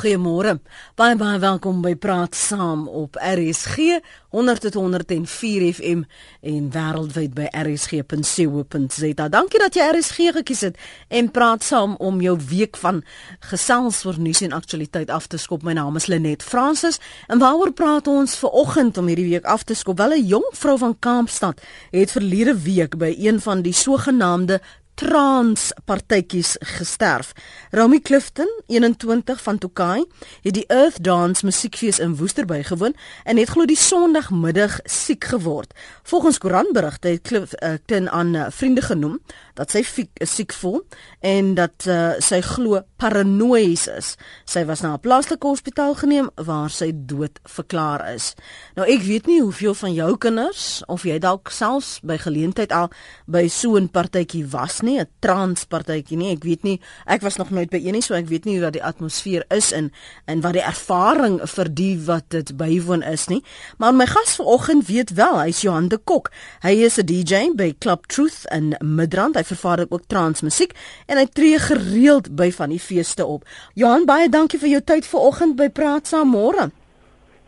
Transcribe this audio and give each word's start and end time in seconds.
Goeiemôre. 0.00 0.54
Baie 0.96 1.16
baie 1.20 1.36
welkom 1.42 1.82
by 1.84 1.90
Praat 2.00 2.32
Saam 2.32 2.86
op 2.88 3.18
RSG 3.20 3.98
100.104 4.32 5.66
FM 5.76 6.06
en 6.40 6.70
wêreldwyd 6.72 7.34
by 7.36 7.50
rsg.co.za. 7.52 9.26
Dankie 9.28 9.60
dat 9.60 9.76
jy 9.76 9.88
RSG 9.92 10.30
gekies 10.38 10.62
het 10.64 10.78
en 11.12 11.28
praat 11.34 11.66
saam 11.66 11.98
om 12.00 12.22
jou 12.24 12.38
week 12.48 12.80
van 12.80 13.02
gesels 13.50 14.00
oor 14.08 14.16
nuus 14.16 14.40
en 14.46 14.56
aktualiteit 14.56 15.12
af 15.12 15.28
te 15.28 15.36
skop. 15.36 15.66
My 15.68 15.76
naam 15.76 16.00
is 16.00 16.08
Lenet 16.08 16.46
Fransis 16.48 16.96
en 17.28 17.42
waaroor 17.42 17.74
praat 17.76 18.08
ons 18.08 18.38
ver 18.40 18.56
oggend 18.56 18.96
om 18.96 19.10
hierdie 19.10 19.28
week 19.34 19.44
af 19.44 19.68
te 19.68 19.76
skop? 19.76 19.98
Wel 20.00 20.16
'n 20.16 20.26
jong 20.26 20.48
vrou 20.56 20.78
van 20.78 20.96
Kaapstad 20.98 21.60
het 21.90 22.10
verlede 22.10 22.56
week 22.56 22.96
by 22.96 23.12
een 23.18 23.40
van 23.40 23.60
die 23.62 23.76
sogenaamde 23.76 24.60
trans 25.00 25.70
partytjies 25.84 26.56
gesterf. 26.60 27.32
Romy 27.70 28.00
Clifton, 28.00 28.48
21 28.66 29.42
van 29.42 29.58
Tokai, 29.58 30.04
het 30.42 30.54
die 30.54 30.66
Earth 30.68 30.98
Dance 31.04 31.44
musiekfees 31.44 31.98
in 31.98 32.16
Woester 32.16 32.44
bygewoon 32.44 32.92
en 33.24 33.40
het 33.40 33.48
glo 33.48 33.64
die 33.64 33.78
Sondagmiddag 33.80 34.80
siek 34.84 35.24
geword. 35.24 35.72
Volgens 36.02 36.38
koerantberigte 36.38 37.08
het 37.08 37.22
Clifton 37.22 38.02
uh, 38.04 38.12
aan 38.12 38.34
uh, 38.34 38.46
vriende 38.50 38.82
genoem 38.82 39.20
dat 39.54 39.70
sy 39.70 39.82
fiek, 39.84 40.10
siek 40.24 40.52
voel 40.52 40.82
en 41.20 41.54
dat 41.54 41.86
uh, 41.86 42.12
sy 42.18 42.40
glo 42.40 42.80
paranoïes 43.00 43.86
is. 43.88 44.16
Sy 44.44 44.64
was 44.68 44.82
na 44.82 44.94
'n 44.94 45.00
plaaslike 45.00 45.46
hospitaal 45.46 45.94
geneem 45.94 46.30
waar 46.36 46.70
sy 46.70 46.92
dood 46.94 47.38
verklaar 47.44 48.14
is. 48.14 48.34
Nou 48.76 48.86
ek 48.86 49.02
weet 49.02 49.26
nie 49.26 49.40
hoeveel 49.40 49.74
van 49.74 49.92
jou 49.94 50.16
kinders 50.16 50.82
of 50.86 51.02
jy 51.02 51.18
dalk 51.18 51.50
selfs 51.50 52.00
by 52.02 52.16
geleentheid 52.18 52.72
al 52.72 52.90
by 53.26 53.48
so 53.48 53.76
'n 53.76 53.88
partytjie 53.88 54.46
was 54.50 54.80
nie 54.82 54.98
'n 55.00 55.08
transpartytjie 55.20 56.16
nie. 56.16 56.32
Ek 56.32 56.44
weet 56.44 56.62
nie, 56.62 56.80
ek 57.06 57.20
was 57.20 57.36
nog 57.36 57.50
nooit 57.50 57.70
by 57.70 57.76
een 57.76 57.92
nie, 57.92 58.02
so 58.02 58.14
ek 58.14 58.28
weet 58.28 58.44
nie 58.44 58.54
hoe 58.54 58.70
dat 58.70 58.72
die 58.72 58.84
atmosfeer 58.84 59.44
is 59.50 59.72
en 59.72 59.92
en 60.26 60.40
wat 60.40 60.52
die 60.52 60.62
ervaring 60.62 61.40
vir 61.42 61.74
die 61.74 61.98
wat 62.06 62.24
dit 62.28 62.56
bywoon 62.56 63.02
is 63.02 63.28
nie. 63.28 63.42
Maar 63.78 63.94
my 63.94 64.06
gas 64.06 64.36
vanoggend 64.36 64.86
weet 64.86 65.14
wel, 65.14 65.38
hy's 65.38 65.60
Johan 65.60 65.88
de 65.88 65.98
Kok. 65.98 66.30
Hy 66.62 66.84
is 66.84 66.98
'n 66.98 67.06
DJ 67.06 67.52
by 67.54 67.74
Club 67.78 68.06
Truth 68.06 68.44
in 68.50 68.76
Midrand. 68.80 69.36
Hy 69.36 69.42
vervaardig 69.52 69.90
ook 69.90 70.06
transmusiek 70.06 70.76
en 71.06 71.20
hy 71.20 71.26
tree 71.26 71.58
gereeld 71.58 72.30
by 72.36 72.50
van 72.54 72.74
die 72.74 72.82
feeste 72.82 73.26
op. 73.26 73.44
Johan, 73.74 74.06
baie 74.08 74.28
dankie 74.28 74.60
vir 74.62 74.74
jou 74.76 74.82
tyd 74.92 75.06
vanoggend 75.06 75.58
by 75.58 75.68
Praat 75.68 76.10
Saam 76.10 76.32
môre. 76.34 76.70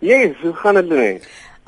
Yes, 0.03 0.35
hoe 0.43 0.55
gaan 0.59 0.81
dit 0.81 0.89
nou? 0.91 1.09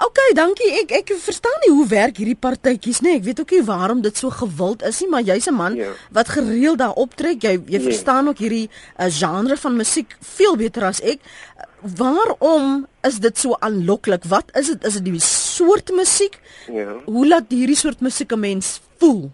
OK, 0.02 0.18
dankie. 0.34 0.72
Ek 0.80 0.90
ek 0.98 1.12
verstaan 1.22 1.60
nie 1.62 1.70
hoe 1.70 1.84
werk 1.86 2.16
hierdie 2.18 2.38
partytjies 2.38 2.98
nie. 3.05 3.12
Ek 3.20 3.27
weet 3.28 3.40
ook 3.44 3.52
nie 3.55 3.62
waarom 3.62 4.00
dit 4.02 4.16
so 4.18 4.32
gewild 4.34 4.82
is 4.82 4.98
nie, 5.05 5.10
maar 5.12 5.22
jy's 5.22 5.46
'n 5.46 5.55
man 5.55 5.77
ja. 5.78 5.92
wat 6.10 6.34
gereeld 6.34 6.78
daar 6.78 6.98
optrek. 6.98 7.42
Jy 7.42 7.62
jy 7.66 7.78
ja. 7.78 7.80
verstaan 7.80 8.28
ook 8.28 8.42
hierdie 8.42 8.68
uh, 8.98 9.06
genre 9.06 9.56
van 9.56 9.77
musiek 9.77 10.16
veel 10.20 10.56
beter 10.56 10.82
as 10.90 11.00
ek. 11.00 11.22
Waarom 11.80 12.86
is 13.06 13.20
dit 13.20 13.38
so 13.38 13.55
aanloklik? 13.60 14.24
Wat 14.24 14.50
is 14.58 14.66
dit? 14.66 14.84
Is 14.84 14.98
dit 14.98 15.05
die 15.05 15.20
soort 15.20 15.94
musiek? 15.94 16.40
Ja. 16.66 16.98
Hoe 17.06 17.27
laat 17.28 17.55
hierdie 17.55 17.78
soort 17.78 18.00
musiek 18.00 18.32
'n 18.32 18.40
mens 18.40 18.80
voel? 18.98 19.30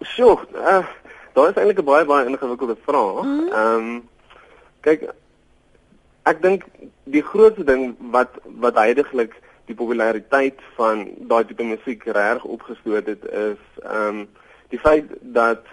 So, 0.00 0.40
uh, 0.54 0.86
daar 1.32 1.48
is 1.48 1.54
eintlik 1.54 1.78
'n 1.78 1.84
baie 1.84 2.04
baie 2.04 2.26
ingewikkelde 2.26 2.76
vraag. 2.86 3.22
Mhm. 3.22 3.48
Ehm 3.52 3.78
mm 3.78 3.86
um, 3.86 4.08
kyk 4.80 5.10
ek 6.22 6.42
dink 6.42 6.64
die 7.04 7.22
grootste 7.22 7.64
ding 7.64 7.96
wat 8.14 8.38
wat 8.44 8.78
heidaglik 8.78 9.34
die 9.70 9.74
populariteit 9.74 10.60
van 10.76 11.04
daai 11.30 11.44
tipe 11.46 11.64
musiek 11.66 12.04
reg 12.04 12.44
opgestoot 12.44 13.06
het 13.06 13.24
is 13.24 13.62
ehm 13.82 14.22
um, 14.22 14.28
die 14.68 14.80
feit 14.80 15.10
dat 15.20 15.66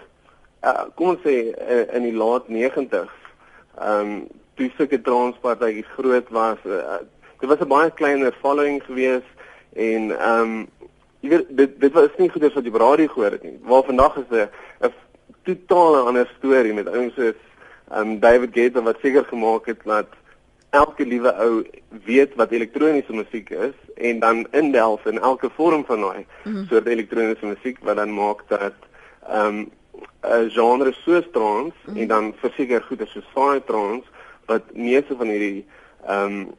uh, 0.64 0.84
kom 0.94 1.14
ons 1.14 1.22
sê 1.24 1.36
uh, 1.54 1.86
in 1.96 2.06
die 2.08 2.16
laat 2.16 2.48
90s 2.48 3.14
ehm 3.78 4.10
um, 4.10 4.26
toe 4.58 4.68
sulke 4.76 5.00
transpartytjies 5.00 5.94
groot 5.96 6.28
was 6.36 6.58
uh, 6.66 6.98
dit 7.40 7.48
was 7.48 7.62
'n 7.64 7.72
baie 7.74 7.90
kleiner 7.90 8.34
following 8.42 8.82
gewees 8.88 9.26
en 9.72 10.10
ehm 10.18 10.42
um, 10.42 10.68
jy 11.20 11.28
weet 11.28 11.52
dit 11.56 11.80
dit 11.80 11.92
was 11.92 12.16
nie 12.18 12.30
goeders 12.30 12.54
wat 12.54 12.64
jy 12.64 12.72
op 12.72 12.80
radio 12.80 13.12
gehoor 13.12 13.36
het 13.36 13.42
nie 13.42 13.58
waar 13.72 13.84
vandag 13.84 14.16
is 14.22 14.30
'n 14.30 14.48
'n 14.86 14.92
totale 15.44 16.00
ander 16.08 16.30
storie 16.38 16.72
met 16.72 16.88
ouens 16.88 17.14
soos 17.14 17.40
ehm 17.90 18.00
um, 18.00 18.18
David 18.20 18.50
Guetta 18.52 18.82
wat 18.82 19.00
seker 19.02 19.24
gemaak 19.24 19.66
het 19.66 19.84
dat 19.84 20.08
elke 20.70 21.06
liewe 21.06 21.32
ou 21.34 21.64
weet 22.04 22.34
wat 22.34 22.50
elektroniese 22.50 23.12
musiek 23.12 23.50
is 23.50 23.74
en 23.96 24.18
dan 24.18 24.46
indelf 24.50 25.06
in 25.06 25.18
elke 25.18 25.50
vorm 25.50 25.84
van 25.84 26.00
daai 26.00 26.26
mm 26.44 26.52
-hmm. 26.52 26.66
soort 26.66 26.86
elektroniese 26.86 27.46
musiek 27.46 27.78
wat 27.82 27.96
dan 27.96 28.14
maak 28.14 28.42
dat 28.48 28.74
ehm 29.28 29.46
um, 29.46 29.70
'n 30.22 30.50
genre 30.50 30.92
soos 30.92 31.26
trance 31.32 31.76
mm 31.84 31.92
-hmm. 31.92 32.02
en 32.02 32.08
dan 32.08 32.34
verseker 32.36 32.82
goeie 32.82 33.06
soos 33.06 33.28
fire 33.34 33.64
trance 33.64 34.06
wat 34.46 34.62
meeste 34.72 35.16
van 35.16 35.26
hierdie 35.26 35.66
ehm 36.06 36.24
um, 36.24 36.54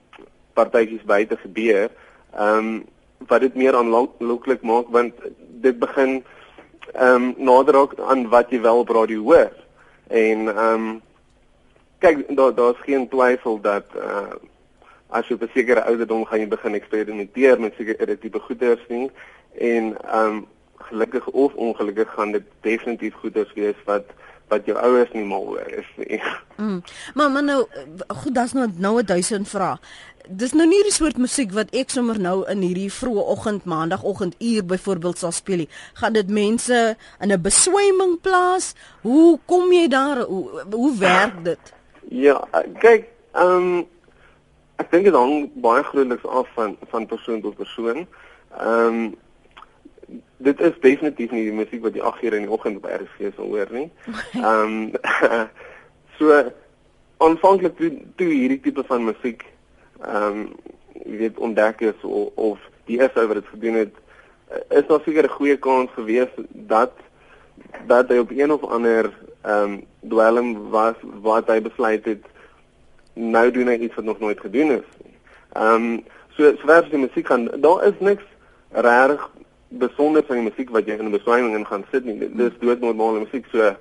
partytjies 0.54 1.04
buite 1.04 1.38
gebeur 1.38 1.90
ehm 2.34 2.58
um, 2.58 2.86
wat 3.28 3.42
dit 3.42 3.56
meer 3.56 3.76
aanlooklik 3.76 4.62
maak 4.62 4.90
want 4.90 5.14
dit 5.62 5.80
begin 5.80 6.24
ehm 6.94 7.24
um, 7.24 7.34
nader 7.38 7.88
aan 8.08 8.28
wat 8.30 8.50
jy 8.50 8.62
wel 8.62 8.78
op 8.78 8.90
radio 8.90 9.22
hoor. 9.22 9.52
En 10.08 10.48
ehm 10.48 10.88
um, 10.88 11.02
kyk 12.00 12.36
daar 12.36 12.56
daar's 12.56 12.82
geen 12.82 13.10
twyfel 13.10 13.62
dat 13.62 13.86
uh 13.96 14.34
as 15.12 15.28
jy 15.28 15.36
op 15.36 15.42
'n 15.44 15.52
sekere 15.54 15.84
ouderdom 15.84 16.26
gaan 16.26 16.40
jy 16.40 16.48
begin 16.48 16.74
eksperimenteer 16.74 17.60
met 17.60 17.74
sekere 17.76 18.18
tipe 18.18 18.40
goeders 18.40 18.84
nie. 18.88 19.12
En 19.60 19.98
um 20.20 20.48
gelukkig 20.76 21.28
of 21.28 21.54
ongelukkig 21.54 22.14
gaan 22.14 22.32
dit 22.32 22.44
definitief 22.62 23.14
goeders 23.14 23.54
wees 23.54 23.76
wat 23.86 24.06
wat 24.52 24.68
jou 24.68 24.78
ouers 24.78 25.12
nie 25.16 25.26
mal 25.26 25.48
oor 25.56 25.76
is 25.82 25.92
nie. 26.04 26.22
Mm. 26.62 26.84
Maar 27.18 27.32
maar 27.32 27.44
nou 27.44 27.66
goed, 28.08 28.36
daar's 28.36 28.52
nou 28.54 28.68
nou 28.78 29.00
'n 29.00 29.06
duisend 29.06 29.48
vrae. 29.50 29.80
Dis 30.30 30.52
nou 30.54 30.68
nie 30.68 30.84
die 30.84 30.92
soort 30.94 31.18
musiek 31.18 31.52
wat 31.52 31.74
ek 31.74 31.90
sommer 31.90 32.20
nou 32.20 32.44
in 32.50 32.62
hierdie 32.62 32.92
vroeë 32.94 33.24
oggend, 33.34 33.66
maandagooggend 33.66 34.36
uur 34.40 34.66
byvoorbeeld 34.66 35.18
sal 35.18 35.32
speel 35.32 35.58
nie. 35.58 35.70
Gaan 35.94 36.14
dit 36.14 36.30
mense 36.30 36.96
in 37.20 37.32
'n 37.32 37.42
beswyming 37.42 38.22
plaas? 38.22 38.76
Hoe 39.02 39.40
kom 39.46 39.72
jy 39.72 39.88
daar? 39.88 40.22
Hoe, 40.22 40.64
hoe 40.72 40.98
werk 40.98 41.44
dit? 41.44 41.74
Ja, 42.10 42.48
kyk, 42.80 43.08
ehm 43.32 43.58
um, 43.58 43.88
ek 44.76 44.92
dink 44.92 45.04
dit 45.04 45.14
hang 45.14 45.50
baie 45.54 45.84
grootliks 45.84 46.26
af 46.26 46.48
van 46.54 46.78
van 46.90 47.06
persoon 47.06 47.42
tot 47.42 47.56
persoon. 47.56 48.08
Ehm 48.58 48.88
um, 48.88 49.16
dit 50.44 50.62
is 50.62 50.80
definitief 50.82 51.32
nie 51.32 51.46
die 51.48 51.56
musiek 51.56 51.84
wat 51.86 51.96
jy 51.96 52.02
8 52.02 52.24
uur 52.24 52.38
in 52.38 52.48
die 52.48 52.54
oggend 52.58 52.82
op 52.82 52.90
RSG 52.90 53.34
sal 53.36 53.50
hoor 53.54 53.72
nie. 53.72 53.90
Ehm 54.42 54.76
um, 54.76 55.48
so 56.18 56.44
aanvanklik 57.22 57.78
toe, 57.78 57.92
toe 58.16 58.30
hierdie 58.30 58.62
tipe 58.62 58.84
van 58.88 59.06
musiek 59.10 59.46
ehm 60.02 60.26
um, 60.28 60.46
jy 61.02 61.18
weet 61.18 61.38
ontdek 61.42 61.82
is 61.82 62.04
of, 62.04 62.30
of 62.36 62.60
die 62.86 63.00
eerste 63.00 63.26
wat 63.28 63.40
dit 63.42 63.54
gedoen 63.54 63.78
het 63.80 63.96
is 64.70 64.88
daar 64.88 65.02
seker 65.06 65.24
'n 65.24 65.38
goeie 65.38 65.58
kans 65.58 65.90
gewees 65.96 66.34
dat 66.50 66.92
dat 67.88 68.10
hy 68.10 68.18
op 68.18 68.32
een 68.32 68.52
of 68.52 68.64
ander 68.64 69.12
ehm 69.42 69.64
um, 69.64 69.84
dwelm 70.10 70.70
was 70.70 70.96
wat 71.22 71.48
hy 71.48 71.62
besluit 71.62 72.06
het 72.06 72.26
nou 73.14 73.52
doen 73.52 73.68
hy 73.68 73.78
iets 73.78 73.96
wat 73.96 74.06
nog 74.06 74.20
nooit 74.20 74.40
gedoen 74.40 74.72
is. 74.72 74.88
Ehm 75.54 75.76
um, 75.76 76.04
so 76.36 76.56
sover 76.56 76.90
die 76.90 76.98
musiek 76.98 77.28
gaan 77.28 77.50
daar 77.62 77.88
is 77.88 78.00
niks 78.00 78.24
reg 78.72 79.30
besonder 79.72 80.24
van 80.28 80.36
die 80.36 80.50
musiek 80.50 80.70
wat 80.70 80.86
jy 80.86 80.98
in 81.00 81.08
'n 81.08 81.18
beswyming 81.18 81.56
in 81.56 81.66
gaan 81.66 81.86
sit 81.92 82.06
nie. 82.06 82.18
Dit 82.20 82.52
is 82.52 82.60
doodnormale 82.60 83.20
musiek 83.20 83.46
so 83.52 83.58
uh, 83.58 83.74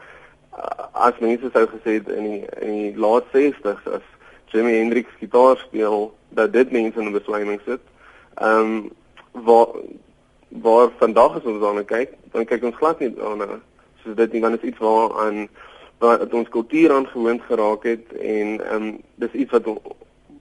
as 0.92 1.18
mense 1.18 1.50
sou 1.52 1.66
gesê 1.66 1.98
het 1.98 2.08
in 2.08 2.24
die 2.24 2.44
in 2.60 2.72
die 2.72 2.96
laat 2.96 3.24
60s 3.32 3.86
as 3.92 4.06
Jimi 4.46 4.72
Hendrix 4.78 5.08
gitaar 5.18 5.56
speel 5.56 6.14
dat 6.28 6.52
dit 6.52 6.70
mense 6.70 6.98
in 6.98 7.06
'n 7.06 7.18
beswyming 7.18 7.60
sit. 7.64 7.80
Ehm 8.34 8.60
um, 8.60 8.90
waar 9.32 9.68
waar 10.48 10.90
vandag 10.98 11.36
as 11.36 11.44
ons 11.44 11.60
daarna 11.60 11.82
kyk, 11.82 12.14
dan 12.32 12.44
kyk 12.44 12.64
ons 12.64 12.76
glad 12.76 12.98
nie 12.98 13.14
daarna 13.14 13.60
so 14.02 14.14
dit 14.14 14.40
want 14.40 14.52
dit 14.52 14.62
is 14.62 14.68
iets 14.68 14.78
waaraan 14.78 15.48
wat 15.98 16.32
ons 16.34 16.48
kultuur 16.48 16.92
aangewoond 16.92 17.42
geraak 17.42 17.82
het 17.82 18.12
en 18.12 18.60
ehm 18.64 18.82
um, 18.82 19.00
dis 19.14 19.32
iets 19.32 19.50
wat 19.50 19.66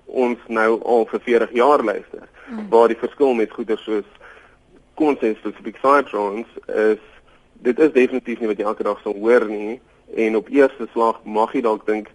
ons 0.06 0.40
nou 0.48 0.82
al 0.84 1.06
vir 1.06 1.20
40 1.20 1.52
jaar 1.54 1.84
luister. 1.84 2.30
Mm. 2.50 2.70
Waar 2.70 2.88
die 2.88 2.98
verskil 2.98 3.34
met 3.34 3.52
goeder 3.52 3.78
soos 3.78 4.08
kom 5.00 5.14
ons 5.14 5.22
sê 5.24 5.32
spesifiek 5.40 5.80
Cytrons 5.80 6.48
is 6.68 7.04
dit 7.64 7.80
is 7.80 7.92
definitief 7.96 8.40
nie 8.40 8.50
wat 8.52 8.60
jy 8.60 8.68
elke 8.68 8.86
dag 8.88 9.00
sal 9.04 9.16
hoor 9.16 9.46
nie 9.48 9.80
en 10.20 10.36
op 10.40 10.52
eerste 10.52 10.88
slag 10.94 11.22
mag 11.24 11.54
jy 11.56 11.64
dalk 11.64 11.86
dink 11.88 12.12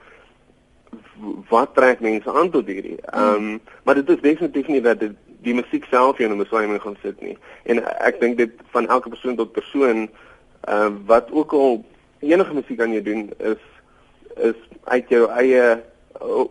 wat 1.50 1.74
trek 1.74 2.02
mense 2.04 2.30
aan 2.30 2.50
tot 2.50 2.68
hierdie. 2.70 2.98
Ehm 3.12 3.34
um, 3.34 3.60
maar 3.84 3.94
dit 4.00 4.08
is 4.14 4.20
definitief 4.22 4.68
nie 4.68 4.82
dat 4.84 5.00
dit 5.00 5.16
die 5.44 5.54
musiek 5.54 5.84
self 5.90 6.18
jou 6.18 6.28
in 6.28 6.36
'n 6.36 6.42
besluiming 6.42 6.80
gaan 6.82 6.96
sit 7.02 7.20
nie. 7.20 7.36
En 7.64 7.82
ek 8.00 8.20
dink 8.20 8.36
dit 8.38 8.52
van 8.72 8.88
elke 8.88 9.08
persoon 9.08 9.36
tot 9.36 9.52
persoon 9.52 10.08
ehm 10.68 10.92
uh, 10.92 10.92
wat 11.06 11.32
ook 11.32 11.52
al 11.52 11.84
enige 12.20 12.54
musiek 12.54 12.80
aan 12.80 12.92
jou 12.92 13.02
doen 13.02 13.30
is 13.38 13.62
is 14.36 14.58
uit 14.84 15.08
jou 15.08 15.28
eie 15.30 15.82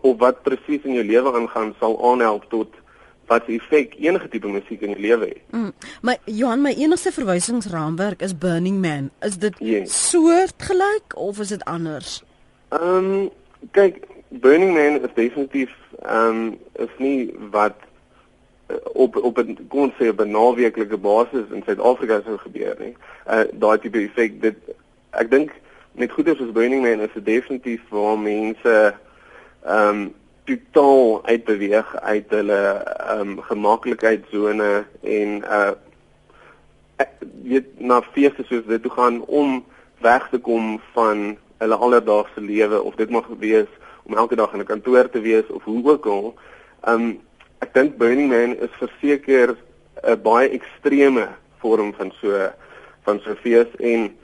of 0.00 0.18
wat 0.18 0.42
presies 0.42 0.84
in 0.84 0.94
jou 0.94 1.04
lewe 1.04 1.32
aangaan 1.32 1.74
sal 1.80 2.10
aanhelp 2.10 2.44
tot 2.48 2.68
wat 3.26 3.48
effek 3.48 3.94
enige 3.98 4.28
tipe 4.28 4.48
musiek 4.48 4.80
in 4.80 4.94
jou 4.94 5.00
lewe 5.00 5.26
het. 5.26 5.42
Mm, 5.50 5.72
maar 6.02 6.16
Johan, 6.24 6.62
my 6.62 6.74
enigste 6.76 7.12
verwysingsraamwerk 7.12 8.22
is 8.22 8.38
Burning 8.38 8.80
Man. 8.80 9.10
Is 9.20 9.38
dit 9.38 9.54
yes. 9.58 10.10
soortgelyk 10.10 11.16
of 11.16 11.38
is 11.38 11.48
dit 11.48 11.64
anders? 11.64 12.22
Ehm 12.68 12.96
um, 12.96 13.30
kyk, 13.70 14.02
Burning 14.28 14.74
Man 14.74 15.00
is 15.00 15.14
definitief 15.14 15.70
ehm 16.02 16.28
um, 16.28 16.58
is 16.72 16.94
nie 16.98 17.34
wat 17.50 17.76
uh, 18.68 18.76
op 18.92 19.16
op 19.16 19.38
'n 19.38 19.58
kom 19.68 19.80
ons 19.80 19.94
sê 20.00 20.08
op 20.08 20.20
'n 20.20 20.30
naweeklike 20.30 20.96
basis 20.96 21.46
in 21.50 21.62
Suid-Afrika 21.66 22.20
sou 22.24 22.38
gebeur 22.38 22.76
nie. 22.78 22.96
Uh 23.26 23.44
daai 23.52 23.78
tipe 23.78 23.98
effek 23.98 24.40
dit 24.40 24.56
ek 25.10 25.30
dink 25.30 25.52
met 25.92 26.10
goeie 26.10 26.34
soos 26.34 26.52
Burning 26.52 26.82
Man 26.82 27.00
is 27.00 27.14
dit 27.14 27.24
definitief 27.24 27.80
waar 27.88 28.18
mense 28.18 28.94
ehm 29.64 29.88
um, 29.88 30.14
totaal 30.44 31.24
uitbeweeg 31.24 31.96
uit 31.96 32.30
hulle 32.30 32.60
ehm 32.84 33.20
um, 33.20 33.40
gemaklikheidsone 33.42 34.84
en 35.02 35.42
uh 35.58 35.72
weet 37.44 37.80
na 37.80 38.02
feeste 38.12 38.44
soos 38.48 38.64
dit 38.66 38.82
toe 38.82 38.90
gaan 38.90 39.24
om 39.24 39.64
weg 40.00 40.28
te 40.30 40.38
kom 40.38 40.80
van 40.92 41.36
hulle 41.58 41.74
alledaagse 41.74 42.40
lewe 42.40 42.82
of 42.82 42.94
dit 42.94 43.10
mag 43.10 43.28
wees 43.38 43.70
om 44.04 44.16
elke 44.16 44.36
dag 44.36 44.52
in 44.52 44.60
'n 44.60 44.72
kantoor 44.72 45.10
te 45.10 45.20
wees 45.20 45.46
of 45.48 45.64
hoe 45.64 45.90
ook 45.90 46.06
al. 46.06 46.34
Um 46.88 47.20
ek 47.58 47.74
dink 47.74 47.96
Burning 47.96 48.28
Man 48.28 48.56
is 48.56 48.74
verseker 48.80 49.56
'n 50.02 50.20
baie 50.22 50.48
ekstreme 50.48 51.28
vorm 51.58 51.94
van 51.94 52.12
so 52.20 52.50
van 53.04 53.20
so 53.20 53.34
fees 53.34 53.70
en 53.78 54.16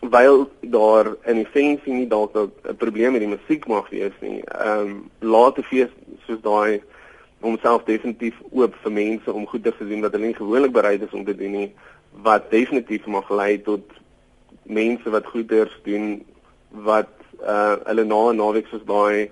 wyl 0.00 0.50
daar 0.60 1.14
in 1.24 1.36
die 1.42 1.48
sensie 1.52 1.92
nie 1.92 2.08
dalk 2.08 2.34
'n 2.34 2.76
probleem 2.76 3.12
met 3.12 3.20
die 3.20 3.34
musiek 3.36 3.66
mag 3.66 3.88
wees 3.90 4.16
nie. 4.20 4.42
Um 4.64 5.10
late 5.20 5.62
fees 5.62 5.90
soos 6.26 6.40
daai 6.40 6.82
homself 7.40 7.84
definitief 7.84 8.34
oop 8.50 8.74
vir 8.82 8.92
mense 8.92 9.32
om 9.32 9.46
goeie 9.46 9.72
te 9.72 9.88
doen 9.88 10.00
wat 10.00 10.12
hulle 10.12 10.26
nie 10.26 10.38
gewoonlik 10.38 10.72
bereid 10.72 11.02
is 11.02 11.12
om 11.12 11.24
te 11.24 11.36
doen 11.36 11.52
nie 11.52 11.72
wat 12.22 12.50
definitief 12.50 13.06
mag 13.06 13.30
lei 13.30 13.58
tot 13.62 13.90
mense 14.62 15.10
wat 15.10 15.26
goeders 15.26 15.74
doen 15.84 16.24
wat 16.88 17.10
uh 17.42 17.76
hulle 17.84 18.04
na 18.04 18.20
'n 18.30 18.36
naweek 18.36 18.70
soos 18.70 18.84
daai 18.88 19.30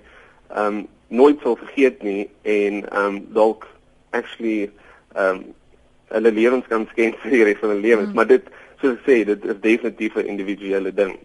um 0.63 0.87
nooit 1.07 1.39
sal 1.41 1.55
vergeet 1.55 2.03
nie 2.03 2.29
en 2.41 2.83
um 3.03 3.19
dalk 3.33 3.67
actually 4.11 4.71
um 5.15 5.45
hulle 6.13 6.31
lewens 6.31 6.67
kan 6.67 6.87
skenk 6.91 7.17
vir 7.23 7.31
die 7.31 7.43
res 7.43 7.59
van 7.61 7.73
hulle 7.73 7.87
lewens 7.87 8.09
mm. 8.09 8.15
maar 8.15 8.27
dit 8.27 8.45
soos 8.83 8.99
ek 8.99 9.05
sê 9.07 9.23
dit 9.31 9.45
is 9.45 9.61
definitief 9.63 10.17
'n 10.17 10.29
individuele 10.35 10.91
ding 10.93 11.17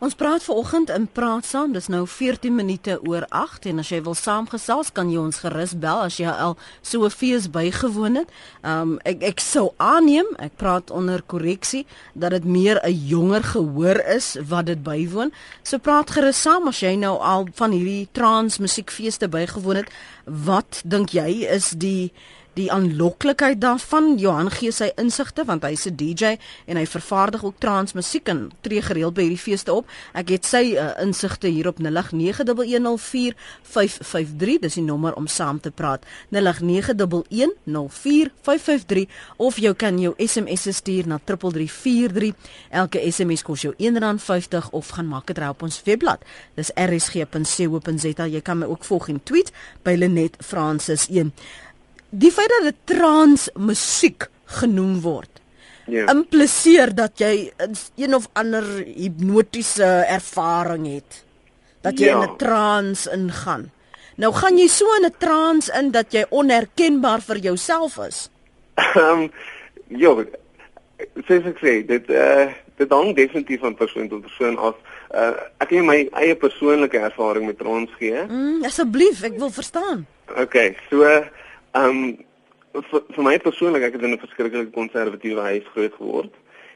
Ons 0.00 0.14
praat 0.16 0.40
vanoggend 0.40 0.88
in 0.88 1.04
praat 1.12 1.44
saam. 1.44 1.74
Dis 1.76 1.90
nou 1.92 2.06
14 2.08 2.54
minute 2.56 2.94
oor 3.04 3.26
8 3.36 3.66
en 3.68 3.82
as 3.82 3.90
jy 3.92 3.98
wil 4.06 4.14
saamgesels, 4.16 4.88
kan 4.96 5.10
jy 5.12 5.18
ons 5.20 5.42
gerus 5.42 5.74
bel 5.76 6.00
as 6.06 6.16
jy 6.16 6.30
al 6.30 6.56
so 6.80 7.04
'n 7.04 7.10
fees 7.12 7.50
bygewoon 7.52 8.16
het. 8.16 8.28
Um 8.64 8.98
ek 9.04 9.22
ek 9.22 9.40
sou 9.40 9.74
aanneem, 9.76 10.24
ek 10.38 10.56
praat 10.56 10.90
onder 10.90 11.20
korreksie 11.20 11.84
dat 12.14 12.30
dit 12.30 12.44
meer 12.44 12.80
'n 12.82 12.96
jonger 13.08 13.42
gehoor 13.42 14.00
is 14.16 14.38
wat 14.48 14.66
dit 14.66 14.82
bywoon. 14.82 15.32
So 15.62 15.78
praat 15.78 16.10
gerus 16.10 16.40
saam 16.40 16.68
as 16.68 16.80
jy 16.80 16.96
nou 16.96 17.18
al 17.18 17.48
van 17.52 17.70
hierdie 17.70 18.08
trans 18.12 18.58
musiekfeeste 18.58 19.28
bygewoon 19.28 19.76
het. 19.76 19.90
Wat 20.24 20.82
dink 20.86 21.10
jy 21.10 21.44
is 21.44 21.70
die 21.76 22.12
die 22.58 22.66
aanloklikheid 22.72 23.60
daarvan. 23.60 24.16
Johan 24.18 24.50
gee 24.50 24.72
sy 24.74 24.90
insigte 25.00 25.44
want 25.46 25.62
hy's 25.62 25.86
'n 25.86 25.96
DJ 25.96 26.24
en 26.66 26.76
hy 26.76 26.86
vervaardig 26.86 27.44
ook 27.44 27.54
trance 27.58 27.96
musiek 27.96 28.28
en 28.28 28.50
tree 28.60 28.82
gereeld 28.82 29.14
by 29.14 29.22
hierdie 29.22 29.38
feeste 29.38 29.72
op. 29.72 29.86
Ek 30.14 30.28
het 30.28 30.46
sy 30.46 30.74
uh, 30.74 30.90
insigte 31.00 31.48
hier 31.48 31.68
op 31.68 31.78
0891104553. 31.78 34.58
Dis 34.60 34.74
die 34.74 34.82
nommer 34.82 35.14
om 35.14 35.26
saam 35.26 35.60
te 35.60 35.70
praat. 35.70 36.04
0891104553 36.30 36.36
of 39.36 39.56
jy 39.56 39.74
kan 39.74 39.98
jou 39.98 40.14
SMS 40.18 40.76
stuur 40.76 41.06
na 41.06 41.20
3343. 41.24 42.34
Elke 42.70 43.12
SMS 43.12 43.42
kos 43.42 43.60
jou 43.62 43.74
R1.50 43.74 44.70
of 44.70 44.88
gaan 44.88 45.08
maak 45.08 45.26
dit 45.26 45.38
reg 45.38 45.50
op 45.50 45.62
ons 45.62 45.82
webblad. 45.84 46.18
Dis 46.54 46.70
rsg.co.za. 46.74 48.26
Jy 48.26 48.40
kan 48.40 48.58
my 48.58 48.66
ook 48.66 48.84
volg 48.84 49.08
en 49.08 49.22
tweet 49.22 49.52
by 49.82 49.94
Lenet 49.94 50.36
Francis 50.40 51.08
1 51.08 51.32
die 52.10 52.30
feit 52.34 52.48
dat 52.48 52.70
dit 52.70 52.80
trans 52.84 53.48
musiek 53.54 54.28
genoem 54.60 55.00
word 55.00 55.40
ja. 55.90 56.06
impliseer 56.10 56.94
dat 56.94 57.18
jy 57.22 57.50
een 57.96 58.14
of 58.14 58.28
ander 58.38 58.64
hipnotiese 58.84 59.88
ervaring 60.08 60.86
het 60.90 61.24
dat 61.80 61.98
jy 61.98 62.10
ja. 62.10 62.18
in 62.20 62.30
'n 62.30 62.36
trans 62.36 63.06
ingaan. 63.06 63.70
Nou 64.20 64.32
gaan 64.32 64.58
jy 64.58 64.66
so 64.68 64.84
in 64.98 65.06
'n 65.06 65.14
trans 65.18 65.68
in 65.68 65.90
dat 65.90 66.12
jy 66.12 66.24
onherkenbaar 66.28 67.20
vir 67.20 67.38
jouself 67.38 67.98
is? 67.98 68.28
Ehm 68.74 69.20
um, 69.20 69.30
ja 69.88 70.24
sies 71.26 71.44
ek 71.44 71.58
sê 71.58 71.86
dit 71.86 72.10
eh 72.10 72.46
uh, 72.46 72.52
dit 72.76 72.90
hang 72.90 73.16
definitief 73.16 73.60
van 73.60 73.74
persoon 73.74 74.08
tot 74.08 74.20
persoon 74.20 74.58
af. 74.58 74.74
Uh, 75.14 75.32
ek 75.58 75.70
het 75.70 75.84
my 75.84 76.08
eie 76.12 76.36
persoonlike 76.36 76.98
ervaring 76.98 77.46
met 77.46 77.58
trans 77.58 77.90
gee. 77.98 78.22
Mm, 78.28 78.64
asseblief 78.64 79.22
ek 79.22 79.38
wil 79.38 79.50
verstaan. 79.50 80.06
Okay 80.36 80.76
so 80.90 81.02
uh, 81.02 81.24
um, 81.74 82.18
vir, 82.72 83.02
vir 83.14 83.24
my 83.24 83.38
persoonlik 83.38 83.82
ek 83.82 83.92
het 83.98 84.02
in 84.02 84.14
'n 84.14 84.24
verskriklik 84.24 84.72
konservatiewe 84.72 85.40
huis 85.40 85.66
groot 85.74 85.94
geword 85.94 86.34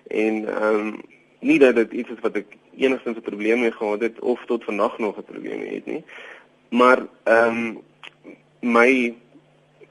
en 0.09 0.47
ehm 0.49 0.81
um, 0.81 1.03
nie 1.45 1.59
dat 1.59 1.75
dit 1.75 1.93
iets 1.93 2.11
is 2.11 2.23
wat 2.25 2.37
ek 2.37 2.57
enigstens 2.77 3.17
'n 3.17 3.29
probleem 3.29 3.61
mee 3.61 3.73
gehad 3.73 4.01
het 4.01 4.21
of 4.21 4.45
tot 4.47 4.65
vandag 4.65 4.99
nog 4.99 5.17
'n 5.19 5.25
probleem 5.25 5.61
het 5.61 5.87
nie. 5.87 6.05
Maar 6.69 7.07
ehm 7.25 7.59
um, 7.59 7.83
my 8.61 9.15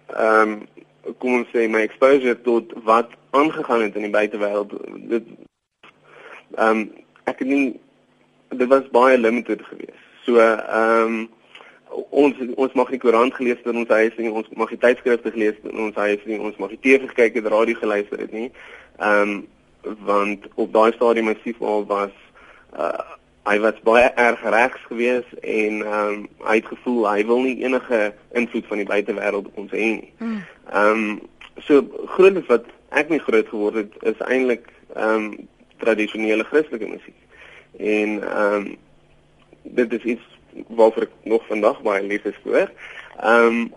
ehm 0.07 0.51
um, 0.51 0.67
kom 1.17 1.33
ons 1.33 1.47
sê 1.47 1.69
my 1.69 1.81
exposure 1.81 2.41
tot 2.41 2.73
wat 2.83 3.09
aangegaan 3.29 3.81
het 3.81 3.95
in 3.95 4.01
die 4.01 4.17
buitewêreld 4.17 4.71
dit 5.09 5.23
ehm 6.55 6.69
um, 6.69 6.91
ek 7.23 7.39
het 7.39 7.47
nie 7.47 7.79
dit 8.49 8.67
was 8.67 8.89
baie 8.89 9.17
limited 9.17 9.61
geweest. 9.61 10.03
So 10.25 10.37
ehm 10.37 11.07
um, 11.07 11.29
ons 12.09 12.37
ons 12.55 12.75
mag 12.79 12.89
die 12.89 12.99
koerant 12.99 13.33
gelees 13.33 13.59
het 13.61 13.71
in 13.71 13.81
ons 13.83 13.89
huis 13.89 14.15
nie, 14.17 14.31
ons 14.31 14.49
mag 14.59 14.69
die 14.73 14.81
tydskrifte 14.81 15.31
gelees 15.31 15.57
het 15.61 15.71
in 15.71 15.81
ons 15.87 15.95
huis 15.95 16.21
nie, 16.29 16.39
ons 16.39 16.57
mag 16.61 16.73
die 16.73 16.81
TV 16.81 17.09
gekyk 17.11 17.39
het, 17.39 17.49
radio 17.53 17.79
geluister 17.79 18.23
het 18.25 18.31
nie. 18.31 18.51
Ehm 18.99 19.35
um, 19.35 19.41
want 20.07 20.45
op 20.55 20.69
daai 20.71 20.93
stadium 20.95 21.25
my 21.27 21.35
stiefvader 21.41 21.87
was 21.89 22.15
uh 22.79 23.19
hy 23.43 23.57
was 23.59 23.79
baie 23.83 24.07
erg 24.15 24.39
regs 24.55 24.83
geweest 24.87 25.33
en 25.41 25.81
ehm 25.83 26.13
um, 26.13 26.21
hy 26.47 26.55
het 26.61 26.69
gevoel 26.71 27.09
hy 27.11 27.25
wil 27.27 27.41
nie 27.43 27.57
enige 27.63 28.13
invloed 28.31 28.69
van 28.71 28.79
die 28.79 28.87
buitewêreld 28.87 29.49
op 29.51 29.57
ons 29.65 29.73
hê 29.75 29.89
nie. 29.97 30.11
Hmm. 30.17 30.43
Ehm 30.71 31.03
um, 31.03 31.19
so 31.67 31.83
groot 32.15 32.39
wat 32.47 32.69
ek 32.89 33.11
mee 33.11 33.19
groot 33.19 33.49
geword 33.49 33.81
het 33.81 33.97
is 34.13 34.23
eintlik 34.29 34.71
ehm 34.95 35.27
um, 35.27 35.27
tradisionele 35.83 36.47
Christelike 36.47 36.87
musiek. 36.87 37.19
En 37.77 38.21
ehm 38.23 38.55
um, 38.55 38.71
dit 39.63 39.93
is 39.99 40.03
iets 40.15 40.32
waarvoor 40.67 41.07
ek 41.07 41.15
nog 41.23 41.47
vandag 41.47 41.81
baie 41.81 42.03
lief 42.03 42.25
is 42.29 42.39
vir. 42.43 42.71
Ehm 43.19 43.47
um, 43.47 43.71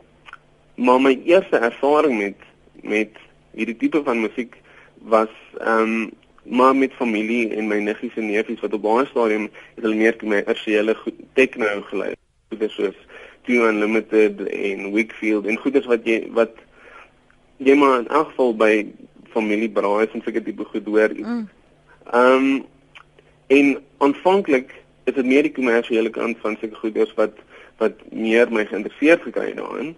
maar 0.77 1.01
my 1.01 1.15
eerste 1.25 1.57
ervaring 1.57 2.19
met 2.19 2.41
met 2.83 3.17
hierdie 3.57 3.77
tipe 3.77 4.03
van 4.05 4.21
musiek 4.21 4.57
was 4.99 5.33
ehm 5.59 5.83
um, 5.83 6.11
maar 6.47 6.77
met 6.77 6.93
familie 6.93 7.55
en 7.55 7.67
my 7.67 7.79
niggies 7.83 8.15
en 8.15 8.27
neefies 8.27 8.61
wat 8.61 8.73
op 8.73 8.83
baie 8.83 9.07
stadium 9.07 9.49
het 9.75 9.83
hulle 9.85 9.99
meer 9.99 10.17
kommersiële 10.17 10.97
techno 11.35 11.81
geluister. 11.89 12.23
Is 12.59 12.75
soos 12.75 12.99
Tune 13.47 13.69
Unlimited 13.69 14.41
en 14.47 14.93
Wickfield 14.93 15.47
en 15.47 15.59
goeders 15.59 15.87
wat 15.91 16.07
jy 16.07 16.21
wat 16.35 16.55
jy 17.57 17.75
maar 17.75 17.99
in 18.05 18.09
elk 18.09 18.31
geval 18.31 18.55
by 18.57 18.73
familie 19.35 19.71
braai 19.71 20.07
en 20.13 20.23
seker 20.23 20.45
tipe 20.45 20.65
goed 20.65 20.87
hoor. 20.87 21.15
Mm. 21.17 21.49
Ehm 22.13 22.43
mm. 22.43 22.55
um, 22.55 22.65
en 23.47 23.77
aanvanklik 23.99 24.73
dit 25.15 25.27
meer 25.27 25.47
die 25.47 25.55
kommersiële 25.55 26.11
kant 26.11 26.39
van 26.43 26.57
sulke 26.61 26.81
goederes 26.83 27.15
wat 27.15 27.39
wat 27.79 28.01
meer 28.11 28.49
my 28.53 28.65
geïnteresseerd 28.67 29.23
gekry 29.23 29.51
het 29.53 29.61
daarin. 29.61 29.95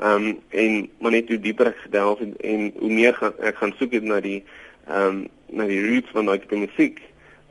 Ehm 0.00 0.26
um, 0.26 0.38
en 0.48 0.90
maar 0.98 1.10
net 1.10 1.28
hoe 1.28 1.38
dieper 1.38 1.70
ek 1.70 1.84
gedelf 1.84 2.18
het 2.18 2.36
en 2.40 2.72
hoe 2.78 2.90
meer 2.90 3.14
gaan, 3.14 3.32
ek 3.38 3.56
gaan 3.56 3.74
soek 3.78 3.92
het 3.92 4.02
na 4.02 4.20
die 4.20 4.42
ehm 4.88 5.06
um, 5.06 5.26
na 5.52 5.66
die 5.68 5.82
roots 5.84 6.10
van 6.16 6.26
daai 6.26 6.38
tipe 6.40 6.56
musiek, 6.56 7.00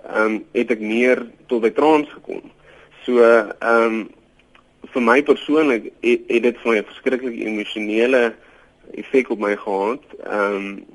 ehm 0.04 0.26
um, 0.26 0.40
het 0.58 0.72
ek 0.74 0.82
meer 0.82 1.26
tot 1.48 1.62
by 1.62 1.72
trance 1.72 2.10
gekom. 2.12 2.42
So 3.06 3.22
ehm 3.22 3.54
um, 3.70 4.02
vir 4.92 5.06
my 5.06 5.22
persoonlik 5.24 5.92
het, 6.02 6.26
het 6.28 6.44
dit 6.44 6.58
vir 6.64 6.72
my 6.72 6.78
'n 6.80 6.90
verskriklike 6.90 7.46
emosionele 7.46 8.34
effek 8.98 9.30
op 9.30 9.40
my 9.40 9.56
gehad. 9.56 10.04
Ehm 10.26 10.56
um, 10.56 10.86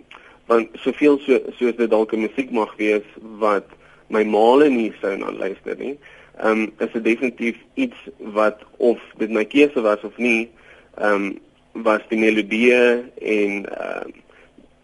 want 0.47 0.69
soveel 0.83 1.19
so 1.19 1.41
soos 1.59 1.77
dit 1.77 1.91
dalk 1.91 2.13
'n 2.13 2.27
musiek 2.27 2.51
mag 2.51 2.77
wees 2.77 3.07
wat 3.39 3.67
my 4.09 4.25
maale 4.25 4.69
nie 4.71 4.93
sou 5.01 5.17
na 5.17 5.33
luister 5.33 5.77
nie. 5.79 5.97
Ehm 6.37 6.67
um, 6.67 6.73
is 6.79 6.93
dit 6.93 7.05
definitief 7.05 7.57
iets 7.75 7.97
wat 8.19 8.63
of 8.77 9.01
dit 9.17 9.31
my 9.31 9.45
keuse 9.45 9.81
was 9.81 10.03
of 10.05 10.17
nie, 10.17 10.51
ehm 10.95 11.15
um, 11.15 11.39
was 11.87 12.05
die 12.09 12.19
melodie 12.19 12.73
en 12.73 13.65
ehm 13.65 14.07
uh, 14.07 14.25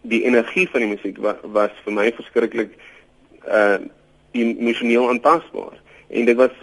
die 0.03 0.25
energie 0.25 0.69
van 0.71 0.81
die 0.81 0.89
musiek 0.89 1.19
was, 1.23 1.37
was 1.43 1.75
vir 1.85 1.95
my 1.95 2.09
verskriklik 2.13 2.73
uh 3.47 3.79
emosioneel 4.33 5.09
aanpasbaar. 5.09 5.77
En 6.09 6.25
dit 6.25 6.37
was 6.37 6.55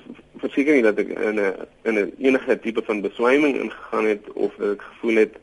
verseker 0.41 0.73
nie 0.73 0.83
dat 0.83 0.97
ek 0.97 1.13
in 1.13 1.39
'n 1.39 1.53
in 1.83 1.95
'n 1.99 2.13
enige 2.17 2.59
tipe 2.59 2.81
van 2.85 3.01
beswyming 3.01 3.59
ingegaan 3.61 4.05
het 4.05 4.31
of 4.33 4.55
dat 4.57 4.73
ek 4.73 4.81
gevoel 4.81 5.15
het 5.15 5.37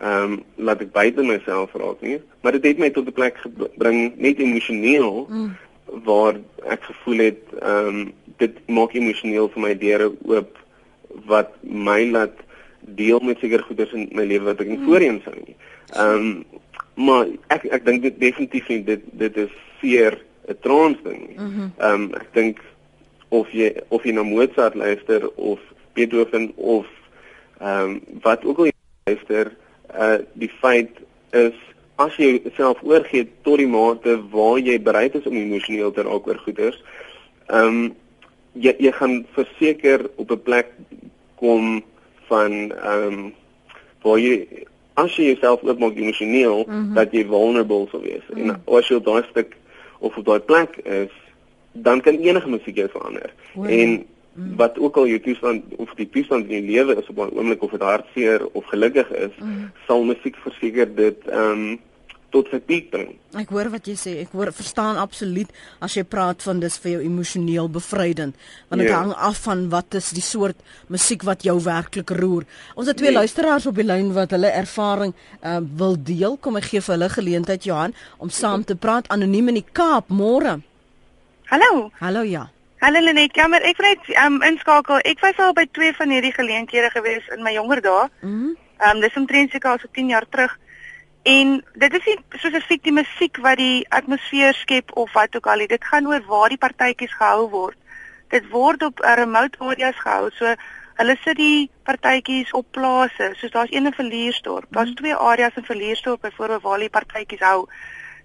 ehm 0.00 0.32
um, 0.32 0.42
laat 0.54 0.80
ek 0.80 0.92
buite 0.92 1.22
myself 1.22 1.72
raak 1.72 2.00
nie, 2.00 2.20
maar 2.40 2.52
dit 2.52 2.64
het 2.64 2.78
my 2.78 2.90
tot 2.90 3.06
'n 3.06 3.12
plek 3.12 3.36
gebring 3.36 4.16
net 4.16 4.38
emosioneel 4.38 5.26
mm 5.30 5.56
waar 6.04 6.40
ek 6.64 6.82
gevoel 6.90 7.18
het 7.28 7.42
ehm 7.60 7.86
um, 7.86 8.12
dit 8.40 8.56
maak 8.66 8.94
emosioneel 8.94 9.48
vir 9.52 9.62
my 9.62 9.74
deure 9.78 10.08
oop 10.24 10.58
wat 11.28 11.52
my 11.62 12.00
laat 12.10 12.38
deel 12.80 13.20
met 13.20 13.38
seker 13.38 13.62
goeders 13.62 13.92
in 13.92 14.08
my 14.16 14.24
lewe 14.26 14.48
wat 14.50 14.60
ek 14.64 14.70
nie 14.72 14.80
mm. 14.80 14.88
voorheen 14.88 15.20
sou 15.24 15.34
nie. 15.36 15.56
Ehm 15.92 16.26
um, 16.26 16.60
maar 16.94 17.26
ek 17.54 17.64
ek 17.72 17.84
dink 17.84 18.02
dit 18.02 18.18
definitief 18.20 18.68
nie 18.68 18.82
dit 18.84 19.04
dit 19.20 19.36
is 19.46 19.52
seer 19.80 20.18
'n 20.48 20.58
trans 20.60 20.98
ding 21.04 21.20
nie. 21.28 21.38
Mhm. 21.38 21.70
Ehm 21.78 21.94
um, 21.94 22.14
ek 22.14 22.28
dink 22.32 22.60
of 23.28 23.50
jy 23.52 23.72
of 23.88 24.04
jy 24.04 24.12
na 24.12 24.22
Mozart 24.22 24.74
luister 24.74 25.28
of 25.36 25.60
Beethoven 25.94 26.52
of 26.56 26.86
ehm 27.60 27.90
um, 27.90 28.00
wat 28.22 28.44
ook 28.44 28.58
al 28.58 28.70
jy 28.70 28.78
luister, 29.04 29.52
uh 29.94 30.18
die 30.32 30.50
feit 30.60 30.90
is 31.30 31.56
as 31.96 32.16
jy 32.16 32.42
self 32.56 32.82
oorgee 32.82 33.28
tot 33.42 33.58
die 33.58 33.68
mate 33.68 34.16
waar 34.32 34.58
jy 34.58 34.78
bereid 34.82 35.14
is 35.14 35.26
om 35.26 35.36
emosioneel 35.36 35.92
te 35.92 36.02
raak 36.02 36.26
oor 36.26 36.40
goeders, 36.44 36.78
ehm 37.48 37.68
um, 37.68 37.94
jy 38.52 38.74
jy 38.84 38.92
gaan 38.92 39.22
verseker 39.32 40.10
op 40.16 40.30
'n 40.30 40.42
plek 40.42 40.72
kom 41.36 41.82
van 42.28 42.72
ehm 42.72 43.12
um, 43.12 43.32
waar 44.02 44.18
jy 44.18 44.66
as 44.94 45.16
jy 45.16 45.32
jouself 45.32 45.62
oopmaak 45.62 45.96
emosioneel 45.96 46.64
mm 46.66 46.72
-hmm. 46.72 46.94
dat 46.94 47.12
jy 47.12 47.24
vulnerable 47.26 47.86
sou 47.90 48.02
wees. 48.02 48.24
Mm 48.28 48.40
-hmm. 48.40 48.50
En 48.50 48.76
as 48.78 48.88
jy 48.88 48.96
op 48.96 49.04
daai 49.04 49.24
stuk 49.30 49.56
of 49.98 50.16
op 50.16 50.24
daai 50.24 50.40
plek 50.40 50.76
is, 50.76 51.12
dan 51.72 52.00
kan 52.00 52.16
enige 52.16 52.48
musiek 52.48 52.76
jou 52.76 52.88
verander. 52.88 53.32
Oh, 53.54 53.70
en 53.70 54.04
mm. 54.34 54.56
wat 54.56 54.78
ook 54.78 54.96
al 54.96 55.06
jou 55.06 55.20
toestand 55.20 55.64
of 55.76 55.94
die 55.94 56.08
toestand 56.08 56.50
in 56.50 56.58
jou 56.58 56.66
lewe 56.72 56.98
is 57.00 57.08
op 57.08 57.18
'n 57.18 57.38
oomblik 57.38 57.62
of 57.62 57.70
dit 57.70 57.80
hartseer 57.80 58.46
of 58.52 58.64
gelukkig 58.64 59.08
is, 59.10 59.34
mm. 59.38 59.70
sal 59.86 60.04
musiek 60.04 60.36
verseker 60.36 60.94
dit 60.94 61.28
ehm 61.28 61.50
um, 61.50 61.80
tot 62.32 62.48
sy 62.52 62.58
piek 62.64 62.88
bring. 62.92 63.12
Ek 63.38 63.50
hoor 63.52 63.68
wat 63.72 63.88
jy 63.88 63.94
sê. 63.98 64.14
Ek 64.22 64.32
hoor 64.36 64.52
verstaan 64.56 64.96
absoluut 65.00 65.50
as 65.84 65.96
jy 65.98 66.04
praat 66.08 66.42
van 66.46 66.62
dis 66.62 66.78
vir 66.82 66.94
jou 66.94 67.02
emosioneel 67.04 67.68
bevrydend, 67.72 68.38
want 68.70 68.82
dit 68.82 68.88
yeah. 68.88 68.96
Ja. 68.96 69.02
hang 69.04 69.12
af 69.30 69.42
van 69.44 69.66
wat 69.72 69.98
is 70.00 70.10
die 70.16 70.24
soort 70.24 70.56
musiek 70.92 71.26
wat 71.28 71.44
jou 71.44 71.58
werklik 71.60 72.14
roer. 72.22 72.48
Ons 72.74 72.88
het 72.88 72.96
twee 72.96 73.12
nee. 73.12 73.20
luisteraars 73.20 73.68
op 73.68 73.76
die 73.76 73.86
lyn 73.86 74.12
wat 74.16 74.32
hulle 74.36 74.52
ervaring 74.62 75.14
uh, 75.42 75.60
wil 75.76 75.96
deel. 76.00 76.38
Kom 76.40 76.56
ek 76.60 76.70
gee 76.72 76.80
vir 76.80 76.96
hulle 76.96 77.12
geleentheid 77.12 77.68
Johan 77.68 77.96
om 78.18 78.32
saam 78.32 78.64
te 78.64 78.76
praat 78.76 79.10
anoniem 79.12 79.52
in 79.52 79.60
die 79.60 79.68
Kaap 79.72 80.08
môre. 80.08 80.60
Hallo. 81.52 81.90
Hallo 82.00 82.24
ja. 82.24 82.48
Hallo 82.82 82.98
Lenet, 82.98 83.36
jammer, 83.38 83.62
ek 83.62 83.76
vra 83.78 83.92
net 83.92 84.08
um, 84.18 84.40
inskakel. 84.42 84.96
Ek 85.06 85.20
was 85.22 85.36
al 85.38 85.52
by 85.54 85.62
twee 85.70 85.92
van 85.94 86.10
hierdie 86.10 86.32
geleenthede 86.34 86.88
gewees 86.90 87.28
in 87.30 87.44
my 87.46 87.52
jonger 87.54 87.78
dae. 87.84 88.08
Mhm. 88.26 88.32
Mm 88.32 88.58
Ehm 88.82 88.96
um, 88.96 89.02
dis 89.04 89.18
omtrent 89.20 89.52
seker 89.52 89.70
al 89.70 89.78
so 89.78 89.86
10 89.94 90.08
jaar 90.10 90.24
terug. 90.26 90.56
En 91.22 91.52
dit 91.78 91.94
is 91.94 92.08
nie 92.08 92.16
spesifiek 92.40 92.82
die 92.82 92.94
musiek 92.96 93.38
wat 93.44 93.60
die 93.60 93.84
atmosfeer 93.98 94.58
skep 94.58 94.90
of 94.98 95.12
wat 95.14 95.36
ook 95.38 95.46
al 95.46 95.62
nie. 95.62 95.68
Dit 95.70 95.86
gaan 95.86 96.08
oor 96.10 96.24
waar 96.26 96.50
die 96.50 96.58
partytjies 96.58 97.14
gehou 97.20 97.46
word. 97.52 97.78
Dit 98.34 98.48
word 98.50 98.82
op 98.82 99.04
remote 99.20 99.62
areas 99.62 100.02
gehou. 100.02 100.32
So 100.34 100.50
hulle 100.98 101.16
sit 101.22 101.38
die 101.38 101.70
partytjies 101.86 102.50
op 102.50 102.66
plase. 102.74 103.30
Soos 103.38 103.54
daar's 103.54 103.70
een 103.70 103.86
in 103.86 103.94
Verliersdorp. 104.00 104.66
Daar's 104.74 104.90
mm. 104.90 104.98
twee 105.04 105.14
areas 105.14 105.54
in 105.54 105.70
Verliersdorp 105.70 106.26
byvoorbeeld 106.26 106.66
waar 106.66 106.82
die 106.82 106.94
partytjies 106.98 107.46
hou. 107.46 107.68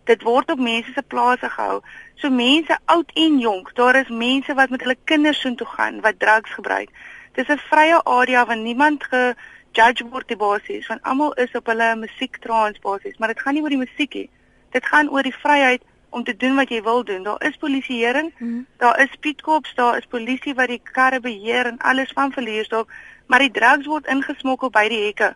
Dit 0.08 0.24
word 0.24 0.52
op 0.52 0.60
mense 0.60 0.92
se 0.96 1.04
plase 1.04 1.50
gehou. 1.50 1.82
So 2.16 2.30
mense 2.32 2.78
oud 2.86 3.12
en 3.14 3.40
jonk. 3.44 3.74
Daar 3.76 4.00
is 4.00 4.10
mense 4.10 4.54
wat 4.56 4.70
met 4.70 4.82
hulle 4.86 4.98
kinders 5.04 5.42
soontoe 5.42 5.68
gaan 5.68 6.02
wat 6.02 6.20
drugs 6.20 6.54
gebruik. 6.60 6.90
Dis 7.36 7.48
'n 7.48 7.60
vrye 7.70 8.04
area 8.04 8.46
waar 8.46 8.58
niemand 8.58 9.04
ge 9.04 9.36
judge 9.72 10.08
word 10.10 10.28
die 10.28 10.38
basies 10.38 10.88
want 10.88 11.04
almal 11.04 11.34
is 11.34 11.52
op 11.56 11.66
hulle 11.66 11.96
musiektrans 11.96 12.80
basies, 12.80 13.18
maar 13.18 13.28
dit 13.34 13.42
gaan 13.42 13.54
nie 13.54 13.64
oor 13.64 13.76
die 13.76 13.84
musiek 13.84 14.14
nie. 14.14 14.30
Dit 14.72 14.86
gaan 14.86 15.10
oor 15.10 15.24
die 15.24 15.36
vryheid 15.36 15.84
om 16.10 16.24
te 16.24 16.36
doen 16.36 16.56
wat 16.56 16.70
jy 16.70 16.82
wil 16.82 17.04
doen. 17.04 17.24
Daar 17.24 17.44
is 17.44 17.58
polisieering, 17.58 18.32
hmm. 18.38 18.66
daar 18.78 19.00
is 19.00 19.12
speedcops, 19.12 19.76
daar 19.76 19.98
is 19.98 20.06
polisie 20.10 20.56
wat 20.56 20.68
die 20.68 20.82
karre 20.84 21.20
beheer 21.20 21.66
en 21.66 21.78
alles 21.78 22.12
van 22.16 22.32
verlies 22.32 22.70
daarop, 22.70 22.92
maar 23.28 23.44
die 23.44 23.52
drugs 23.52 23.86
word 23.86 24.08
ingesmokkel 24.08 24.70
by 24.70 24.88
die 24.90 25.04
hekke. 25.06 25.36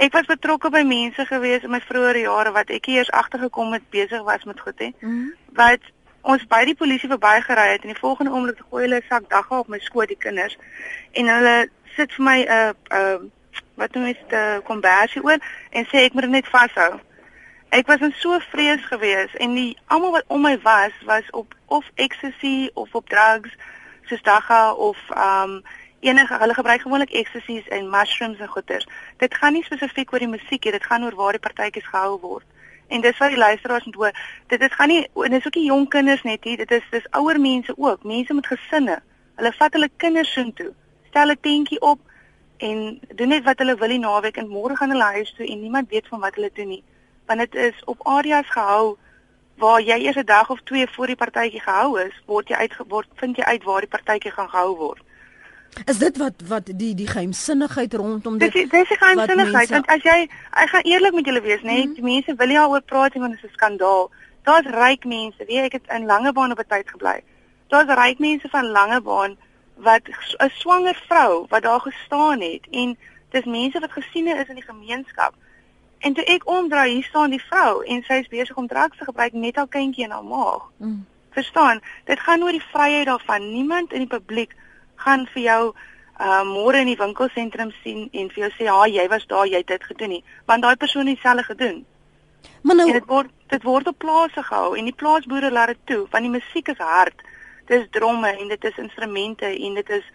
Ek 0.00 0.14
was 0.16 0.28
betrokke 0.28 0.70
by 0.72 0.80
mense 0.88 1.24
gewees 1.28 1.64
in 1.66 1.72
my 1.74 1.80
vroeë 1.84 2.22
jare 2.22 2.52
wat 2.56 2.70
ek 2.72 2.86
eers 2.88 3.10
agtergekom 3.12 3.74
het 3.76 3.88
besig 3.92 4.22
was 4.24 4.46
met 4.48 4.60
goed 4.60 4.78
hè. 4.80 4.92
Hmm. 5.00 5.32
Wat 5.58 5.90
ons 6.22 6.46
by 6.48 6.62
die 6.68 6.76
polisie 6.76 7.08
verbygery 7.08 7.66
het 7.74 7.84
en 7.84 7.92
die 7.92 8.00
volgende 8.00 8.32
oomblik 8.32 8.62
gooi 8.68 8.84
hulle 8.86 9.00
'n 9.00 9.08
sak 9.08 9.28
dagga 9.28 9.58
op 9.58 9.68
my 9.68 9.78
skoot 9.78 10.08
die 10.08 10.16
kinders 10.16 10.56
en 11.12 11.28
hulle 11.28 11.68
sit 11.96 12.12
vir 12.16 12.24
my 12.24 12.38
'n 12.40 12.48
uh, 12.48 12.72
'n 12.72 12.96
uh, 13.00 13.28
wat 13.80 13.94
noem 13.94 14.04
dit 14.12 14.32
kombersie 14.64 15.22
oor 15.24 15.38
en 15.70 15.84
sê 15.84 16.04
ek 16.04 16.12
moet 16.12 16.28
dit 16.28 16.30
net 16.30 16.48
vashou. 16.48 17.00
Ek 17.68 17.86
was 17.86 18.00
in 18.00 18.14
so 18.16 18.38
vrees 18.50 18.84
gewees 18.84 19.34
en 19.36 19.54
die 19.54 19.76
almal 19.86 20.10
wat 20.10 20.24
om 20.26 20.42
my 20.42 20.56
was 20.62 20.92
was 21.04 21.30
op 21.30 21.54
of 21.66 21.84
ecstasy 21.94 22.70
of 22.74 22.94
op 22.94 23.08
drugs 23.08 23.52
soos 24.08 24.22
dagga 24.22 24.72
of 24.72 24.98
um 25.16 25.62
enige 26.00 26.38
hulle 26.38 26.54
gebruik 26.54 26.80
gewoonlik 26.80 27.10
ecstasies 27.10 27.68
en 27.68 27.90
mushrooms 27.90 28.38
en 28.38 28.48
goeters. 28.48 28.86
Dit 29.16 29.34
gaan 29.34 29.52
nie 29.52 29.64
spesifiek 29.64 30.12
oor 30.12 30.18
die 30.18 30.28
musiek 30.28 30.64
nie, 30.64 30.72
dit 30.72 30.84
gaan 30.84 31.04
oor 31.04 31.14
waar 31.14 31.32
die 31.32 31.44
partytjies 31.46 31.86
gehou 31.86 32.18
word. 32.20 32.46
En 32.88 33.00
dis 33.00 33.18
wat 33.18 33.28
die 33.28 33.38
luisteraars 33.38 33.84
moet 33.84 33.94
hoor. 33.94 34.20
Dit 34.46 34.60
is 34.60 34.72
gaan 34.74 34.88
nie 34.88 35.08
en 35.14 35.30
dis 35.30 35.46
ook 35.46 35.54
nie 35.54 35.66
jong 35.66 35.88
kinders 35.88 36.22
net 36.22 36.44
hier, 36.44 36.56
dit 36.56 36.70
is 36.70 36.86
dis 36.90 37.10
ouer 37.10 37.40
mense 37.40 37.74
ook, 37.76 38.04
mense 38.04 38.34
met 38.34 38.46
gesinne. 38.46 39.00
Hulle 39.36 39.52
vat 39.52 39.72
hulle 39.72 39.90
kinders 39.96 40.32
soontoe. 40.32 40.72
Stel 41.08 41.30
'n 41.30 41.40
tentjie 41.40 41.80
op, 41.80 42.00
en 42.60 43.00
doen 43.14 43.28
net 43.28 43.44
wat 43.44 43.58
hulle 43.58 43.74
wil 43.74 43.92
die 43.94 44.00
naweek 44.00 44.36
en 44.40 44.48
môre 44.52 44.76
gaan 44.76 44.92
hulle 44.92 45.12
huis 45.16 45.32
toe 45.36 45.46
en 45.46 45.60
niemand 45.60 45.88
weet 45.88 46.08
van 46.12 46.20
wat 46.20 46.34
hulle 46.36 46.50
doen 46.54 46.68
nie. 46.68 46.82
Want 47.26 47.40
dit 47.40 47.54
is 47.54 47.84
op 47.84 48.02
areas 48.06 48.50
gehou 48.52 48.96
waar 49.62 49.80
jy 49.80 49.96
eers 50.04 50.16
'n 50.16 50.28
dag 50.28 50.50
of 50.50 50.60
twee 50.64 50.86
voor 50.88 51.06
die 51.06 51.16
partytjie 51.16 51.60
gehou 51.60 52.00
is, 52.00 52.22
word 52.26 52.48
jy 52.48 52.56
uitgeword, 52.56 53.08
vind 53.14 53.36
jy 53.36 53.44
uit 53.44 53.64
waar 53.64 53.80
die 53.80 53.94
partytjie 53.96 54.30
gaan 54.30 54.48
gehou 54.48 54.76
word. 54.76 55.02
Is 55.84 55.98
dit 55.98 56.16
wat 56.16 56.34
wat 56.46 56.70
die 56.74 56.94
die 56.94 57.06
geheimsinnigheid 57.06 57.94
rondom 57.94 58.38
dit? 58.38 58.52
Dis 58.52 58.70
dis 58.70 58.88
die 58.88 58.96
geheimsinnigheid 58.96 59.70
mense... 59.70 59.72
want 59.72 59.86
as 59.86 60.02
jy 60.02 60.28
ek 60.50 60.68
gaan 60.68 60.88
eerlik 60.88 61.14
met 61.14 61.26
julle 61.26 61.40
wees, 61.40 61.62
nê, 61.62 61.84
mm 61.84 61.94
-hmm. 61.94 62.04
mense 62.04 62.34
wil 62.34 62.46
nie 62.46 62.56
daaroor 62.56 62.82
praat 62.82 63.14
nie 63.14 63.22
want 63.22 63.34
dit 63.34 63.44
is 63.44 63.50
'n 63.50 63.54
skandaal. 63.54 64.10
Daar's 64.42 64.66
ryk 64.66 65.04
mense, 65.04 65.44
weet 65.46 65.64
ek 65.64 65.72
het 65.72 65.86
in 65.88 66.06
Langebaan 66.06 66.52
op 66.52 66.58
'n 66.58 66.68
tyd 66.68 66.90
gebly. 66.90 67.22
Daar's 67.68 67.94
ryk 68.02 68.18
mense 68.18 68.48
van 68.48 68.66
Langebaan 68.66 69.36
wat 69.76 70.02
'n 70.38 70.50
swanger 70.62 71.02
vrou 71.08 71.46
wat 71.48 71.62
daar 71.62 71.80
gestaan 71.80 72.40
het 72.40 72.66
en 72.70 72.98
dis 73.30 73.44
mense 73.44 73.80
wat 73.80 73.92
gesien 73.92 74.26
is 74.26 74.48
in 74.48 74.54
die 74.54 74.70
gemeenskap. 74.72 75.34
En 75.98 76.12
toe 76.12 76.24
ek 76.24 76.48
omdraai, 76.48 76.92
hier 76.92 77.04
staan 77.04 77.30
die 77.30 77.42
vrou 77.42 77.84
en 77.84 78.02
sy 78.02 78.12
is 78.12 78.28
besig 78.28 78.56
om 78.56 78.66
drugs 78.66 78.98
te 78.98 79.04
gebruik 79.04 79.32
met 79.32 79.56
haar 79.56 79.68
kindjie 79.68 80.04
in 80.04 80.10
haar 80.10 80.24
maag. 80.24 80.70
Mm. 80.76 81.06
Verstaan? 81.30 81.80
Dit 82.04 82.20
gaan 82.20 82.42
oor 82.42 82.50
die 82.50 82.68
vryheid 82.72 83.06
daarvan. 83.06 83.52
Niemand 83.52 83.92
in 83.92 83.98
die 83.98 84.18
publiek 84.18 84.54
gaan 85.04 85.26
vir 85.34 85.42
jou 85.42 85.62
uh 86.20 86.42
môre 86.44 86.82
in 86.84 86.90
die 86.92 87.00
winkelsentrum 87.00 87.70
sien 87.82 88.08
en 88.12 88.28
vir 88.28 88.42
jou 88.44 88.50
sê, 88.56 88.66
"Ha, 88.68 88.86
jy 88.86 89.08
was 89.08 89.26
daar, 89.26 89.46
jy 89.46 89.62
het 89.62 89.66
dit 89.66 89.84
gedoen 89.84 90.08
nie." 90.08 90.24
Want 90.46 90.62
daai 90.62 90.76
persoon 90.76 91.06
het 91.06 91.16
dieselfde 91.16 91.44
gedoen. 91.44 91.84
Maar 92.62 92.76
nou 92.76 92.86
en 92.88 92.92
dit 92.92 93.06
word 93.06 93.30
dit 93.48 93.62
word 93.62 93.88
op 93.88 93.98
plase 93.98 94.42
gehou 94.42 94.76
en 94.76 94.84
die 94.84 94.94
plaasboere 94.94 95.50
laat 95.50 95.66
dit 95.66 95.78
toe 95.84 96.06
want 96.10 96.22
die 96.22 96.30
musiek 96.30 96.68
is 96.68 96.78
hard 96.78 97.22
dis 97.70 97.86
dromme 97.90 98.30
en 98.36 98.48
dit 98.48 98.64
is 98.64 98.78
instrumente 98.78 99.46
en 99.46 99.74
dit 99.74 99.90
is 99.90 100.06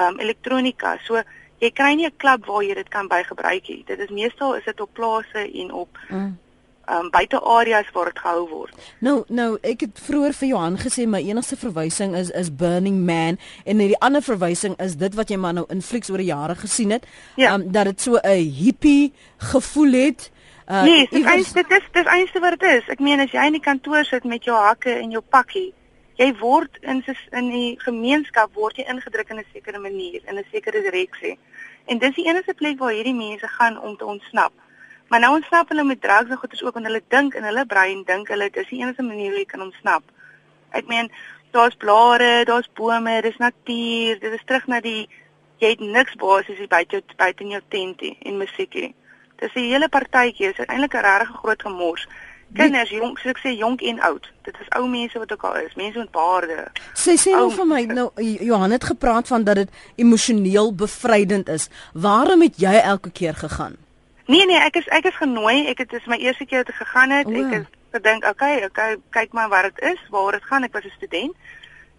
um 0.00 0.18
elektronika. 0.20 0.96
So 1.06 1.22
jy 1.62 1.70
kry 1.70 1.94
nie 1.94 2.06
'n 2.06 2.16
klub 2.16 2.46
waar 2.46 2.62
jy 2.62 2.74
dit 2.74 2.88
kan 2.88 3.08
bygebruik 3.08 3.68
nie. 3.68 3.84
Dit 3.86 3.98
is 3.98 4.10
meestal 4.10 4.54
is 4.54 4.64
dit 4.64 4.80
op 4.80 4.92
plase 4.92 5.50
en 5.52 5.72
op 5.72 5.98
mm. 6.08 6.38
Um 6.90 7.10
buite 7.10 7.40
areas 7.40 7.90
waar 7.92 8.04
dit 8.04 8.18
gehou 8.18 8.48
word. 8.48 8.90
Nou 8.98 9.24
nou 9.28 9.58
ek 9.62 9.80
het 9.80 10.00
vroeër 10.06 10.32
vir 10.32 10.48
Johan 10.48 10.78
gesê 10.78 11.06
my 11.08 11.20
enigste 11.22 11.56
verwysing 11.56 12.16
is 12.16 12.30
is 12.30 12.50
Burning 12.54 13.04
Man 13.06 13.38
en 13.64 13.78
die 13.78 13.98
ander 13.98 14.22
verwysing 14.22 14.76
is 14.78 14.96
dit 14.96 15.14
wat 15.14 15.30
jy 15.30 15.36
maar 15.36 15.54
nou 15.54 15.66
in 15.68 15.82
flieks 15.82 16.10
oor 16.10 16.22
die 16.22 16.32
jare 16.32 16.54
gesien 16.54 16.90
het. 16.90 17.06
Ja. 17.36 17.54
Um 17.54 17.70
dat 17.72 17.84
dit 17.84 18.00
so 18.00 18.18
'n 18.22 18.50
hippie 18.60 19.12
gevoel 19.36 19.92
het. 19.92 20.30
Uh, 20.68 20.82
nee, 20.82 21.08
dit 21.10 21.26
is 21.26 21.52
dit 21.52 21.70
is 21.70 21.86
dit 21.92 22.04
is 22.04 22.10
eintlik 22.10 22.42
wat 22.42 22.58
dit 22.58 22.70
is. 22.70 22.88
Ek 22.88 23.00
meen 23.00 23.20
as 23.20 23.30
jy 23.30 23.46
in 23.46 23.52
die 23.52 23.60
kantoor 23.60 24.04
sit 24.04 24.24
met 24.24 24.44
jou 24.44 24.56
hakke 24.56 24.90
en 24.90 25.10
jou 25.10 25.22
pakkie 25.28 25.72
jy 26.16 26.30
word 26.40 26.78
in 26.82 27.02
in 27.32 27.50
die 27.50 27.74
gemeenskap 27.82 28.54
word 28.54 28.78
jy 28.78 28.86
ingedruk 28.88 29.30
in 29.30 29.38
'n 29.38 29.46
sekere 29.52 29.78
manier 29.78 30.20
in 30.24 30.38
'n 30.38 30.44
sekere 30.52 30.82
direksie. 30.82 31.38
En 31.86 31.98
dis 31.98 32.14
die 32.14 32.26
enigste 32.26 32.54
plek 32.54 32.78
waar 32.78 32.92
hierdie 32.92 33.14
mense 33.14 33.48
gaan 33.48 33.80
om 33.80 33.96
te 33.96 34.04
ontsnap. 34.04 34.52
Maar 35.08 35.20
nou 35.20 35.34
ontsnap 35.36 35.68
hulle 35.68 35.84
met 35.84 36.00
drugs 36.00 36.30
en 36.30 36.36
goeders 36.36 36.62
ook 36.62 36.76
en 36.76 36.84
hulle 36.84 37.02
dink 37.08 37.34
in 37.34 37.44
hulle 37.44 37.66
brein 37.66 38.02
dink 38.04 38.28
hulle 38.28 38.50
dis 38.50 38.68
die 38.68 38.80
enigste 38.80 39.02
manier 39.02 39.30
hoe 39.30 39.38
jy 39.38 39.48
kan 39.50 39.62
ontsnap. 39.62 40.02
Ek 40.70 40.88
meen 40.90 41.10
daar's 41.54 41.76
blare, 41.78 42.44
daar's 42.44 42.70
bome, 42.74 43.20
dis 43.22 43.36
natuur, 43.38 44.18
dit 44.20 44.32
is 44.32 44.44
terug 44.44 44.66
na 44.66 44.80
die 44.80 45.08
jy 45.62 45.70
het 45.76 45.80
niks 45.80 46.16
basies 46.20 46.58
hier 46.58 46.68
buite 46.68 47.02
buite 47.16 47.44
in 47.44 47.54
jou 47.54 47.62
tentie 47.68 48.16
en 48.26 48.38
musiekie. 48.40 48.94
Dis 49.40 49.54
'n 49.54 49.70
hele 49.70 49.88
partytjie, 49.88 50.50
is 50.50 50.66
eintlik 50.66 50.94
'n 50.94 51.04
regtig 51.06 51.36
groot 51.42 51.62
gemors. 51.62 52.06
Kinders, 52.54 52.90
jong, 52.90 53.18
soos 53.18 53.32
ek 53.32 53.38
sê, 53.42 53.50
jonk 53.58 53.82
en 53.82 54.00
oud. 54.00 54.26
Dit 54.42 54.54
is 54.60 54.68
ou 54.78 54.86
mense 54.86 55.18
wat 55.18 55.32
ook 55.32 55.44
al 55.44 55.56
is, 55.56 55.74
mense 55.74 55.98
met 55.98 56.10
baarde. 56.10 56.70
Sy 56.94 57.16
sê 57.16 57.30
nou 57.30 57.50
vir 57.50 57.66
my, 57.66 57.82
nou 57.84 58.10
Johan 58.22 58.70
het 58.70 58.84
gepraat 58.84 59.26
van 59.28 59.44
dat 59.44 59.54
dit 59.54 59.70
emosioneel 59.96 60.74
bevrydend 60.74 61.48
is. 61.48 61.68
Waarom 61.92 62.40
het 62.42 62.56
jy 62.56 62.74
elke 62.74 63.10
keer 63.10 63.34
gegaan? 63.34 63.83
Nee 64.26 64.46
nee, 64.46 64.60
ek 64.60 64.76
is 64.76 64.86
ek 64.88 65.04
is 65.04 65.16
genooi. 65.16 65.66
Ek 65.68 65.78
het 65.84 65.90
dis 65.90 66.06
my 66.06 66.16
eerste 66.16 66.46
keer 66.46 66.64
te 66.64 66.72
gegaan 66.72 67.10
het. 67.10 67.26
O. 67.26 67.30
Ek 67.30 67.52
het 67.52 67.66
gedink, 67.92 68.24
okay, 68.26 68.64
okay, 68.64 68.96
kyk 69.10 69.32
maar 69.32 69.48
wat 69.48 69.70
dit 69.70 69.82
is, 69.92 70.00
waar 70.10 70.32
dit 70.32 70.44
gaan. 70.44 70.64
Ek 70.64 70.72
was 70.72 70.84
'n 70.84 70.96
student. 70.96 71.34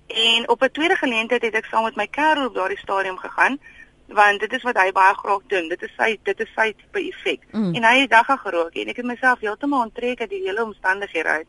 En 0.08 0.50
op 0.50 0.62
'n 0.62 0.72
tweede 0.72 0.96
geleentheid 0.96 1.41
het 1.41 1.53
ek 1.55 1.65
saam 1.65 1.84
met 1.84 1.96
my 1.96 2.08
kerel 2.08 2.46
op 2.46 2.53
daardie 2.53 2.77
stadium 2.77 3.17
gegaan 3.17 3.60
want 4.08 4.39
dit 4.39 4.53
is 4.53 4.63
wat 4.63 4.77
hy 4.77 4.91
baie 4.91 5.13
graag 5.13 5.41
doen. 5.48 5.70
Dit 5.70 5.82
is 5.82 5.94
sy 5.98 6.17
dit 6.24 6.39
is 6.39 6.51
sy 6.55 6.74
tipe 6.77 7.01
effek. 7.01 7.46
Mm. 7.51 7.74
En 7.75 7.84
hy 7.84 8.00
het 8.00 8.10
dagga 8.10 8.38
gerook 8.38 8.74
en 8.74 8.88
ek 8.88 9.01
het 9.01 9.05
myself 9.05 9.39
heeltemal 9.39 9.88
onttrek 9.88 10.22
uit 10.22 10.29
die 10.29 10.44
hele 10.46 10.63
omstandighede 10.63 11.29
uit. 11.29 11.48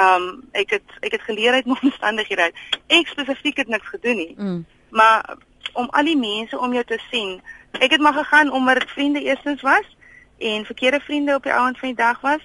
Um, 0.00 0.48
ek 0.56 0.78
het 0.78 0.98
ek 1.00 1.18
het 1.18 1.22
geleer 1.28 1.52
uit 1.52 1.66
my 1.66 1.76
omstandighede 1.88 2.42
uit. 2.42 2.54
Ek 2.86 3.12
spesifiek 3.12 3.56
het 3.56 3.68
niks 3.68 3.88
gedoen 3.88 4.16
nie. 4.16 4.34
Mm. 4.36 4.64
Maar 4.90 5.36
om 5.72 5.88
al 5.90 6.04
die 6.04 6.18
mense 6.18 6.58
om 6.58 6.72
jou 6.72 6.84
te 6.84 7.00
sien. 7.10 7.40
Ek 7.72 7.90
het 7.90 8.00
maar 8.00 8.16
gegaan 8.16 8.52
omdat 8.52 8.80
dit 8.80 8.90
vriende 8.90 9.22
eerstens 9.22 9.60
was 9.60 9.96
en 10.42 10.64
verkeerde 10.64 11.00
vriende 11.00 11.34
op 11.34 11.42
die 11.42 11.52
ouend 11.52 11.78
van 11.78 11.88
die 11.88 11.96
dag 11.98 12.20
was. 12.20 12.42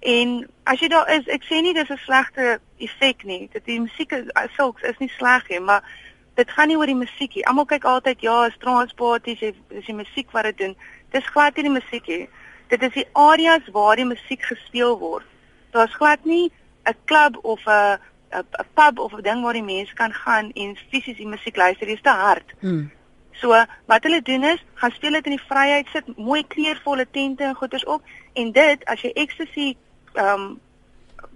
En 0.00 0.46
as 0.62 0.80
jy 0.80 0.88
daar 0.88 1.08
is, 1.10 1.26
ek 1.26 1.46
sê 1.46 1.60
nie 1.62 1.74
dis 1.74 1.88
'n 1.90 2.02
slegte 2.04 2.58
effek 2.78 3.24
nie. 3.24 3.48
Dit 3.52 3.64
die 3.64 3.80
musiek 3.80 4.12
sulks 4.56 4.82
is 4.82 4.98
nie 4.98 5.10
sleg 5.18 5.48
nie, 5.48 5.60
maar 5.60 5.82
dit 6.34 6.50
gaan 6.50 6.68
nie 6.68 6.76
oor 6.76 6.86
die 6.86 7.02
musiek 7.04 7.34
nie. 7.34 7.46
Almal 7.46 7.64
kyk 7.64 7.84
altyd 7.84 8.20
ja, 8.20 8.46
is 8.46 8.56
transparties, 8.58 9.40
is 9.68 9.86
die 9.86 9.94
musiek 9.94 10.30
wat 10.30 10.44
dit 10.44 10.58
doen. 10.58 10.76
Dis 11.10 11.26
glad 11.26 11.56
nie 11.56 11.62
die 11.62 11.78
musiek 11.80 12.06
nie. 12.06 12.28
Dit 12.68 12.82
is 12.82 12.92
die 12.92 13.08
areas 13.12 13.68
waar 13.72 13.96
die 13.96 14.04
musiek 14.04 14.42
gespeel 14.42 14.98
word. 14.98 15.24
Daar's 15.70 15.94
glad 15.94 16.24
nie 16.24 16.50
'n 16.84 16.94
klub 17.04 17.38
of 17.44 17.60
'n 17.66 17.98
'n 18.32 18.68
pub 18.74 18.98
of 18.98 19.12
'n 19.12 19.22
ding 19.22 19.42
waar 19.42 19.52
die 19.52 19.62
mense 19.62 19.94
kan 19.94 20.12
gaan 20.12 20.52
en 20.52 20.76
fisies 20.90 21.16
die 21.16 21.26
musiek 21.26 21.56
luister, 21.56 21.86
dis 21.86 22.02
te 22.02 22.10
hard. 22.10 22.52
Hmm. 22.60 22.90
So 23.40 23.64
wat 23.86 24.02
hulle 24.02 24.22
doen 24.22 24.44
is, 24.44 24.64
gaan 24.74 24.90
speel 24.90 25.18
dit 25.18 25.24
in 25.24 25.36
die 25.36 25.46
vryheid, 25.48 25.88
sit 25.92 26.16
mooi 26.16 26.46
kleurvolle 26.46 27.06
tente 27.10 27.44
en 27.44 27.54
goeders 27.54 27.84
op 27.84 28.02
en 28.32 28.52
dit 28.52 28.84
as 28.84 29.02
jy 29.04 29.12
ecstasy 29.14 29.76
ehm 30.14 30.32
um, 30.40 30.60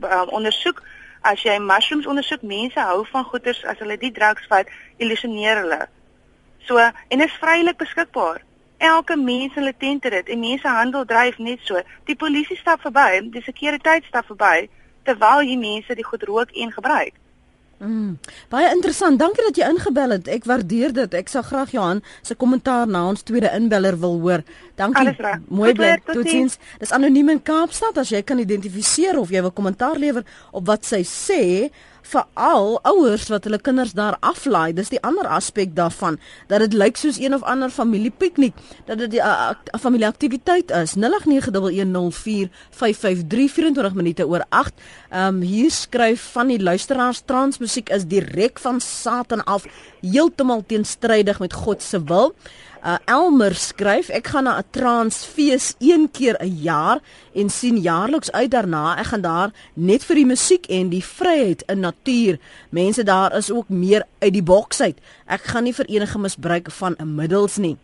um, 0.03 0.29
ondersoek, 0.41 0.83
as 1.21 1.43
jy 1.45 1.59
mushrooms 1.61 2.07
ondersoek, 2.07 2.43
mense 2.43 2.81
hou 2.81 3.05
van 3.13 3.25
goeders 3.25 3.65
as 3.69 3.79
hulle 3.79 3.99
die 4.01 4.13
drugs 4.13 4.47
vat, 4.49 4.69
illusioneer 4.97 5.61
hulle. 5.65 5.81
So 6.69 6.79
en 6.81 7.21
is 7.21 7.37
vrylik 7.41 7.77
beskikbaar. 7.77 8.43
Elke 8.79 9.17
mens 9.17 9.53
in 9.53 9.61
hulle 9.61 9.77
tente 9.77 10.11
dit 10.11 10.29
en 10.29 10.41
mense 10.41 10.69
handel 10.69 11.05
dryf 11.05 11.39
net 11.39 11.61
so. 11.69 11.81
Die 12.09 12.17
polisie 12.17 12.57
stap 12.57 12.81
verby, 12.81 13.27
die 13.33 13.45
sekuriteit 13.45 14.09
stap 14.09 14.29
verby 14.33 14.69
terwyl 15.05 15.43
jy 15.45 15.57
mense 15.61 15.95
die 15.97 16.05
goed 16.05 16.25
rook 16.29 16.53
en 16.57 16.73
gebruik. 16.73 17.15
Mm. 17.81 18.19
Baie 18.53 18.69
interessant. 18.75 19.17
Dankie 19.19 19.45
dat 19.47 19.57
jy 19.57 19.69
ingebel 19.73 20.13
het. 20.13 20.27
Ek 20.29 20.45
waardeer 20.49 20.93
dit. 20.93 21.15
Ek 21.17 21.31
sal 21.33 21.45
graag 21.47 21.73
Johan 21.73 22.03
se 22.21 22.37
kommentaar 22.37 22.89
na 22.91 23.07
ons 23.09 23.25
tweede 23.25 23.49
inbeller 23.57 23.97
wil 24.01 24.19
hoor. 24.21 24.45
Dankie. 24.77 25.15
Mooi 25.49 25.73
bly. 25.77 25.95
Totsiens. 26.05 26.59
Dis 26.83 26.93
anoniem 26.93 27.33
in 27.33 27.41
Kaapstad 27.43 27.97
as 28.03 28.13
jy 28.13 28.21
kan 28.27 28.43
identifiseer 28.43 29.17
of 29.21 29.33
jy 29.33 29.41
wil 29.47 29.55
kommentaar 29.57 29.97
lewer 30.01 30.29
op 30.53 30.69
wat 30.69 30.85
sy 30.85 31.01
sê 31.09 31.41
veral 32.03 32.81
ouers 32.83 33.29
wat 33.29 33.45
hulle 33.45 33.59
kinders 33.61 33.93
daar 33.93 34.17
aflaai. 34.21 34.73
Dis 34.75 34.89
die 34.89 35.03
ander 35.07 35.27
aspek 35.27 35.77
daarvan 35.77 36.19
dat 36.49 36.61
dit 36.65 36.73
lyk 36.73 36.97
soos 36.97 37.19
een 37.21 37.35
of 37.35 37.43
ander 37.43 37.71
familiepiknik, 37.71 38.55
dat 38.87 38.99
dit 38.99 39.13
'n 39.13 39.17
uh, 39.17 39.51
familieaktiwiteit 39.81 40.71
is. 40.71 40.95
0891104553 40.97 41.01
minute 43.95 44.27
oor 44.27 44.45
8. 44.49 44.73
Ehm 45.11 45.35
um, 45.35 45.41
hier 45.41 45.71
skryf 45.71 46.23
van 46.33 46.47
die 46.47 46.63
luisteraars 46.63 47.23
transmusiek 47.25 47.89
is 47.89 48.05
direk 48.05 48.59
van 48.59 48.81
Satan 48.81 49.45
af, 49.45 49.65
heeltemal 50.01 50.65
teenstrydig 50.67 51.39
met 51.39 51.53
God 51.53 51.83
se 51.83 52.05
wil. 52.05 52.35
Uh, 52.81 52.97
Elmer 53.05 53.53
skryf 53.61 54.09
ek 54.09 54.31
gaan 54.33 54.47
na 54.49 54.57
'n 54.59 54.65
transfees 54.73 55.75
een 55.79 56.09
keer 56.11 56.37
'n 56.41 56.57
jaar 56.65 56.99
en 57.35 57.51
sien 57.51 57.77
jaarliks 57.77 58.33
uit 58.33 58.51
daarna. 58.51 58.97
Ek 58.97 59.07
gaan 59.07 59.21
daar 59.21 59.51
net 59.75 60.05
vir 60.05 60.17
die 60.17 60.27
musiek 60.27 60.67
en 60.67 60.89
die 60.89 61.05
vryheid 61.05 61.63
in 61.69 61.81
natuur. 61.81 62.39
Mense 62.71 63.03
daar 63.03 63.37
is 63.37 63.51
ook 63.51 63.69
meer 63.69 64.07
uit 64.19 64.33
die 64.33 64.43
boks 64.43 64.81
uit. 64.81 64.99
Ek 65.27 65.43
gaan 65.43 65.65
nie 65.65 65.75
vir 65.75 65.85
enige 65.85 66.19
misbruik 66.19 66.71
van 66.71 66.97
'n 66.99 67.15
middels 67.15 67.57
nie. 67.57 67.77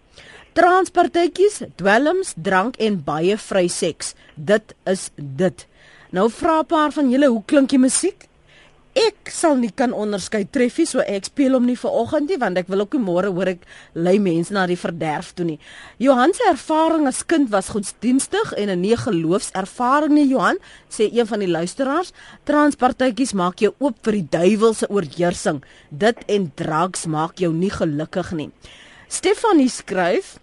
Transpartytjies, 0.53 1.61
dwelms, 1.75 2.33
drank 2.43 2.77
en 2.77 3.05
baie 3.05 3.37
vry 3.37 3.69
seks. 3.69 4.15
Dit 4.35 4.75
is 4.85 5.11
dit. 5.15 5.67
Nou 6.11 6.31
vra 6.31 6.59
'n 6.61 6.67
paar 6.67 6.93
van 6.93 7.11
julle, 7.11 7.27
hoe 7.27 7.43
klink 7.45 7.69
die 7.69 7.79
musiek? 7.79 8.29
Ek 8.97 9.29
sal 9.29 9.59
nie 9.61 9.73
kan 9.77 9.93
onderskei 9.93 10.47
treffie 10.49 10.87
so 10.89 11.03
ek 11.05 11.29
speel 11.29 11.57
hom 11.59 11.67
nie 11.69 11.77
vir 11.77 11.97
oggend 12.01 12.31
nie 12.33 12.39
want 12.41 12.57
ek 12.57 12.71
wil 12.73 12.87
ook 12.87 12.97
nie 12.97 13.05
môre 13.05 13.33
hoor 13.37 13.51
ek 13.53 13.67
lei 13.93 14.17
mense 14.23 14.55
na 14.57 14.65
die 14.71 14.79
verderf 14.81 15.35
toe 15.37 15.45
nie. 15.45 15.59
Johan 16.01 16.33
se 16.37 16.47
ervaring 16.49 17.05
as 17.11 17.21
kind 17.29 17.51
was 17.53 17.69
godsdienstig 17.75 18.55
en 18.57 18.71
'n 18.71 18.81
nie 18.81 18.97
geloofservaring 18.97 20.15
nie 20.17 20.29
Johan 20.33 20.57
sê 20.89 21.13
een 21.13 21.27
van 21.27 21.41
die 21.41 21.53
luisteraars. 21.53 22.13
Transpartytjies 22.45 23.35
maak 23.35 23.61
jou 23.61 23.75
oop 23.79 23.97
vir 24.03 24.13
die 24.13 24.29
duiwelse 24.31 24.89
oorheersing. 24.89 25.63
Dit 25.91 26.25
en 26.29 26.53
drugs 26.57 27.07
maak 27.07 27.37
jou 27.39 27.53
nie 27.53 27.71
gelukkig 27.71 28.33
nie. 28.33 28.51
Stefanie 29.09 29.69
skryf 29.69 30.39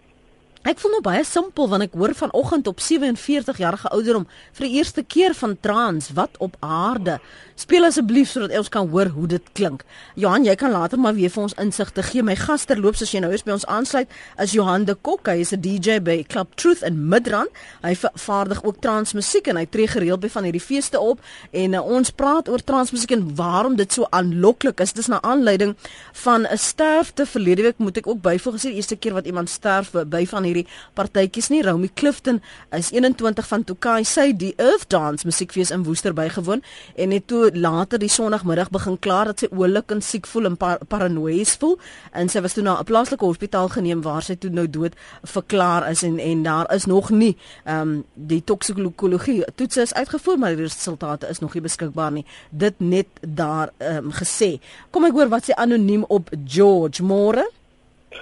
Ek 0.64 0.80
voel 0.80 0.94
nou 0.96 1.02
baie 1.04 1.24
simpel 1.28 1.68
want 1.68 1.84
ek 1.84 1.96
hoor 2.00 2.14
vanoggend 2.16 2.70
op 2.72 2.80
47 2.80 3.58
jarige 3.60 3.90
ouderdom 3.92 4.24
vir 4.56 4.64
die 4.64 4.78
eerste 4.80 5.04
keer 5.04 5.34
van 5.36 5.58
trans 5.60 6.08
wat 6.16 6.38
op 6.40 6.56
aarde. 6.64 7.18
Speel 7.54 7.86
asseblief 7.86 8.32
sodat 8.32 8.56
ons 8.58 8.70
kan 8.74 8.88
hoor 8.90 9.12
hoe 9.14 9.28
dit 9.30 9.50
klink. 9.54 9.84
Johan, 10.18 10.46
jy 10.48 10.56
kan 10.58 10.72
later 10.74 10.98
maar 10.98 11.14
weer 11.14 11.30
vir 11.30 11.44
ons 11.44 11.54
insigte 11.62 12.02
gee. 12.02 12.24
My 12.26 12.34
gas 12.40 12.66
terloops 12.66 13.04
as 13.06 13.12
jy 13.14 13.20
nou 13.22 13.30
eens 13.30 13.44
by 13.46 13.54
ons 13.54 13.66
aansluit 13.70 14.10
is 14.42 14.56
Johan 14.58 14.88
de 14.90 14.96
Kok. 14.96 15.30
Hy 15.30 15.44
is 15.46 15.54
'n 15.54 15.62
DJ 15.62 16.00
by 16.02 16.24
Club 16.28 16.56
Truth 16.56 16.82
in 16.82 16.98
Midrand. 17.10 17.50
Hy 17.84 17.94
vaardig 17.96 18.64
ook 18.64 18.82
trans 18.82 19.14
musiek 19.14 19.48
en 19.48 19.58
hy 19.58 19.66
tree 19.66 19.88
gereeld 19.88 20.20
by 20.22 20.30
van 20.30 20.44
hierdie 20.44 20.62
feeste 20.62 21.00
op 21.00 21.20
en 21.52 21.74
uh, 21.74 21.86
ons 21.86 22.10
praat 22.10 22.50
oor 22.50 22.64
trans 22.64 22.92
musiek 22.92 23.12
en 23.12 23.36
waarom 23.36 23.76
dit 23.76 23.94
so 23.94 24.08
aanloklik 24.10 24.80
is. 24.80 24.94
Dis 24.94 25.08
na 25.08 25.22
aanleiding 25.22 25.76
van 26.14 26.48
'n 26.48 26.58
sterfte 26.58 27.26
verlede 27.26 27.62
week 27.62 27.78
moet 27.78 27.98
ek 27.98 28.08
ook 28.08 28.22
byvoeg 28.22 28.54
gesê 28.56 28.74
die 28.74 28.82
eerste 28.82 28.96
keer 28.96 29.14
wat 29.14 29.26
iemand 29.26 29.50
sterf 29.50 29.92
by 29.92 30.26
van 30.26 30.44
hierdie 30.44 30.68
partytjies 30.94 31.50
nie. 31.50 31.62
Romy 31.62 31.90
Clifton 31.94 32.42
is 32.72 32.92
21 32.92 33.48
van 33.48 33.64
Tokai 33.64 34.04
sy 34.04 34.34
die 34.34 34.54
Earth 34.58 34.90
Dance 34.90 35.26
musiekfees 35.26 35.72
in 35.72 35.84
Woester 35.84 36.14
bygewoon 36.14 36.64
en 36.96 37.12
het 37.12 37.28
toe 37.28 37.43
later 37.52 38.00
die 38.00 38.10
sonoggmiddag 38.10 38.70
begin 38.70 39.00
klaar 39.00 39.26
dat 39.26 39.40
sy 39.40 39.48
oulik 39.52 39.92
en 39.92 40.02
siek 40.02 40.28
voel 40.28 40.46
en 40.46 40.58
par 40.58 40.78
paranoïes 40.88 41.56
voel 41.62 41.78
en 42.12 42.30
sy 42.30 42.42
was 42.42 42.54
toe 42.54 42.64
na 42.64 42.80
'n 42.80 42.86
plaaslike 42.86 43.26
hospitaal 43.26 43.70
geneem 43.70 44.02
waar 44.02 44.22
sy 44.22 44.36
toe 44.36 44.50
nou 44.50 44.68
dood 44.70 44.94
verklaar 45.24 45.90
is 45.90 46.04
en 46.04 46.20
en 46.20 46.44
daar 46.44 46.74
is 46.74 46.86
nog 46.86 47.10
nie 47.10 47.38
ehm 47.66 47.82
um, 47.82 48.04
die 48.14 48.44
toksikologie 48.44 49.44
toets 49.56 49.78
is 49.78 49.94
uitgevoer 49.94 50.38
maar 50.38 50.56
die 50.56 50.64
resultate 50.64 51.28
is 51.28 51.40
nog 51.40 51.54
nie 51.54 51.62
beskikbaar 51.62 52.12
nie. 52.12 52.26
Dit 52.50 52.80
net 52.80 53.08
daar 53.22 53.72
ehm 53.78 54.06
um, 54.06 54.12
gesê. 54.12 54.60
Kom 54.92 55.06
ek 55.06 55.18
hoor 55.18 55.32
wat 55.34 55.50
sy 55.50 55.58
anoniem 55.58 56.06
op 56.08 56.30
George 56.46 57.04
Môre. 57.04 57.46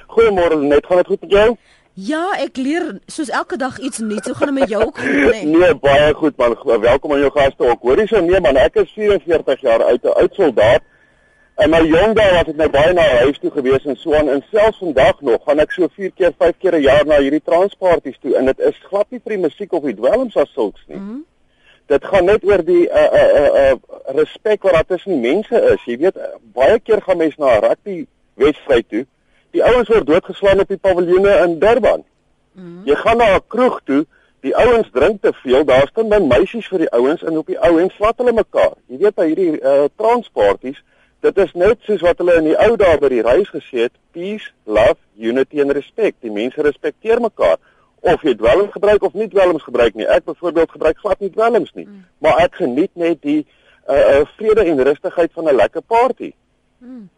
Goeiemôre, 0.08 0.58
net 0.62 0.86
gaan 0.86 1.02
dit 1.02 1.08
goed 1.08 1.22
met 1.22 1.32
jou? 1.32 1.48
Ja, 1.94 2.30
ek 2.40 2.56
leer 2.56 2.86
soos 3.12 3.30
elke 3.30 3.58
dag 3.60 3.76
iets 3.84 4.00
nuuts. 4.00 4.28
Hoe 4.28 4.36
gaan 4.36 4.54
dit 4.54 4.60
met 4.60 4.70
jou 4.70 4.84
ook 4.86 5.00
goed, 5.00 5.32
nee? 5.32 5.46
nee, 5.46 5.76
baie 5.76 6.14
goed 6.14 6.38
man. 6.38 6.56
Welkom 6.64 7.12
aan 7.12 7.20
jou 7.20 7.32
gaste 7.32 7.68
ook. 7.68 7.82
Hoorie 7.82 8.08
so 8.08 8.22
nee 8.24 8.40
man, 8.40 8.56
ek 8.56 8.80
is 8.80 8.94
44 8.96 9.62
jaar 9.62 9.84
oud, 9.84 10.04
'n 10.04 10.16
oud 10.24 10.34
soldaat. 10.34 10.88
En 11.56 11.70
my 11.70 11.82
jong 11.84 12.16
dae 12.16 12.32
was 12.32 12.48
ek 12.48 12.56
nou 12.56 12.70
baie 12.72 12.94
na 12.94 13.04
huis 13.26 13.40
toe 13.40 13.52
gewees 13.52 13.84
en 13.86 14.00
so 14.00 14.16
aan 14.16 14.30
en 14.30 14.44
selfs 14.52 14.80
vandag 14.80 15.20
nog 15.22 15.44
gaan 15.44 15.60
ek 15.60 15.72
so 15.72 15.88
4 15.92 16.12
keer, 16.16 16.32
5 16.38 16.58
keer 16.58 16.80
'n 16.80 16.82
jaar 16.82 17.06
na 17.06 17.20
hierdie 17.20 17.44
transparties 17.44 18.18
toe 18.22 18.38
en 18.40 18.46
dit 18.46 18.60
is 18.60 18.80
glad 18.88 19.12
nie 19.12 19.20
vir 19.20 19.36
die 19.36 19.44
musiek 19.44 19.74
of 19.74 19.84
die 19.84 19.96
dwelms 19.96 20.38
as 20.38 20.54
sulks 20.54 20.84
nie. 20.88 20.98
Mm 20.98 21.08
-hmm. 21.08 21.26
Dit 21.86 22.06
gaan 22.06 22.26
net 22.26 22.44
oor 22.44 22.64
die 22.66 22.88
uh 22.88 23.10
uh 23.20 23.30
uh, 23.36 23.52
uh 23.62 23.76
respek 24.16 24.64
wat 24.64 24.74
daar 24.74 24.86
tussen 24.86 25.12
die 25.12 25.32
mense 25.34 25.62
is. 25.74 25.84
Jy 25.86 25.98
weet, 25.98 26.16
baie 26.54 26.80
keer 26.80 27.02
gaan 27.02 27.18
mense 27.18 27.40
na 27.40 27.60
'n 27.60 27.64
rugby 27.68 28.08
wedstryd 28.36 28.90
toe 28.90 29.06
die 29.52 29.64
ouens 29.64 29.90
word 29.92 30.08
doodgeslaan 30.08 30.64
op 30.64 30.68
die 30.68 30.78
paviljoene 30.78 31.36
in 31.46 31.60
Durban. 31.60 32.04
Mm 32.54 32.64
-hmm. 32.64 32.82
Jy 32.86 32.96
gaan 32.96 33.18
na 33.18 33.36
'n 33.36 33.48
kroeg 33.48 33.82
toe, 33.84 34.06
die 34.42 34.56
ouens 34.56 34.90
drink 34.92 35.22
te 35.22 35.34
veel, 35.34 35.66
daar 35.66 35.88
staan 35.88 36.10
dan 36.10 36.28
meisies 36.28 36.68
vir 36.68 36.78
die 36.78 36.92
ouens 36.92 37.24
en 37.24 37.38
op 37.38 37.48
die 37.48 37.60
ouens 37.60 37.94
slat 37.96 38.18
hulle 38.18 38.34
mekaar. 38.34 38.74
Jy 38.88 38.98
weet 38.98 39.16
by 39.16 39.28
hierdie 39.30 39.62
uh, 39.62 39.84
transparties, 39.96 40.84
dit 41.20 41.38
is 41.38 41.54
net 41.54 41.78
soos 41.86 42.02
wat 42.02 42.18
hulle 42.18 42.40
in 42.40 42.50
die 42.50 42.58
ou 42.58 42.76
dae 42.76 42.98
by 42.98 43.10
die 43.14 43.22
reis 43.22 43.50
gesê 43.54 43.86
het, 43.86 43.94
peace, 44.12 44.50
love, 44.66 44.98
unity 45.18 45.62
en 45.62 45.72
respect. 45.72 46.18
Die 46.26 46.34
mense 46.34 46.62
respekteer 46.62 47.22
mekaar 47.22 47.58
of 48.02 48.22
jy 48.26 48.34
dwelms 48.36 48.74
gebruik 48.74 49.04
of 49.06 49.14
nie 49.14 49.30
dwelms 49.30 49.64
gebruik 49.64 49.96
nie. 49.96 50.08
Ek 50.10 50.26
byvoorbeeld 50.26 50.72
gebruik 50.74 50.98
glad 50.98 51.20
nie 51.22 51.30
dwelms 51.30 51.74
nie, 51.78 51.86
mm. 51.86 52.06
maar 52.26 52.42
ek 52.42 52.58
geniet 52.64 52.92
net 52.98 53.22
die 53.22 53.44
uh, 53.86 53.96
uh, 53.96 54.22
vrede 54.38 54.66
en 54.66 54.82
rustigheid 54.84 55.34
van 55.38 55.50
'n 55.50 55.56
lekker 55.56 55.86
party. 55.86 56.32
Mm. 56.80 57.10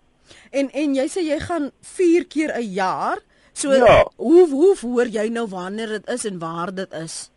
En 0.51 0.71
en 0.71 0.95
jy 0.95 1.07
sê 1.09 1.23
jy 1.25 1.39
gaan 1.39 1.71
4 1.81 2.27
keer 2.27 2.55
'n 2.57 2.73
jaar. 2.73 3.19
So 3.53 3.73
ja. 3.73 4.07
hoe 4.15 4.49
hoe 4.49 4.75
hoor 4.81 5.07
jy 5.07 5.27
nou 5.29 5.47
wanneer 5.47 5.87
dit 5.87 6.09
is 6.09 6.25
en 6.25 6.39
waar 6.39 6.73
dit 6.73 6.93
is? 6.93 7.31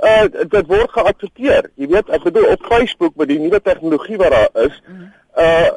Uh 0.00 0.24
dit 0.48 0.66
word 0.66 0.90
geadverteer. 0.90 1.70
Jy 1.74 1.88
weet, 1.92 2.08
ek 2.08 2.24
bedoel 2.24 2.48
op 2.54 2.66
Facebook 2.66 3.16
met 3.16 3.28
die 3.28 3.38
nuwe 3.38 3.60
tegnologie 3.60 4.16
wat 4.16 4.30
daar 4.30 4.64
is. 4.64 4.82
Uh 5.36 5.68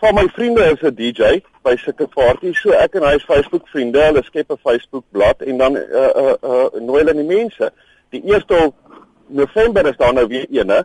van 0.00 0.14
my 0.14 0.28
vriende 0.32 0.64
is 0.64 0.80
'n 0.80 0.94
DJ 0.96 1.42
by 1.62 1.76
sulke 1.76 2.06
partytjies. 2.06 2.60
So 2.60 2.72
ek 2.72 2.94
en 2.94 3.04
hy 3.04 3.14
is 3.14 3.24
Facebook 3.24 3.68
vriende. 3.68 4.00
Hulle 4.00 4.22
skep 4.24 4.52
'n 4.52 4.64
Facebook 4.64 5.04
bladsy 5.12 5.44
en 5.44 5.58
dan 5.58 5.76
uh 5.76 6.12
uh, 6.22 6.34
uh 6.42 6.80
nooi 6.80 7.02
hulle 7.04 7.14
die 7.14 7.28
mense. 7.36 7.72
Die 8.10 8.22
1 8.24 8.72
November 9.28 9.86
is 9.86 9.96
daar 9.96 10.14
nou 10.14 10.26
weer 10.26 10.46
eene 10.50 10.84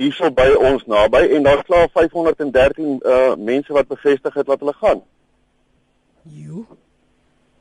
hierso 0.00 0.30
by 0.30 0.48
ons 0.58 0.86
naby 0.90 1.22
en 1.36 1.46
daar's 1.46 1.66
klaar 1.68 1.88
513 1.92 2.98
uh 3.02 3.34
mense 3.36 3.72
wat 3.72 3.88
bevestig 3.88 4.34
het 4.34 4.46
wat 4.46 4.60
hulle 4.64 4.76
gaan. 4.80 5.02
Jo. 6.22 6.66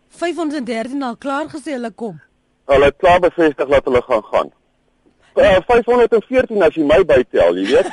513 0.07 1.03
al 1.03 1.15
klaar 1.17 1.49
gesê 1.49 1.77
hulle 1.77 1.91
kom. 1.91 2.19
Hulle 2.65 2.85
het 2.91 2.97
klaar 2.97 3.19
bevestig 3.19 3.67
dat 3.67 3.85
hulle 3.85 4.01
gaan 4.01 4.23
gaan. 4.23 4.51
Uh, 5.33 5.57
514 5.65 6.61
as 6.61 6.75
jy 6.77 6.83
my 6.85 6.99
bytel, 7.09 7.55
jy 7.57 7.63
weet. 7.71 7.87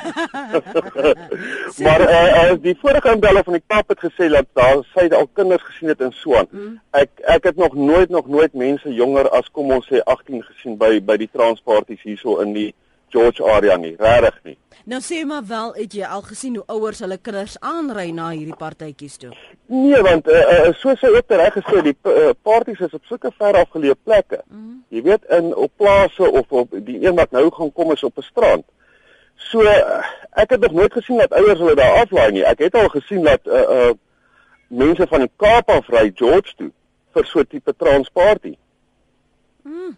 maar 1.85 2.03
uh, 2.05 2.19
uh, 2.41 2.51
die 2.61 2.75
vorige 2.77 3.15
inbeller 3.15 3.43
van 3.47 3.57
die 3.57 3.63
Kaap 3.65 3.89
het 3.89 4.03
gesê 4.05 4.27
dat 4.29 4.45
daar 4.53 4.83
sy 4.93 5.07
al 5.09 5.25
kinders 5.33 5.65
gesien 5.65 5.89
het 5.89 6.03
in 6.05 6.13
Swaan. 6.13 6.49
Mm. 6.51 6.75
Ek 7.01 7.23
ek 7.33 7.49
het 7.49 7.57
nog 7.57 7.73
nooit 7.73 8.13
nog 8.13 8.29
nooit 8.29 8.53
mense 8.53 8.93
jonger 8.93 9.29
as 9.33 9.49
kom 9.49 9.73
ons 9.73 9.89
sê 9.89 10.03
18 10.05 10.45
gesien 10.51 10.77
by 10.77 10.99
by 11.01 11.17
die 11.17 11.31
transparties 11.33 12.05
hierso 12.05 12.37
in 12.45 12.53
die 12.53 12.69
George 13.11 13.43
area 13.43 13.77
nie, 13.77 13.95
regtig 13.99 14.39
nie. 14.43 14.57
Nou 14.89 15.01
sê 15.05 15.21
maar 15.27 15.43
wel, 15.45 15.73
het 15.77 15.93
jy 15.93 16.07
al 16.07 16.23
gesien 16.25 16.55
hoe 16.57 16.63
ouers 16.73 16.99
hulle 17.03 17.17
kinders 17.21 17.57
aanry 17.59 18.09
na 18.15 18.31
hierdie 18.31 18.57
partytjies 18.57 19.19
toe? 19.21 19.29
Nee, 19.69 20.01
want 20.01 20.27
uh, 20.27 20.39
uh, 20.39 20.71
soos 20.81 21.03
hy 21.05 21.11
ook 21.13 21.35
reg 21.37 21.53
gesê, 21.59 21.83
die 21.85 21.95
uh, 22.09 22.31
partytjies 22.41 22.87
is 22.87 22.97
op 22.97 23.05
sulke 23.09 23.31
ver 23.37 23.59
afgeleë 23.61 23.97
plekke. 24.03 24.41
Mm 24.47 24.57
-hmm. 24.57 24.83
Jy 24.89 25.01
weet 25.09 25.25
in 25.37 25.55
op 25.55 25.71
plase 25.77 26.31
of 26.31 26.51
op 26.63 26.73
die 26.89 26.97
een 27.05 27.15
wat 27.15 27.31
nou 27.31 27.49
gaan 27.53 27.71
kom 27.71 27.91
is 27.91 28.03
op 28.03 28.17
'n 28.17 28.29
strand. 28.31 28.65
So 29.35 29.61
uh, 29.61 30.03
ek 30.31 30.49
het 30.49 30.59
nog 30.59 30.71
nooit 30.71 30.93
gesien 30.93 31.17
dat 31.17 31.33
ouers 31.33 31.59
hulle 31.59 31.75
daar 31.75 32.01
aflaai 32.01 32.31
nie. 32.31 32.43
Ek 32.43 32.59
het 32.59 32.75
al 32.75 32.89
gesien 32.89 33.23
dat 33.23 33.39
uh, 33.45 33.61
uh 33.61 33.91
mense 34.67 35.07
van 35.07 35.19
die 35.19 35.31
Kaap 35.35 35.69
af 35.69 35.87
ry 35.87 36.11
George 36.15 36.53
toe 36.55 36.71
vir 37.13 37.25
so 37.25 37.39
'n 37.39 37.47
tipe 37.47 37.73
transparty. 37.77 38.55
Mm. 39.63 39.97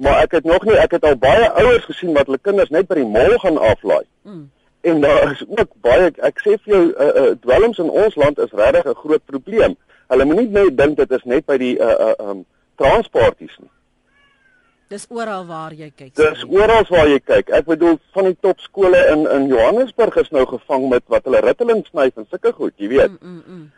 Maar 0.00 0.22
ek 0.24 0.38
het 0.38 0.44
nog 0.48 0.64
nie 0.64 0.78
ek 0.80 0.96
het 0.96 1.04
al 1.04 1.18
baie 1.20 1.50
ouers 1.60 1.84
gesien 1.84 2.14
wat 2.16 2.30
hulle 2.30 2.40
kinders 2.40 2.72
net 2.72 2.88
by 2.88 2.96
die 3.02 3.08
mall 3.16 3.36
gaan 3.42 3.58
aflaai. 3.60 4.06
Mm. 4.24 4.46
En 4.80 5.00
daar 5.00 5.32
is 5.32 5.42
ook 5.48 5.74
baie 5.84 6.08
ek 6.24 6.40
sê 6.40 6.56
vir 6.62 6.72
jou 6.72 6.84
uh, 6.88 7.08
uh, 7.22 7.32
dwelms 7.44 7.80
in 7.82 7.90
ons 7.90 8.16
land 8.16 8.38
is 8.40 8.54
regtig 8.62 8.88
'n 8.88 9.02
groot 9.02 9.24
probleem. 9.24 9.76
Hulle 10.08 10.24
moet 10.24 10.40
nie 10.40 10.48
net 10.54 10.78
dink 10.78 10.96
dit 10.96 11.12
is 11.18 11.26
net 11.28 11.44
by 11.46 11.58
die 11.60 11.76
uh 11.76 11.96
uh 12.08 12.30
um 12.30 12.44
transporties 12.80 13.58
nie. 13.60 13.68
Dis 14.90 15.04
oral 15.08 15.44
waar 15.46 15.74
jy 15.76 15.92
kyk. 15.94 16.14
Dis 16.18 16.40
oral 16.48 16.88
waar 16.88 17.06
jy 17.06 17.20
kyk. 17.20 17.52
Ek 17.54 17.68
bedoel 17.68 18.00
van 18.16 18.24
die 18.24 18.38
top 18.40 18.58
skole 18.60 19.04
in 19.12 19.28
in 19.36 19.46
Johannesburg 19.52 20.16
is 20.16 20.32
nou 20.34 20.46
gevang 20.46 20.88
met 20.88 21.04
wat 21.06 21.28
hulle 21.28 21.44
ritteling 21.44 21.84
snyf 21.86 22.16
en 22.16 22.26
sulke 22.30 22.52
goed, 22.56 22.72
jy 22.76 22.88
weet. 22.88 23.20
Mm, 23.20 23.36
mm, 23.36 23.42
mm. 23.46 23.68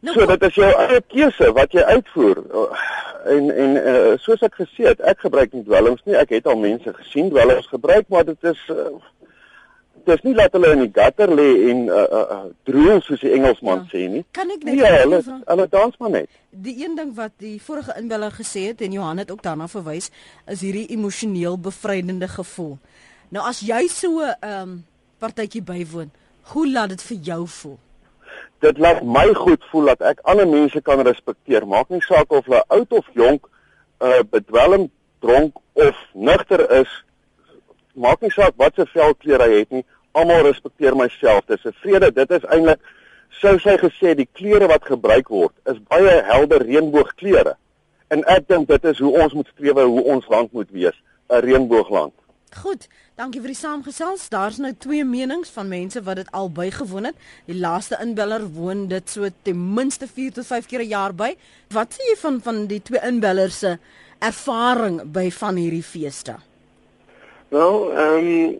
Nou, 0.00 0.14
so 0.16 0.26
dit 0.26 0.42
is 0.48 0.54
jou 0.56 0.68
eie 0.70 1.00
keuse 1.12 1.52
wat 1.56 1.74
jy 1.76 1.84
uitvoer. 1.84 2.42
En 3.28 3.50
en 3.52 3.74
uh, 3.76 4.12
soos 4.24 4.40
ek 4.46 4.54
gesê 4.62 4.86
het, 4.88 5.00
ek 5.04 5.26
gebruik 5.26 5.52
nie 5.52 5.64
dwelms 5.66 6.00
nie. 6.06 6.16
Ek 6.16 6.32
het 6.32 6.46
al 6.48 6.56
mense 6.60 6.92
gesien 7.02 7.28
dwelms 7.32 7.68
gebruik, 7.68 8.08
maar 8.08 8.24
dit 8.24 8.48
is 8.48 8.62
uh, 8.72 8.94
dit 10.06 10.14
is 10.14 10.22
nie 10.24 10.32
dat 10.38 10.54
hulle 10.56 10.70
in 10.72 10.84
die 10.86 10.92
gutter 10.94 11.32
lê 11.36 11.48
en 11.70 11.82
uh, 11.92 12.04
uh, 12.20 12.38
droom 12.68 13.02
soos 13.04 13.20
die 13.20 13.34
Engelsman 13.36 13.84
ja. 13.84 13.90
sê 13.92 14.06
nie. 14.12 14.22
Kan 14.36 14.52
ek 14.54 14.64
net 14.64 14.80
Ja, 14.80 14.94
hulle 15.02 15.20
hulle 15.20 15.68
dans 15.74 16.00
maar 16.00 16.14
net. 16.14 16.40
Die 16.50 16.78
een 16.80 16.96
ding 16.96 17.12
wat 17.18 17.36
die 17.42 17.58
vorige 17.62 17.98
inbeller 18.00 18.32
gesê 18.34 18.70
het 18.70 18.80
en 18.86 18.96
Johan 18.96 19.20
het 19.20 19.30
ook 19.30 19.44
daarna 19.44 19.68
verwys, 19.68 20.08
is 20.48 20.64
hierdie 20.64 20.86
emosioneel 20.96 21.60
bevrydende 21.60 22.30
gevoel. 22.32 22.78
Nou 23.30 23.44
as 23.46 23.60
jy 23.60 23.84
so 23.92 24.24
'n 24.24 24.48
um, 24.48 24.74
partytjie 25.20 25.62
bywoon, 25.62 26.10
hoe 26.56 26.66
laat 26.72 26.96
dit 26.96 27.02
vir 27.02 27.16
jou 27.22 27.46
voel? 27.46 27.78
Dit 28.60 28.78
laat 28.78 29.02
my 29.02 29.26
goed 29.34 29.64
voel 29.70 29.92
dat 29.92 30.02
ek 30.12 30.20
ander 30.28 30.48
mense 30.48 30.80
kan 30.84 31.00
respekteer. 31.06 31.66
Maak 31.66 31.88
nie 31.88 32.02
saak 32.04 32.32
of 32.32 32.44
hulle 32.44 32.62
oud 32.68 32.92
of 32.92 33.06
jonk, 33.16 33.48
uh 34.04 34.20
bedwelm, 34.30 34.90
dronk 35.20 35.56
of 35.72 35.96
nugter 36.12 36.64
is. 36.80 36.92
Maak 37.94 38.20
nie 38.20 38.32
saak 38.32 38.56
wat 38.60 38.76
se 38.76 38.86
velkleur 38.92 39.44
hy 39.44 39.50
het 39.58 39.70
nie. 39.70 39.84
Almal 40.12 40.44
respekteer 40.48 40.96
myself. 40.96 41.46
Dis 41.46 41.64
'n 41.64 41.76
vrede. 41.82 42.12
Dit 42.12 42.30
is 42.30 42.44
eintlik 42.44 42.80
sou 43.40 43.58
sy 43.58 43.76
gesê 43.80 44.14
die 44.14 44.28
kleure 44.36 44.68
wat 44.68 44.84
gebruik 44.84 45.28
word 45.28 45.54
is 45.70 45.78
baie 45.88 46.22
helder 46.28 46.64
reënboogkleure. 46.66 47.54
En 48.10 48.24
ek 48.26 48.48
dink 48.48 48.68
dit 48.68 48.84
is 48.84 48.98
hoe 48.98 49.12
ons 49.22 49.32
moet 49.38 49.48
streef 49.54 49.78
hoe 49.78 50.04
ons 50.14 50.26
land 50.28 50.52
moet 50.52 50.70
wees, 50.70 50.96
'n 51.30 51.40
reënboogland. 51.46 52.12
Goed, 52.50 52.88
dankie 53.14 53.38
vir 53.38 53.52
die 53.52 53.58
saamgesels. 53.58 54.24
Daar's 54.32 54.58
nou 54.58 54.72
twee 54.74 55.04
menings 55.06 55.52
van 55.54 55.68
mense 55.70 56.00
wat 56.02 56.18
dit 56.18 56.30
al 56.34 56.48
bygewoon 56.50 57.06
het. 57.10 57.18
Die 57.46 57.54
laaste 57.54 57.98
inbeller 58.02 58.42
woon 58.56 58.88
dit 58.90 59.10
so 59.10 59.28
ten 59.46 59.60
minste 59.74 60.08
4 60.10 60.32
tot 60.40 60.46
5 60.46 60.66
keer 60.66 60.82
'n 60.82 60.88
jaar 60.88 61.14
by. 61.14 61.36
Wat 61.70 61.94
sê 61.94 62.02
jy 62.10 62.16
van 62.16 62.40
van 62.40 62.66
die 62.66 62.82
twee 62.82 63.00
inbellers 63.06 63.58
se 63.58 63.78
ervaring 64.18 65.12
by 65.12 65.30
van 65.30 65.56
hierdie 65.56 65.82
feeste? 65.82 66.34
Wel, 67.48 67.92
ehm 67.92 68.26
um, 68.26 68.58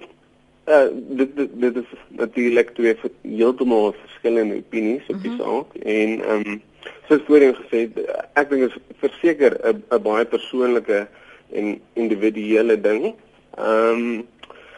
uh, 0.66 0.88
dit, 1.18 1.36
dit 1.36 1.50
dit 1.60 1.76
is 1.76 1.90
natuurlik 2.08 2.74
twee 2.74 2.96
heeltemal 3.22 3.92
verskillende 3.92 4.56
opinies 4.56 5.02
op 5.08 5.22
die 5.22 5.30
mm 5.30 5.38
-hmm. 5.38 5.46
saak 5.46 5.74
en 5.82 6.20
ehm 6.20 6.46
um, 6.46 6.62
soos 7.08 7.22
voorheen 7.26 7.54
gesê, 7.54 7.90
ek 8.34 8.50
dink 8.50 8.60
dit 8.60 8.70
is 8.70 8.78
verseker 8.98 9.58
'n 9.66 10.02
baie 10.02 10.24
persoonlike 10.24 11.08
en 11.52 11.80
individuele 11.92 12.80
ding. 12.80 13.14
Ehm 13.56 14.04
um, 14.04 14.26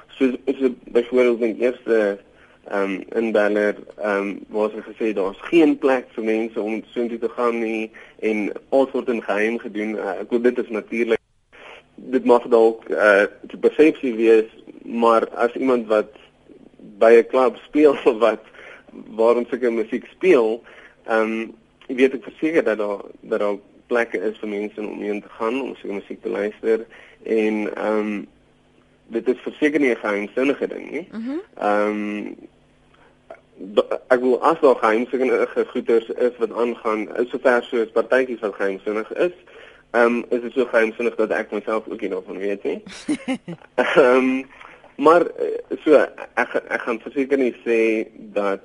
so 0.08 0.24
is 0.44 0.58
dit 0.58 0.84
byvoorbeeld 0.84 1.40
die 1.40 1.56
eerste 1.58 2.18
ehm 2.64 2.82
um, 2.82 3.02
inbeller 3.22 3.76
ehm 3.96 4.16
um, 4.16 4.38
waar 4.48 4.70
sy 4.70 4.82
gesê 4.86 5.12
daar's 5.12 5.40
geen 5.50 5.78
plek 5.78 6.06
vir 6.14 6.24
mense 6.24 6.60
om 6.60 6.82
soontoe 6.94 7.18
te 7.18 7.28
gaan 7.28 7.58
nie 7.58 7.90
en 8.18 8.52
alles 8.68 8.92
word 8.92 9.08
in 9.08 9.22
geheim 9.22 9.58
gedoen. 9.58 9.96
Uh, 9.96 10.20
ek 10.22 10.30
wil 10.30 10.40
dit 10.40 10.58
is 10.58 10.68
natuurlik 10.68 11.20
dit 11.94 12.24
mag 12.24 12.46
dalk 12.48 12.88
'n 12.88 12.94
uh, 12.94 13.58
persepsie 13.60 14.14
wees, 14.14 14.48
maar 14.84 15.28
as 15.28 15.54
iemand 15.54 15.86
wat 15.86 16.14
by 16.98 17.12
'n 17.18 17.26
klub 17.26 17.56
speel 17.68 17.96
of 18.04 18.18
wat 18.18 18.44
waar 19.16 19.36
ons 19.36 19.48
seker 19.48 19.72
musiek 19.72 20.06
speel, 20.06 20.62
ehm 21.06 21.32
um, 21.32 21.54
weet 21.86 22.14
ek 22.14 22.24
verseker 22.30 22.64
dat 22.64 22.78
daar 22.78 23.02
dat 23.20 23.40
daar 23.40 23.58
plekke 23.86 24.18
is 24.18 24.38
vir 24.38 24.48
mense 24.48 24.80
om 24.80 25.02
heen 25.02 25.20
te 25.22 25.28
gaan 25.28 25.60
om 25.62 25.74
seker 25.74 25.94
musiek 25.94 26.22
te 26.22 26.28
luister 26.28 26.86
en 27.22 27.74
ehm 27.74 27.98
um, 27.98 28.26
dit 29.12 29.28
is 29.28 29.44
verseker 29.44 29.80
nie 29.80 29.90
'n 29.90 30.02
geheimsinnige 30.04 30.66
ding 30.66 30.90
nie. 30.90 31.06
Mhm. 31.12 31.38
Ehm 31.58 31.96
mm 31.96 32.26
um, 32.26 32.48
ek 34.08 34.20
wil 34.20 34.42
as 34.42 34.60
daar 34.60 34.76
geheimsinnige 34.76 35.64
goeders 35.70 36.08
is 36.08 36.36
wat 36.38 36.52
aangaan, 36.52 37.16
is 37.16 37.30
sover 37.30 37.62
so 37.62 37.76
'n 37.76 37.92
partytjie 37.92 38.38
van 38.38 38.54
geheimsinnig 38.54 39.12
is, 39.14 39.36
ehm 39.90 40.06
um, 40.06 40.24
is 40.28 40.40
dit 40.40 40.52
so 40.52 40.64
geheimsinnig 40.64 41.14
dat 41.14 41.30
ek 41.30 41.50
myself 41.50 41.88
ook 41.88 42.00
nie 42.00 42.10
daarvan 42.10 42.38
weet 42.38 42.62
nie. 42.62 42.82
Ehm 43.74 44.16
um, 44.16 44.46
maar 44.96 45.26
eh, 45.26 45.76
so 45.84 45.94
ek 46.34 46.54
ek 46.68 46.80
gaan 46.80 47.00
verseker 47.00 47.38
nie 47.38 47.54
sê 47.64 48.08
dat 48.14 48.64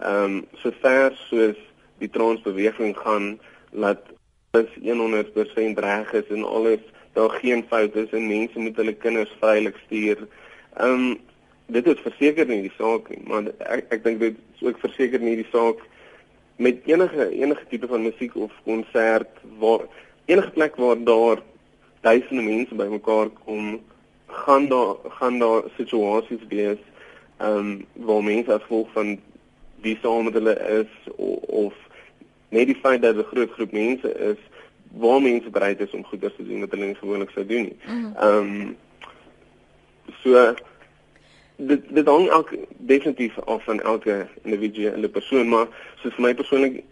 ehm 0.00 0.24
um, 0.24 0.44
sover 0.62 1.16
soos 1.28 1.58
die 1.98 2.10
transbeweging 2.10 2.96
gaan 2.96 3.38
dat 3.70 4.02
dit 4.50 4.68
100% 4.82 5.78
reg 5.78 6.12
is 6.12 6.28
en 6.28 6.44
alles 6.44 6.82
daar 7.16 7.30
geen 7.40 7.64
foute 7.68 8.04
is 8.04 8.12
en 8.16 8.28
mense 8.28 8.58
moet 8.58 8.76
hulle 8.76 8.94
kinders 9.04 9.32
veilig 9.40 9.76
stuur. 9.86 10.26
Ehm 10.76 10.92
um, 10.92 11.18
dit 11.66 11.86
is 11.90 12.02
verseker 12.04 12.46
nie 12.46 12.60
die 12.62 12.74
saak 12.78 13.08
nie, 13.10 13.22
maar 13.26 13.48
ek 13.74 13.88
ek 13.96 14.04
dink 14.04 14.20
dit 14.22 14.36
is 14.54 14.66
ook 14.68 14.76
verseker 14.78 15.22
nie 15.22 15.34
die 15.40 15.48
saak 15.50 15.80
met 16.62 16.84
enige 16.86 17.26
enige 17.30 17.64
tipe 17.70 17.88
van 17.90 18.04
musiek 18.06 18.36
of 18.38 18.52
konsert 18.64 19.40
waar 19.62 19.82
enige 20.30 20.52
plek 20.54 20.76
waar 20.82 21.00
daar 21.08 21.42
duisende 22.06 22.42
mense 22.42 22.74
bymekaar 22.74 23.32
kom, 23.44 23.80
gaan 24.26 24.68
daar 24.68 24.94
gaan 25.18 25.38
daar 25.42 25.66
situasies 25.76 26.44
wees 26.48 26.82
ehm 27.38 27.58
um, 27.58 27.72
waar 28.08 28.22
mense 28.24 28.52
as 28.52 28.62
gevolg 28.68 28.92
van 28.92 29.16
wie 29.82 29.98
saam 30.02 30.24
met 30.24 30.38
hulle 30.38 30.54
is 30.80 30.92
of, 31.16 31.42
of 31.64 31.74
net 32.48 32.70
die 32.70 32.78
feit 32.84 33.02
dat 33.02 33.16
'n 33.16 33.30
groot 33.32 33.50
groep 33.58 33.72
mense 33.72 34.12
is 34.30 34.40
waar 34.92 35.22
mense 35.22 35.50
bereid 35.50 35.80
is 35.80 35.90
om 35.90 36.04
goeders 36.04 36.34
te 36.36 36.46
doen 36.46 36.60
wat 36.60 36.70
hulle 36.70 36.86
nie 36.86 36.94
gewoonlik 36.94 37.30
sou 37.30 37.46
doen 37.46 37.62
nie. 37.62 37.76
Mhm. 37.86 38.12
Ehm 38.16 38.38
um, 38.38 38.76
so 40.22 40.54
dit 41.56 41.82
dit 41.88 42.06
hang 42.06 42.30
ook 42.30 42.54
definitief 42.76 43.38
af 43.44 43.64
van 43.64 43.80
elke 43.80 44.26
individu 44.42 44.86
en 44.86 45.00
die 45.00 45.10
persoon 45.10 45.48
maar 45.48 45.66
soos 46.02 46.14
vir 46.14 46.24
my 46.26 46.34
persoonlik 46.34 46.82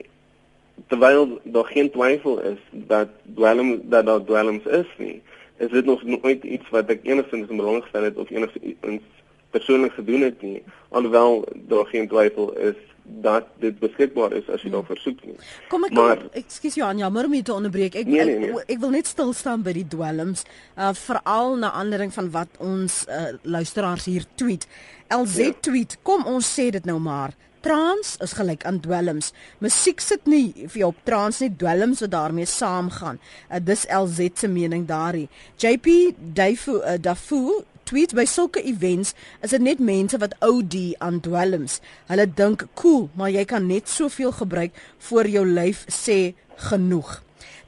terwyl 0.89 1.41
daar 1.43 1.65
geen 1.65 1.91
twyfel 1.91 2.41
is 2.41 2.61
dat 2.71 3.09
dwelm 3.35 3.81
dat 3.91 4.07
daar 4.07 4.25
dwelms 4.25 4.65
is 4.65 4.89
nie 4.99 5.23
is 5.57 5.71
dit 5.71 5.85
nog 5.85 6.03
nooit 6.03 6.45
iets 6.45 6.71
wat 6.71 6.89
ek 6.89 7.05
enigstens 7.05 7.49
in 7.49 7.61
belang 7.61 7.83
gestel 7.83 8.09
het 8.09 8.17
of 8.17 8.31
enigstens 8.31 9.05
persoonlik 9.51 9.93
gedoen 9.93 10.21
het 10.21 10.43
nie 10.43 10.63
alhoewel 10.89 11.45
daar 11.55 11.87
geen 11.87 12.09
twyfel 12.09 12.53
is 12.57 12.81
dat 13.05 13.47
dit 13.61 13.79
beskikbaar 13.79 14.33
is 14.33 14.47
as 14.49 14.63
jy 14.63 14.71
hmm. 14.71 14.79
daarvoor 14.79 15.01
soek 15.03 15.23
nie. 15.29 15.37
Kom 15.69 15.85
ek 15.85 15.97
maar 15.97 16.23
ekskuus 16.41 16.79
Johan, 16.81 17.03
jammer 17.03 17.29
om 17.29 17.37
jou 17.37 17.45
te 17.45 17.55
onderbreek. 17.55 17.99
Ek, 18.01 18.09
nee, 18.09 18.25
nee, 18.25 18.39
nee. 18.41 18.53
ek 18.65 18.77
ek 18.77 18.83
wil 18.85 18.95
net 18.97 19.11
stil 19.11 19.33
staan 19.37 19.65
by 19.67 19.75
die 19.77 19.87
dwelms, 19.93 20.47
uh 20.81 20.93
veral 21.05 21.59
na 21.61 21.75
aanleiding 21.77 22.15
van 22.17 22.31
wat 22.35 22.61
ons 22.65 23.03
uh, 23.09 23.35
luisteraars 23.43 24.09
hier 24.09 24.25
tweet. 24.41 24.65
LZ 25.13 25.51
ja. 25.51 25.57
tweet, 25.69 25.99
kom 26.03 26.25
ons 26.31 26.49
sê 26.49 26.71
dit 26.73 26.89
nou 26.89 26.97
maar. 27.03 27.37
Trans 27.65 28.17
is 28.25 28.35
gelyk 28.37 28.65
aan 28.69 28.81
dwelms. 28.85 29.31
Musiek 29.65 30.01
sit 30.05 30.27
nie 30.29 30.53
vir 30.67 30.83
jou 30.83 30.91
op 30.93 31.05
trans 31.09 31.41
nie, 31.41 31.53
dwelms 31.61 32.03
wat 32.05 32.13
daarmee 32.13 32.49
saamgaan. 32.49 33.21
Uh, 33.51 33.61
dis 33.61 33.85
LZ 33.89 34.33
se 34.41 34.49
mening 34.49 34.89
daarin. 34.89 35.29
JP 35.61 36.17
Dafu 36.37 36.81
uh, 36.81 36.97
Dafu 37.01 37.63
tweet 37.95 38.11
by 38.19 38.25
sulke 38.27 38.59
events 38.67 39.13
is 39.47 39.53
dit 39.55 39.63
net 39.63 39.79
mense 39.79 40.19
wat 40.19 40.33
OD 40.43 40.75
aan 40.99 41.21
dwelms. 41.23 41.77
Hulle 42.09 42.25
dink 42.27 42.65
cool, 42.81 43.05
maar 43.15 43.31
jy 43.31 43.45
kan 43.47 43.69
net 43.71 43.87
soveel 43.87 44.33
gebruik 44.35 44.75
voor 45.07 45.31
jou 45.31 45.45
lyf 45.47 45.85
sê 45.87 46.35
genoeg. 46.73 47.21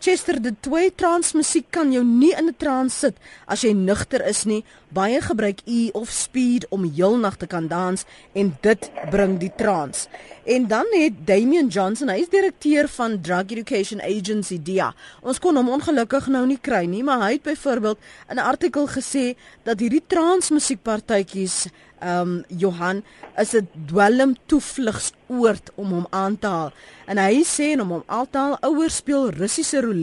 Chester 0.06 0.38
de 0.38 0.52
twee 0.60 0.92
transmusiek 0.94 1.64
kan 1.74 1.88
jou 1.90 2.04
nie 2.06 2.30
in 2.38 2.46
'n 2.46 2.54
trance 2.56 2.94
sit 2.98 3.16
as 3.46 3.62
jy 3.62 3.72
nugter 3.72 4.22
is 4.26 4.44
nie. 4.44 4.64
Baie 4.88 5.20
gebruik 5.20 5.58
E 5.66 5.90
of 5.92 6.10
speed 6.10 6.66
om 6.70 6.84
heelnag 6.84 7.36
te 7.36 7.46
kan 7.46 7.66
dans 7.68 8.04
en 8.32 8.56
dit 8.60 8.90
bring 9.10 9.38
die 9.38 9.52
trance. 9.56 10.06
En 10.44 10.66
dan 10.66 10.86
het 10.90 11.26
Damian 11.26 11.66
Johnson, 11.66 12.08
hy 12.08 12.20
is 12.20 12.28
direkteur 12.28 12.88
van 12.88 13.20
Drug 13.20 13.50
Education 13.50 14.00
Agency 14.00 14.62
DIA. 14.62 14.94
Ons 15.22 15.38
kon 15.38 15.56
hom 15.56 15.68
ongelukkig 15.68 16.26
nou 16.26 16.46
nie 16.46 16.60
kry 16.60 16.84
nie, 16.86 17.02
maar 17.02 17.20
hy 17.20 17.32
het 17.32 17.42
byvoorbeeld 17.42 17.98
in 18.30 18.36
'n 18.36 18.46
artikel 18.46 18.86
gesê 18.86 19.34
dat 19.64 19.80
hierdie 19.80 20.02
transmusiekpartytjies 20.06 21.66
ehm 21.98 22.20
um, 22.20 22.44
Johan 22.48 23.02
is 23.36 23.52
'n 23.54 23.68
dwelm 23.86 24.36
toevlugsoord 24.46 25.70
om 25.74 25.88
hom 25.92 26.06
aan 26.10 26.38
te 26.38 26.46
haal. 26.46 26.72
En 27.06 27.18
hy 27.18 27.42
sê 27.44 27.72
en 27.72 27.80
om 27.80 27.90
hom 27.90 28.02
altaal 28.06 28.58
ouers 28.60 28.96
speel 28.96 29.30
Russiese 29.30 29.80
roulette 29.80 29.95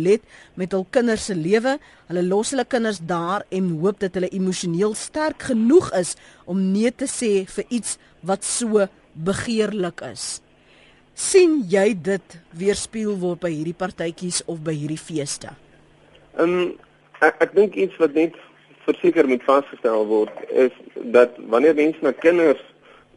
met 0.60 0.74
hul 0.74 0.86
kinders 0.90 1.28
se 1.30 1.36
lewe. 1.38 1.78
Hulle 2.10 2.24
los 2.28 2.54
hulle 2.54 2.66
kinders 2.66 3.00
daar 3.00 3.46
en 3.50 3.70
hoop 3.80 4.00
dat 4.02 4.18
hulle 4.18 4.32
emosioneel 4.34 4.96
sterk 4.98 5.50
genoeg 5.52 5.92
is 6.00 6.16
om 6.46 6.72
nee 6.72 6.92
te 6.92 7.08
sê 7.10 7.46
vir 7.56 7.70
iets 7.70 7.98
wat 8.22 8.44
so 8.44 8.88
begeerlik 9.14 10.02
is. 10.12 10.42
sien 11.14 11.62
jy 11.70 11.94
dit 11.94 12.38
weerspieël 12.58 13.18
word 13.22 13.44
by 13.44 13.52
hierdie 13.54 13.78
partytjies 13.78 14.42
of 14.50 14.64
by 14.66 14.74
hierdie 14.74 15.00
feeste? 15.00 15.54
Ehm 16.38 16.56
um, 16.58 16.72
ek, 17.24 17.38
ek 17.46 17.54
dink 17.56 17.78
iets 17.80 17.96
wat 18.02 18.16
net 18.18 18.38
verseker 18.84 19.28
moet 19.30 19.44
vasgestel 19.48 20.08
word 20.10 20.34
is 20.50 20.74
dat 21.16 21.38
wanneer 21.54 21.78
mense 21.78 22.02
na 22.04 22.12
kinders 22.18 22.62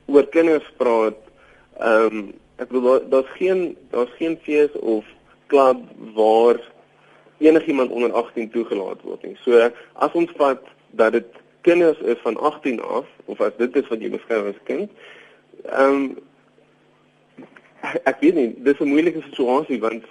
oor 0.07 0.29
kinders 0.35 0.67
praat, 0.81 1.17
ehm 1.81 2.21
um, 2.21 2.27
ek 2.57 2.71
bedoel 2.71 3.03
daar's 3.13 3.33
geen 3.37 3.75
daar's 3.93 4.13
geen 4.17 4.37
fees 4.45 4.73
of 4.81 5.09
klub 5.47 5.83
waar 6.15 6.61
enigiemand 7.39 7.91
onder 7.91 8.13
18 8.13 8.51
toegelaat 8.51 9.03
word 9.03 9.23
nie. 9.23 9.37
So 9.45 9.71
as 9.93 10.13
ons 10.13 10.31
vat 10.37 10.63
dat 10.91 11.13
dit 11.13 11.27
kinders 11.61 11.99
is 11.99 12.19
van 12.23 12.37
18 12.37 12.81
af 12.83 13.07
of 13.25 13.41
as 13.41 13.57
dit 13.59 13.77
is 13.77 13.89
wat 13.89 14.01
jy 14.01 14.11
beskryf 14.11 14.53
as 14.53 14.63
kind, 14.65 14.91
ehm 15.65 15.95
um, 15.95 16.07
ek 17.87 18.19
weet 18.21 18.35
nie, 18.35 18.51
dis 18.67 18.79
'n 18.81 18.89
moeilike 18.91 19.23
situasie 19.23 19.81
want 19.81 20.05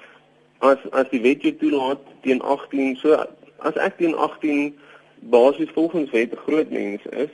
as 0.60 0.80
as 0.92 1.10
die 1.12 1.22
wet 1.22 1.42
jou 1.42 1.56
toelaat 1.60 2.00
teen 2.22 2.42
18, 2.42 2.96
so 2.96 3.18
as 3.60 3.76
ek 3.76 3.98
teen 3.98 4.16
18 4.16 4.78
basies 5.20 5.74
volgens 5.76 6.12
wet 6.12 6.32
'n 6.32 6.44
groot 6.46 6.70
mens 6.72 7.02
is, 7.12 7.34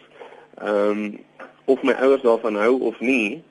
ehm 0.58 0.90
um, 0.90 1.20
of 1.66 1.84
my 1.84 1.94
ouers 1.94 2.22
daarvan 2.22 2.56
hou 2.56 2.80
of 2.80 3.00
nie, 3.00 3.44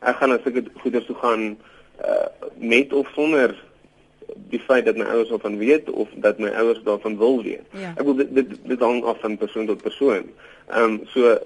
ek 0.00 0.16
gaan 0.16 0.32
as 0.34 0.46
ek 0.46 0.54
dit 0.54 0.68
goeders 0.82 1.06
toe 1.06 1.16
gaan 1.16 1.56
uh, 2.04 2.26
met 2.58 2.92
of 2.92 3.08
sonder 3.14 3.54
die 4.48 4.60
feit 4.60 4.84
dat 4.84 4.96
my 4.96 5.04
ouers 5.04 5.28
daarvan 5.28 5.58
weet 5.58 5.90
of 5.90 6.08
dat 6.14 6.38
my 6.38 6.48
ouers 6.48 6.82
daarvan 6.84 7.18
wil 7.18 7.42
weet. 7.42 7.66
Ja. 7.72 7.92
Ek 7.96 8.04
wil 8.04 8.14
dit 8.14 8.34
dit, 8.34 8.54
dit 8.64 8.80
hang 8.80 9.02
af 9.04 9.20
van 9.20 9.36
persoon 9.36 9.66
tot 9.66 9.82
persoon. 9.82 10.30
Ehm 10.68 10.84
um, 10.84 11.00
so 11.14 11.38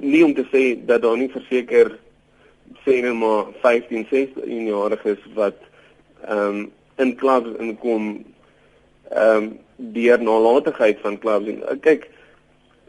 nie 0.00 0.24
om 0.24 0.34
te 0.34 0.46
sê 0.52 0.86
dat 0.86 1.02
daar 1.02 1.16
nie 1.16 1.28
verseker 1.28 1.98
sê 2.84 3.00
net 3.02 3.14
maar 3.14 3.52
15, 3.62 4.06
16 4.10 4.66
jariges 4.66 5.22
wat 5.34 5.58
ehm 6.24 6.48
um, 6.48 6.66
in 6.96 7.14
klubs 7.16 7.58
inkom 7.60 8.24
ehm 9.10 9.42
um, 9.42 9.58
deur 9.76 10.22
nalatigheid 10.22 11.00
van 11.04 11.18
clubs 11.18 11.48
en 11.52 11.58
uh, 11.62 11.76
kyk 11.80 12.08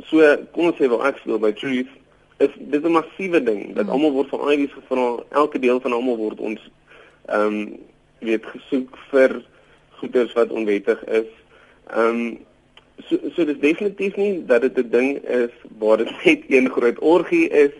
so 0.07 0.23
kom 0.55 0.69
ons 0.69 0.79
sê 0.79 0.87
wel 0.87 1.03
ek 1.09 1.19
speel 1.19 1.41
by 1.43 1.51
Truth 1.51 1.91
is 2.45 2.53
dit 2.57 2.83
'n 2.83 2.95
massiewe 2.95 3.43
ding 3.43 3.75
dat 3.75 3.85
mm. 3.85 3.91
almal 3.91 4.15
word 4.15 4.29
van 4.29 4.47
IDs 4.51 4.73
gevra 4.73 5.07
elke 5.29 5.59
deel 5.59 5.79
van 5.83 5.93
almal 5.93 6.17
word 6.17 6.39
ons 6.39 6.63
ehm 7.25 7.59
um, 7.59 7.77
weet 8.19 8.45
gesoek 8.45 8.97
vir 9.11 9.41
goederes 9.99 10.33
wat 10.33 10.51
onwettig 10.51 11.03
is 11.05 11.31
ehm 11.93 12.21
um, 12.21 12.37
so 13.07 13.17
so 13.35 13.45
dit 13.45 13.61
definitief 13.61 14.15
nie 14.17 14.45
dat 14.45 14.61
dit 14.61 14.77
'n 14.77 14.89
ding 14.89 15.17
is 15.41 15.53
waar 15.79 15.97
dit 15.97 16.11
net 16.25 16.43
een 16.47 16.69
groot 16.69 16.99
orgie 16.99 17.49
is 17.49 17.75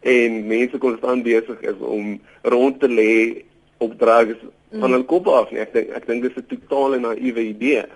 en 0.00 0.46
mense 0.46 0.78
konstant 0.78 1.22
besig 1.22 1.60
is 1.60 1.78
om 1.78 2.20
rond 2.42 2.80
te 2.80 2.88
lê 2.88 3.44
op 3.78 3.98
drugs 3.98 4.38
mm. 4.42 4.80
van 4.80 4.92
hul 4.92 5.04
kop 5.04 5.28
af 5.28 5.50
nie 5.50 5.60
ek 5.60 5.72
dink 5.72 5.90
ek 5.90 6.06
dink 6.06 6.22
dit 6.22 6.36
is 6.36 6.42
'n 6.42 6.46
totale 6.46 6.98
naïewe 6.98 7.42
idee 7.54 7.86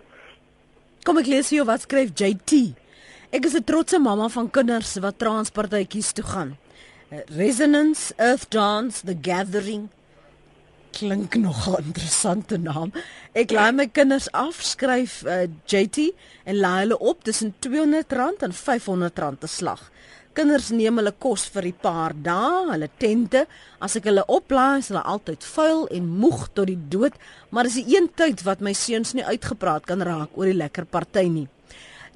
Kom 1.00 1.16
ek 1.16 1.30
lees 1.32 1.48
vir 1.48 1.56
jou 1.56 1.64
wat 1.64 1.80
skryf 1.86 2.10
JT. 2.12 2.74
Ek 3.32 3.46
is 3.48 3.54
'n 3.56 3.64
trotse 3.64 3.98
mamma 3.98 4.28
van 4.28 4.50
kinders 4.50 4.98
wat 5.00 5.18
transpartytjies 5.18 6.12
toe 6.12 6.24
gaan. 6.24 6.58
Resonance 7.36 8.12
Earth 8.18 8.50
Dance 8.50 9.00
The 9.06 9.16
Gathering 9.22 9.88
klink 10.92 11.34
nog 11.34 11.68
'n 11.68 11.84
interessante 11.84 12.58
naam. 12.58 12.92
Ek 13.32 13.50
laai 13.50 13.72
my 13.72 13.86
kinders 13.86 14.28
afskryf 14.32 15.22
uh, 15.24 15.46
JT 15.66 16.12
en 16.44 16.56
laai 16.56 16.80
hulle 16.80 16.98
op 16.98 17.24
tussen 17.24 17.54
R200 17.54 18.42
en 18.46 18.52
R500 18.52 19.38
te 19.38 19.46
slag. 19.46 19.90
Kinders 20.32 20.68
neem 20.70 20.96
hulle 20.96 21.12
kos 21.18 21.48
vir 21.50 21.66
'n 21.66 21.78
paar 21.82 22.12
dae, 22.14 22.70
hulle 22.72 22.88
tente. 22.98 23.46
As 23.80 23.96
ek 23.96 24.04
hulle 24.04 24.24
oplaai, 24.26 24.78
is 24.78 24.88
hulle 24.88 25.02
altyd 25.02 25.44
vuil 25.44 25.86
en 25.90 26.06
moeg 26.06 26.48
tot 26.54 26.66
die 26.66 26.78
dood, 26.88 27.14
maar 27.50 27.64
dis 27.64 27.82
die 27.82 27.96
een 27.96 28.08
tyd 28.14 28.42
wat 28.42 28.60
my 28.60 28.72
seuns 28.72 29.12
nie 29.12 29.24
uitgepraat 29.24 29.86
kan 29.86 30.02
raak 30.02 30.30
oor 30.38 30.46
die 30.46 30.60
lekker 30.62 30.86
party 30.86 31.26
nie. 31.28 31.48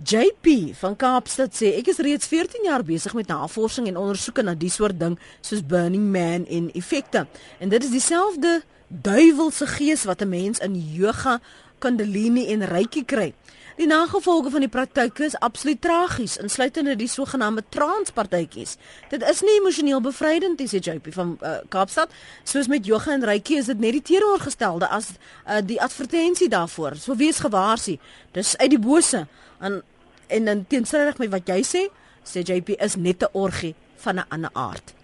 JP 0.03 0.75
van 0.75 0.97
Kaapstad 0.97 1.55
sê 1.55 1.71
ek 1.79 1.93
is 1.93 2.01
reeds 2.03 2.27
14 2.27 2.67
jaar 2.67 2.83
besig 2.83 3.15
met 3.15 3.29
navorsing 3.31 3.87
en 3.87 4.01
ondersoeke 4.01 4.43
na 4.43 4.57
die 4.59 4.71
soort 4.71 4.99
ding 4.99 5.15
soos 5.39 5.63
Burning 5.63 6.09
Man 6.11 6.47
en 6.51 6.73
effekte. 6.75 7.27
En 7.63 7.71
dit 7.71 7.85
is 7.85 7.91
dieselfde 7.91 8.63
duiwelse 8.89 9.67
gees 9.67 10.05
wat 10.05 10.23
'n 10.23 10.29
mens 10.29 10.59
in 10.59 10.75
yoga, 10.75 11.41
kundalini 11.79 12.47
en 12.47 12.67
reiki 12.67 13.05
kry. 13.05 13.35
Die 13.75 13.87
nagevolge 13.87 14.51
van 14.51 14.61
die 14.61 14.71
praktyk 14.71 15.19
is 15.19 15.35
absoluut 15.39 15.81
tragies, 15.81 16.37
insluitende 16.37 16.97
die 16.97 17.09
sogenaamde 17.09 17.65
transpartytjies. 17.69 18.77
Dit 19.11 19.23
is 19.27 19.41
nie 19.43 19.57
emosioneel 19.59 20.01
bevrydend 20.01 20.59
nie, 20.59 20.69
sê 20.71 20.79
JP 20.79 21.11
van 21.17 21.39
uh, 21.43 21.57
Kaapstad. 21.69 22.11
Soos 22.45 22.71
met 22.71 22.87
yoga 22.87 23.13
en 23.13 23.25
reiki 23.25 23.57
is 23.57 23.67
dit 23.67 23.79
net 23.79 23.93
die 23.93 24.03
teenoorgestelde 24.03 24.87
as 24.89 25.11
uh, 25.11 25.59
die 25.59 25.81
advertensie 25.83 26.49
daarvoor. 26.49 26.95
So 26.97 27.17
wees 27.19 27.43
gewaarsie. 27.43 27.99
Dis 28.33 28.57
uit 28.57 28.71
die 28.71 28.79
bose 28.79 29.27
en 29.65 29.83
en 30.27 30.49
in 30.49 30.67
teenstrydig 30.67 31.19
met 31.21 31.31
wat 31.31 31.49
jy 31.49 31.61
sê, 31.69 31.83
sê 32.25 32.41
JP 32.41 32.77
is 32.81 32.97
net 32.97 33.23
'n 33.23 33.33
orgie 33.33 33.75
van 33.97 34.19
'n 34.19 34.29
ander 34.29 34.51
aard. 34.53 34.95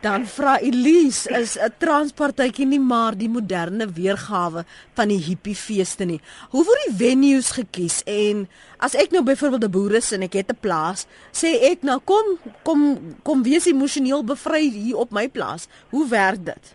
Dan 0.00 0.24
vra 0.26 0.58
Elise 0.60 1.28
is 1.28 1.58
'n 1.58 1.72
transpartytjie 1.78 2.66
nie 2.66 2.80
maar 2.80 3.16
die 3.16 3.28
moderne 3.28 3.86
weergawe 3.86 4.64
van 4.94 5.08
die 5.08 5.20
hippie 5.20 5.56
feeste 5.56 6.04
nie. 6.04 6.20
Hoe 6.50 6.64
word 6.64 6.84
die 6.86 6.96
venues 6.96 7.50
gekies 7.50 8.02
en 8.04 8.48
as 8.78 8.94
ek 8.94 9.10
nou 9.10 9.22
byvoorbeeld 9.22 9.64
'n 9.64 9.70
boer 9.70 9.94
is 9.94 10.12
en 10.12 10.22
ek 10.22 10.32
het 10.32 10.50
'n 10.50 10.56
plaas, 10.60 11.06
sê 11.32 11.60
ek 11.70 11.82
nou 11.82 12.00
kom 12.04 12.38
kom 12.62 12.98
kom 13.22 13.42
wees 13.42 13.66
emosioneel 13.66 14.24
bevry 14.24 14.70
hier 14.70 14.96
op 14.96 15.10
my 15.10 15.28
plaas. 15.28 15.68
Hoe 15.90 16.08
werk 16.08 16.44
dit? 16.44 16.74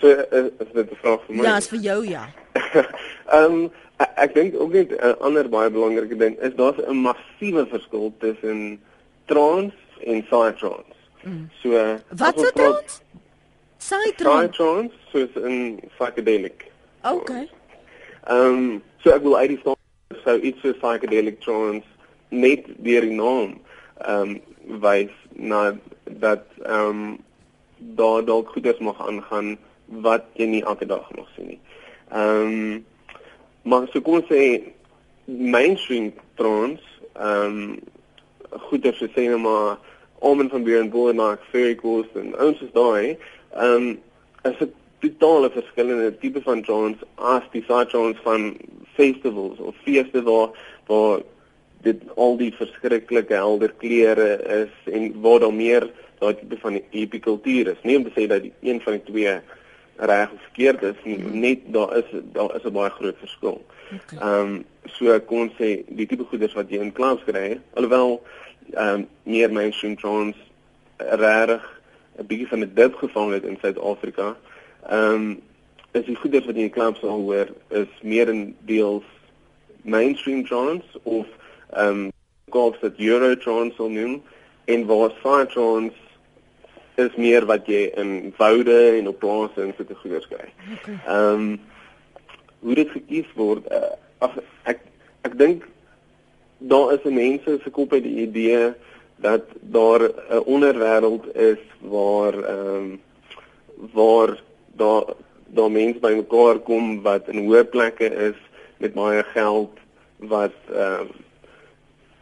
So 0.00 0.06
uh, 0.06 0.44
is 0.58 0.72
dit 0.72 0.90
'n 0.90 0.96
vraag 1.02 1.20
vir 1.26 1.36
my? 1.36 1.42
Ja, 1.42 1.56
is 1.56 1.68
vir 1.68 1.78
jou 1.78 2.06
ja. 2.06 2.28
Ehm 3.30 3.44
um, 3.44 3.70
ek, 4.00 4.12
ek 4.24 4.34
dink 4.34 4.56
ook 4.60 4.72
net 4.72 4.92
'n 4.96 5.16
ander 5.20 5.48
baie 5.48 5.70
belangrike 5.70 6.16
ding 6.16 6.38
is 6.40 6.54
daar's 6.56 6.80
'n 6.80 6.96
massiewe 7.08 7.66
verskil 7.66 8.12
tussen 8.18 8.80
trance 9.26 9.76
en 10.06 10.22
psytrance. 10.22 10.96
Mm. 11.22 11.48
So 11.62 11.70
Wat 12.16 12.40
se 12.40 12.50
trance? 12.52 13.00
Psytrance. 13.78 14.48
Psytrance 14.48 14.94
soos 15.12 15.32
'n 15.36 15.80
psychedelic. 15.96 16.70
Okay. 17.04 17.48
Ehm 18.28 18.46
um, 18.46 18.82
so 19.02 19.10
ek 19.10 19.22
wil 19.22 19.36
uit 19.36 19.48
die 19.48 19.58
staan 19.58 19.76
so 20.24 20.36
iets 20.36 20.60
so 20.60 20.72
psychedelic 20.72 21.40
trance 21.40 21.86
net 22.28 22.66
deur 22.84 23.00
die 23.00 23.16
naam 23.16 23.60
ehm 24.04 24.36
um, 24.68 24.80
wys 24.80 25.12
na 25.32 25.76
dat 26.04 26.44
ehm 26.64 26.88
um, 26.88 27.18
daar 27.96 28.24
dalk 28.24 28.48
goeders 28.48 28.78
mag 28.78 29.00
aangaan 29.00 29.58
wat 30.04 30.24
jy 30.36 30.46
nie 30.46 30.64
elke 30.64 30.86
dag 30.86 31.08
nog 31.16 31.28
sien 31.36 31.46
nie. 31.46 31.60
Ehm 32.12 32.46
um, 32.46 32.84
maar 33.70 33.86
so 33.92 34.02
kom 34.04 34.18
ons 34.18 34.30
sê 34.30 34.42
mainstream 35.54 36.10
trance 36.40 36.84
ehm 37.14 37.62
um, 37.62 37.78
goeders 38.66 38.98
so 38.98 39.06
sê 39.14 39.28
nou 39.30 39.38
maar 39.46 39.78
Almen 40.20 40.50
van 40.52 40.62
Buren 40.62 40.90
Boeremark, 40.90 41.40
Fairy 41.50 41.74
Coast 41.74 42.16
en 42.20 42.34
ons 42.36 42.60
is 42.60 42.72
daai. 42.76 43.16
Ehm 43.56 43.86
um, 43.86 43.86
is 44.50 44.58
'n 44.60 44.72
totale 45.00 45.50
verskillende 45.50 46.18
tipe 46.18 46.42
van 46.42 46.62
trance 46.62 47.00
as 47.14 47.44
die 47.52 47.64
side 47.68 47.86
trance 47.86 48.20
van 48.22 48.56
festivals 48.94 49.58
of 49.58 49.74
feeste 49.84 50.22
waar 50.22 50.48
waar 50.86 51.22
dit 51.82 52.02
al 52.16 52.36
die 52.36 52.52
verskriklike 52.52 53.34
helder 53.34 53.72
kleure 53.72 54.30
is 54.64 54.92
en 54.92 55.20
waar 55.20 55.40
daar 55.40 55.54
meer 55.54 55.90
daai 56.18 56.34
tipe 56.34 56.58
van 56.60 56.80
hippie 56.90 57.20
kultuur 57.20 57.72
is. 57.72 57.82
Nie 57.82 57.96
om 57.96 58.04
te 58.04 58.12
sê 58.16 58.26
dat 58.26 58.42
die 58.42 58.52
een 58.60 58.80
van 58.80 58.92
die 58.92 59.04
twee 59.12 59.40
reg 60.00 60.32
of 60.32 60.42
verkeerd 60.42 60.82
is 60.82 61.00
nie, 61.04 61.18
mhm. 61.18 61.38
net 61.38 61.58
daar 61.74 61.96
is 61.96 62.04
daar 62.32 62.54
is 62.56 62.64
'n 62.64 62.72
baie 62.72 62.90
groot 62.90 63.16
verskil. 63.18 63.60
Ehm 63.90 64.16
okay. 64.16 64.40
um, 64.40 64.64
so 64.84 65.20
kon 65.20 65.52
sê 65.58 65.84
die 65.88 66.06
tipe 66.06 66.24
goeders 66.24 66.54
wat 66.54 66.70
jy 66.70 66.80
in 66.80 66.92
klas 66.92 67.20
kry, 67.24 67.60
alhoewel 67.74 68.22
ehm 68.72 68.94
um, 68.94 69.08
meer 69.22 69.52
mainstream 69.52 69.96
trance 69.96 70.38
regtig 70.96 71.80
'n 72.18 72.26
bietjie 72.26 72.48
van 72.48 72.60
'n 72.60 72.74
dip 72.74 72.94
gevang 72.94 73.32
het 73.32 73.44
in 73.44 73.58
Suid-Afrika. 73.60 74.36
Ehm 74.88 75.14
um, 75.14 75.42
is 75.92 76.04
die 76.04 76.16
goeders 76.16 76.46
wat 76.46 76.54
jy 76.54 76.68
in 76.68 76.74
klub 76.74 76.96
sal 76.96 77.22
hoor 77.24 77.48
is 77.68 77.88
meer 78.02 78.28
in 78.28 78.56
deels 78.68 79.06
mainstream 79.82 80.44
trance 80.46 80.86
of 81.02 81.26
ehm 81.72 81.88
um, 81.88 82.12
golf 82.50 82.78
dat 82.78 82.98
euro 82.98 83.36
trance 83.36 83.74
sal 83.74 83.90
noem 83.90 84.22
en 84.64 84.86
waar 84.86 85.12
fire 85.22 85.46
trance 85.46 86.09
is 87.06 87.16
meer 87.16 87.46
wat 87.48 87.66
jy 87.66 87.88
in 88.00 88.34
woude 88.36 88.78
en 88.98 89.08
op 89.08 89.18
plase 89.18 89.62
en 89.62 89.74
so 89.76 89.84
te 89.84 89.98
goeders 90.02 90.28
kry. 90.30 90.48
Ehm 90.48 90.76
okay. 90.76 90.98
um, 91.16 91.60
hoe 92.60 92.74
dit 92.76 92.90
gekies 92.92 93.28
word 93.34 93.68
uh, 93.72 93.94
ag 94.24 94.36
ek 94.68 94.82
ek 95.24 95.36
dink 95.40 95.64
daar 96.72 96.92
is 96.92 97.06
mense 97.08 97.56
se 97.64 97.70
kop 97.72 97.92
uit 97.96 98.04
die 98.04 98.26
idee 98.26 98.72
dat 99.24 99.46
daar 99.60 100.02
'n 100.08 100.44
onderwêreld 100.44 101.24
is 101.36 101.62
waar 101.80 102.34
ehm 102.34 102.76
um, 102.76 103.00
waar 103.92 104.36
daar 104.76 105.04
daar 105.46 105.70
mense 105.70 106.00
bymekaar 106.00 106.58
kom 106.58 107.02
wat 107.02 107.28
in 107.28 107.44
hoë 107.46 107.64
plekke 107.64 108.08
is 108.28 108.38
met 108.78 108.94
baie 108.94 109.22
geld 109.32 109.74
wat 110.16 110.56
ehm 110.68 111.00
um, 111.00 111.28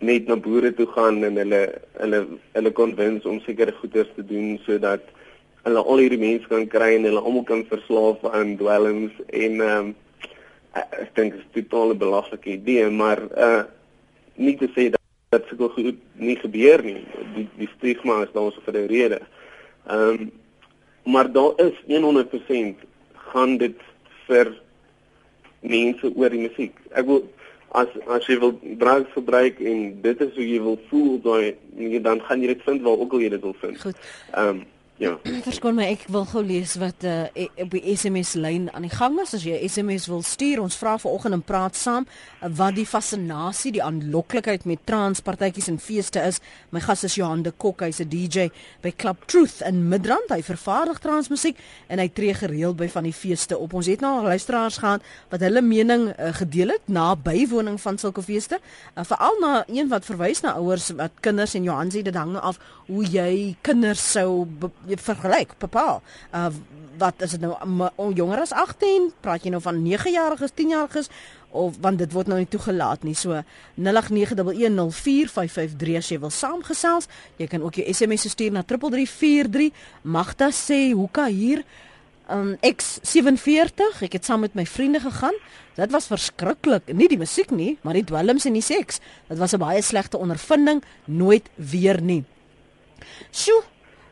net 0.00 0.26
na 0.28 0.36
boere 0.36 0.72
toe 0.74 0.86
gaan 0.86 1.24
en 1.24 1.36
hulle 1.36 1.62
hulle 2.00 2.20
hulle 2.52 2.72
konwens 2.72 3.24
om 3.24 3.40
sekere 3.40 3.72
goederes 3.80 4.12
te 4.16 4.24
doen 4.26 4.58
sodat 4.66 5.08
hulle 5.64 5.82
al 5.82 6.02
hierdie 6.02 6.20
mense 6.22 6.46
kan 6.48 6.68
kry 6.74 6.94
en 6.96 7.08
hulle 7.08 7.24
almal 7.24 7.44
kan 7.48 7.64
verslaaf 7.72 8.22
aan 8.32 8.56
dwelms 8.60 9.16
en 9.28 9.60
ehm 9.60 9.88
um, 9.88 9.96
ek 10.78 11.10
dink 11.16 11.32
dit 11.32 11.40
is 11.40 11.46
'n 11.48 11.54
totale 11.56 11.94
belaglike 11.94 12.50
idee 12.50 12.90
maar 12.90 13.20
uh 13.48 13.64
nie 14.38 14.56
te 14.56 14.68
sê 14.76 14.90
dat 14.90 14.98
dat 15.28 15.44
sukkel 15.48 15.68
goed 15.68 15.96
nie 16.16 16.36
gebeur 16.40 16.82
nie. 16.84 17.02
Die 17.34 17.48
die 17.58 17.68
stigma 17.76 18.22
is 18.24 18.32
daar 18.32 18.52
so 18.52 18.60
vir 18.64 18.76
'n 18.80 18.86
rede. 18.86 19.20
Ehm 19.86 20.08
um, 20.08 20.30
maar 21.04 21.32
daar 21.32 21.52
is 21.56 21.76
100% 21.86 22.76
gaan 23.32 23.56
dit 23.56 23.76
vir 24.26 24.60
mense 25.60 26.12
oor 26.16 26.30
die 26.30 26.48
musiek. 26.48 26.74
Ek 26.90 27.06
wil 27.06 27.28
as 27.76 27.86
as 28.06 28.26
jy 28.26 28.38
wil 28.38 28.58
drugs 28.80 29.12
gebruik 29.12 29.60
en 29.60 30.00
dit 30.02 30.20
is 30.20 30.34
hoe 30.34 30.48
jy 30.48 30.60
wil 30.62 30.78
voel 30.88 31.20
daai 31.20 32.00
dan 32.02 32.20
gaan 32.24 32.40
jy 32.40 32.54
dit 32.54 32.62
vind 32.66 32.82
waar 32.82 32.98
ook 32.98 33.12
al 33.12 33.24
jy 33.24 33.30
dit 33.36 33.44
wil 33.44 33.56
vind. 33.60 33.80
Goed. 33.80 34.10
Ehm 34.32 34.48
um, 34.48 34.66
Ja. 34.98 35.12
Verskoon 35.46 35.76
my, 35.78 35.84
ek 35.94 36.08
wil 36.10 36.24
gou 36.26 36.40
lees 36.42 36.72
wat 36.82 37.04
uh, 37.06 37.28
op 37.62 37.70
die 37.70 37.94
SMS 37.94 38.32
lyn 38.34 38.66
aan 38.74 38.82
die 38.82 38.90
gang 38.90 39.14
is. 39.22 39.30
As 39.36 39.44
jy 39.46 39.54
'n 39.54 39.68
SMS 39.70 40.08
wil 40.10 40.24
stuur, 40.26 40.58
ons 40.58 40.74
vra 40.74 40.96
vanoggend 40.98 41.36
en 41.36 41.44
praat 41.46 41.76
saam 41.78 42.02
uh, 42.02 42.48
wat 42.58 42.74
die 42.74 42.86
fascinasie, 42.86 43.70
die 43.76 43.82
aanloklikheid 43.82 44.66
met 44.66 44.82
transpartytjies 44.90 45.68
en 45.70 45.78
feeste 45.78 46.18
is. 46.26 46.40
My 46.74 46.82
gas 46.82 47.04
is 47.06 47.14
Johan 47.14 47.44
de 47.46 47.52
Kok, 47.54 47.84
hy's 47.86 48.00
'n 48.02 48.10
DJ 48.10 48.48
by 48.82 48.90
Club 48.90 49.22
Truth 49.26 49.62
in 49.62 49.86
Midrand. 49.88 50.34
Hy 50.34 50.42
vervaardig 50.42 50.98
transmusiek 50.98 51.56
en 51.86 52.02
hy 52.02 52.08
tree 52.08 52.34
gereeld 52.34 52.76
by 52.76 52.88
van 52.88 53.06
die 53.06 53.14
feeste 53.14 53.54
op. 53.56 53.78
Ons 53.78 53.86
het 53.86 54.00
nou 54.00 54.18
al 54.18 54.34
luisteraars 54.34 54.82
gehad 54.82 55.02
wat 55.30 55.40
hulle 55.40 55.62
mening 55.62 56.10
uh, 56.10 56.34
gedeel 56.34 56.74
het 56.74 56.90
na 56.90 57.14
bywoning 57.14 57.78
van 57.80 57.98
sulke 57.98 58.22
feeste. 58.22 58.58
Uh, 58.96 59.06
Veral 59.06 59.38
na 59.38 59.64
een 59.68 59.88
wat 59.88 60.04
verwys 60.04 60.42
na 60.42 60.58
ouers 60.58 60.90
wat 60.90 61.22
kinders 61.22 61.54
en 61.54 61.62
Johan 61.62 61.94
sê 61.94 62.02
dit 62.02 62.14
hang 62.14 62.34
af 62.34 62.58
hoe 62.88 63.04
jy 63.04 63.56
kinders 63.62 64.00
sou 64.12 64.48
vergelyk 64.96 65.52
papa 65.60 66.00
uh, 66.32 66.48
wat 66.98 67.22
is 67.22 67.30
dit 67.36 67.42
nou 67.44 67.54
jonger 68.16 68.40
as 68.42 68.52
18 68.56 69.12
praat 69.22 69.44
jy 69.44 69.50
nou 69.54 69.62
van 69.62 69.82
9 69.84 70.10
jariges 70.12 70.52
10 70.56 70.70
jariges 70.74 71.08
of 71.50 71.76
want 71.84 71.98
dit 72.00 72.12
word 72.12 72.26
nou 72.28 72.38
nie 72.40 72.48
toegelaat 72.50 73.04
nie. 73.06 73.14
So 73.16 73.42
0891104553 73.80 75.96
as 76.00 76.08
jy 76.12 76.18
wil 76.20 76.34
saamgesels 76.34 77.08
jy 77.40 77.46
kan 77.50 77.62
ook 77.64 77.74
jou 77.80 77.86
SMS 77.92 78.22
stuur 78.34 78.52
na 78.56 78.62
3343 78.66 79.72
Magda 80.02 80.48
sê 80.52 80.80
hoeka 80.92 81.26
hier 81.32 81.60
um, 82.28 82.56
X47 82.60 84.04
ek 84.08 84.14
het 84.18 84.24
saam 84.28 84.40
met 84.44 84.54
my 84.58 84.66
vriende 84.68 85.00
gegaan. 85.04 85.36
Dit 85.78 85.90
was 85.94 86.10
verskriklik 86.10 86.84
nie 86.92 87.08
die 87.08 87.20
musiek 87.20 87.50
nie 87.50 87.78
maar 87.82 87.96
die 87.96 88.08
dwelms 88.08 88.44
en 88.48 88.54
die 88.58 88.64
seks. 88.64 89.00
Dit 89.28 89.38
was 89.38 89.54
'n 89.54 89.62
baie 89.62 89.82
slegte 89.82 90.18
ondervinding 90.18 90.82
nooit 91.06 91.46
weer 91.56 92.02
nie 92.02 92.24
Sjoe, 93.30 93.62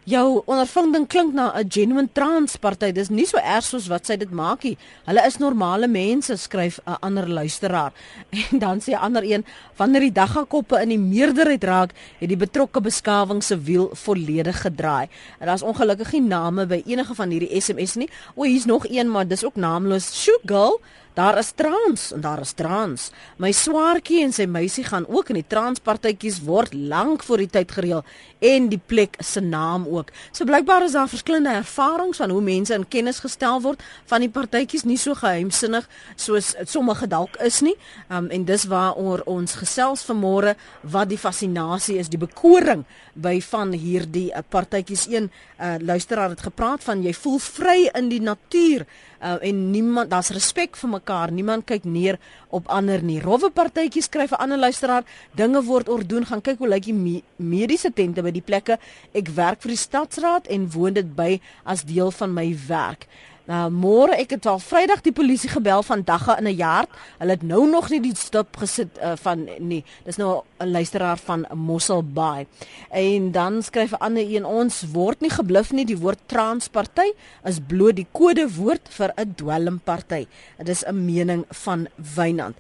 jou 0.07 0.42
ondervinding 0.46 1.09
klink 1.11 1.35
na 1.35 1.53
'n 1.53 1.66
genuine 1.68 2.09
transparty. 2.12 2.92
Dis 2.92 3.09
nie 3.11 3.27
so 3.27 3.38
erg 3.38 3.64
soos 3.64 3.88
wat 3.88 4.07
sy 4.07 4.16
dit 4.16 4.31
maak 4.31 4.62
nie. 4.62 4.79
Hulle 5.07 5.27
is 5.27 5.38
normale 5.38 5.88
mense, 5.88 6.37
skryf 6.37 6.79
'n 6.87 6.96
ander 7.01 7.29
luisteraar. 7.29 7.92
En 8.53 8.59
dan 8.59 8.81
sê 8.81 8.92
'n 8.92 9.03
ander 9.03 9.25
een, 9.25 9.44
wanneer 9.77 10.01
die 10.01 10.12
daggakoppe 10.12 10.81
in 10.81 10.88
die 10.88 10.99
meerderheid 10.99 11.64
raak, 11.64 11.90
het 12.18 12.29
die 12.29 12.37
betrokke 12.37 12.81
beskawing 12.81 13.42
se 13.42 13.59
wiel 13.59 13.90
volledig 13.92 14.61
gedraai. 14.61 15.09
En 15.38 15.46
daar's 15.46 15.62
ongelukkig 15.62 16.12
nie 16.12 16.22
name 16.22 16.66
by 16.66 16.83
enige 16.87 17.14
van 17.14 17.31
hierdie 17.31 17.61
SMS 17.61 17.94
nie. 17.94 18.11
O, 18.35 18.44
hier's 18.44 18.64
nog 18.64 18.87
een, 18.88 19.11
maar 19.11 19.27
dis 19.27 19.44
ook 19.44 19.57
naamloos. 19.57 20.22
Shoot 20.22 20.40
girl. 20.44 20.81
Daar 21.16 21.38
is 21.38 21.50
trans 21.55 22.12
en 22.12 22.20
daar 22.20 22.40
is 22.40 22.52
trans. 22.52 23.11
My 23.40 23.48
swaartjie 23.57 24.18
en 24.20 24.35
sy 24.37 24.44
meisie 24.44 24.83
gaan 24.85 25.07
ook 25.09 25.31
in 25.33 25.38
die 25.38 25.46
transpartytjies 25.48 26.42
word 26.44 26.74
lank 26.76 27.24
voor 27.24 27.40
die 27.40 27.48
tyd 27.55 27.72
gereël 27.72 28.02
en 28.44 28.66
die 28.68 28.81
plek 28.92 29.16
se 29.24 29.40
naam 29.40 29.87
ook. 29.88 30.12
So 30.37 30.44
blykbaar 30.44 30.85
is 30.85 30.92
daar 30.92 31.09
verskillende 31.09 31.55
ervarings 31.57 32.20
van 32.20 32.35
hoe 32.37 32.42
mense 32.44 32.76
in 32.76 32.85
kennis 32.92 33.22
gestel 33.24 33.62
word 33.64 33.81
van 34.12 34.26
die 34.26 34.29
partytjies 34.29 34.85
nie 34.85 34.98
so 35.00 35.16
geheimsinnig 35.16 35.88
soos 36.20 36.52
sommige 36.68 37.09
dalk 37.09 37.40
is 37.40 37.62
nie. 37.64 37.79
Um, 38.12 38.29
en 38.29 38.44
dis 38.44 38.68
waaroor 38.68 39.24
ons 39.24 39.57
gesels 39.57 40.05
vanmôre 40.05 40.52
wat 40.85 41.09
die 41.09 41.20
fascinasie 41.20 41.96
is, 41.96 42.12
die 42.12 42.20
bekoring 42.20 42.85
by 43.16 43.38
van 43.48 43.72
hierdie 43.72 44.29
uh, 44.37 44.44
partytjies. 44.44 45.09
Een 45.09 45.33
uh, 45.33 45.79
luisteraar 45.81 46.37
het 46.37 46.44
gepraat 46.44 46.85
van 46.85 47.00
jy 47.00 47.16
voel 47.16 47.40
vry 47.40 47.81
in 47.96 48.12
die 48.12 48.20
natuur 48.20 48.85
uh, 49.22 49.37
en 49.40 49.70
niemand 49.70 50.11
daar's 50.11 50.31
respek 50.35 50.76
vir 50.76 50.90
mekaar. 50.90 51.33
Niemand 51.33 51.66
kyk 51.66 51.85
neer 51.85 52.18
op 52.48 52.68
ander 52.68 53.02
nie. 53.02 53.20
Rowwe 53.20 53.50
partytjies 53.50 54.09
skryf 54.11 54.33
'n 54.33 54.42
ander 54.42 54.59
luisteraar, 54.59 55.05
dinge 55.35 55.62
word 55.64 55.88
ordoen, 55.88 56.26
gaan 56.26 56.42
kyk 56.42 56.59
hoe 56.59 56.68
lyk 56.68 56.85
die 56.85 56.94
me 56.94 57.22
mediese 57.37 57.92
tente 57.92 58.22
by 58.22 58.31
die 58.31 58.44
plekke. 58.44 58.79
Ek 59.12 59.29
werk 59.29 59.62
vir 59.62 59.70
die 59.70 59.85
stadsraad 59.87 60.46
en 60.46 60.70
woon 60.70 60.94
dit 60.94 61.16
by 61.16 61.40
as 61.64 61.85
deel 61.85 62.11
van 62.11 62.35
my 62.35 62.57
werk. 62.68 63.07
Nou 63.46 63.68
môre 63.70 64.16
ek 64.18 64.32
het 64.35 64.46
al 64.50 64.59
Vrydag 64.59 65.04
die 65.06 65.14
polisie 65.14 65.48
gebel 65.52 65.85
van 65.87 66.02
dagga 66.02 66.35
in 66.38 66.48
'n 66.48 66.56
jaar. 66.56 66.87
Hulle 67.18 67.30
het 67.30 67.42
nou 67.42 67.68
nog 67.70 67.90
nie 67.90 68.00
die 68.00 68.14
stop 68.16 68.56
gesit 68.56 68.98
uh, 68.98 69.12
van 69.14 69.48
nee. 69.59 69.85
Dis 70.04 70.16
nou 70.16 70.42
'n 70.59 70.70
luisteraar 70.70 71.18
van 71.18 71.46
Mosselbaai. 71.54 72.46
En 72.90 73.32
dan 73.32 73.62
skryf 73.62 73.92
'n 73.92 74.02
ander 74.02 74.24
een 74.35 74.44
ons 74.44 74.85
word 74.92 75.20
nie 75.20 75.30
gebluf 75.30 75.72
nie. 75.72 75.85
Die 75.85 75.98
woord 75.98 76.18
transparty 76.26 77.12
is 77.44 77.59
bloot 77.66 77.96
die 77.96 78.06
kodewoord 78.12 78.88
vir 78.88 79.12
'n 79.16 79.35
dwelmparty. 79.35 80.26
Dit 80.59 80.68
is 80.68 80.85
'n 80.85 81.04
mening 81.04 81.44
van 81.48 81.88
Wynand. 82.14 82.56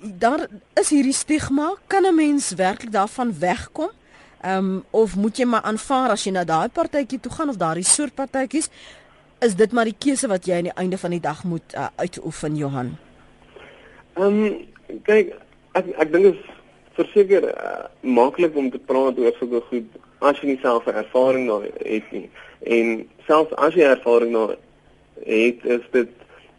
Daar 0.00 0.46
is 0.74 0.88
hierdie 0.88 1.12
stigma. 1.12 1.74
Kan 1.86 2.06
'n 2.06 2.14
mens 2.14 2.50
werklik 2.50 2.92
daarvan 2.92 3.38
wegkom? 3.38 3.90
Ehm 4.40 4.56
um, 4.56 4.84
of 4.90 5.16
moet 5.16 5.36
jy 5.36 5.44
maar 5.44 5.62
aanvaar 5.62 6.10
as 6.10 6.24
jy 6.24 6.30
na 6.30 6.44
daai 6.44 6.68
partytjie 6.68 7.20
toe 7.20 7.32
gaan 7.32 7.48
of 7.48 7.56
daardie 7.56 7.84
soort 7.84 8.14
partytjies 8.14 8.68
is 9.44 9.56
dit 9.56 9.72
maar 9.72 9.88
die 9.88 9.98
keuse 9.98 10.28
wat 10.30 10.46
jy 10.48 10.56
aan 10.58 10.68
die 10.70 10.78
einde 10.80 10.98
van 10.98 11.12
die 11.12 11.20
dag 11.20 11.44
moet 11.44 11.74
uh, 11.76 11.88
uitoefen 11.96 12.56
Johan. 12.56 12.94
Ehm 14.16 14.42
um, 14.44 14.56
kyk 15.04 15.34
ek 15.78 15.90
ek 16.04 16.12
dink 16.12 16.30
is 16.32 16.42
verseker 16.96 17.48
uh, 17.50 17.86
maklik 18.00 18.56
om 18.56 18.70
te 18.70 18.80
praat 18.90 19.18
oor 19.18 19.34
sulke 19.38 19.60
goed 19.68 19.98
as 20.24 20.40
jy 20.40 20.52
nie 20.52 20.60
self 20.62 20.86
'n 20.86 21.00
ervaring 21.02 21.48
daar 21.50 21.66
het 21.66 22.12
nie. 22.12 22.28
En 22.76 23.08
selfs 23.26 23.52
as 23.66 23.74
jy 23.74 23.88
ervaring 23.88 24.32
daar 24.32 24.56
het, 25.24 25.64
is 25.76 25.84
dit 25.92 26.08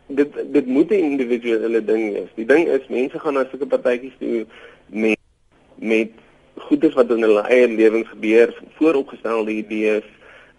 dit 0.08 0.38
dit 0.54 0.66
moet 0.66 0.90
'n 0.92 1.08
individuele 1.12 1.82
ding 1.86 2.14
wees. 2.14 2.30
Die 2.36 2.46
ding 2.46 2.68
is 2.68 2.88
mense 2.88 3.20
gaan 3.20 3.34
na 3.34 3.46
sulke 3.50 3.66
partytjies 3.66 4.18
toe 4.20 4.46
met 4.88 5.20
met 5.76 6.12
goedes 6.56 6.94
wat 6.94 7.12
in 7.12 7.22
hulle 7.22 7.42
eie 7.42 7.68
lewens 7.68 8.08
gebeur, 8.08 8.54
vooropgestelde 8.78 9.52
idees. 9.52 10.08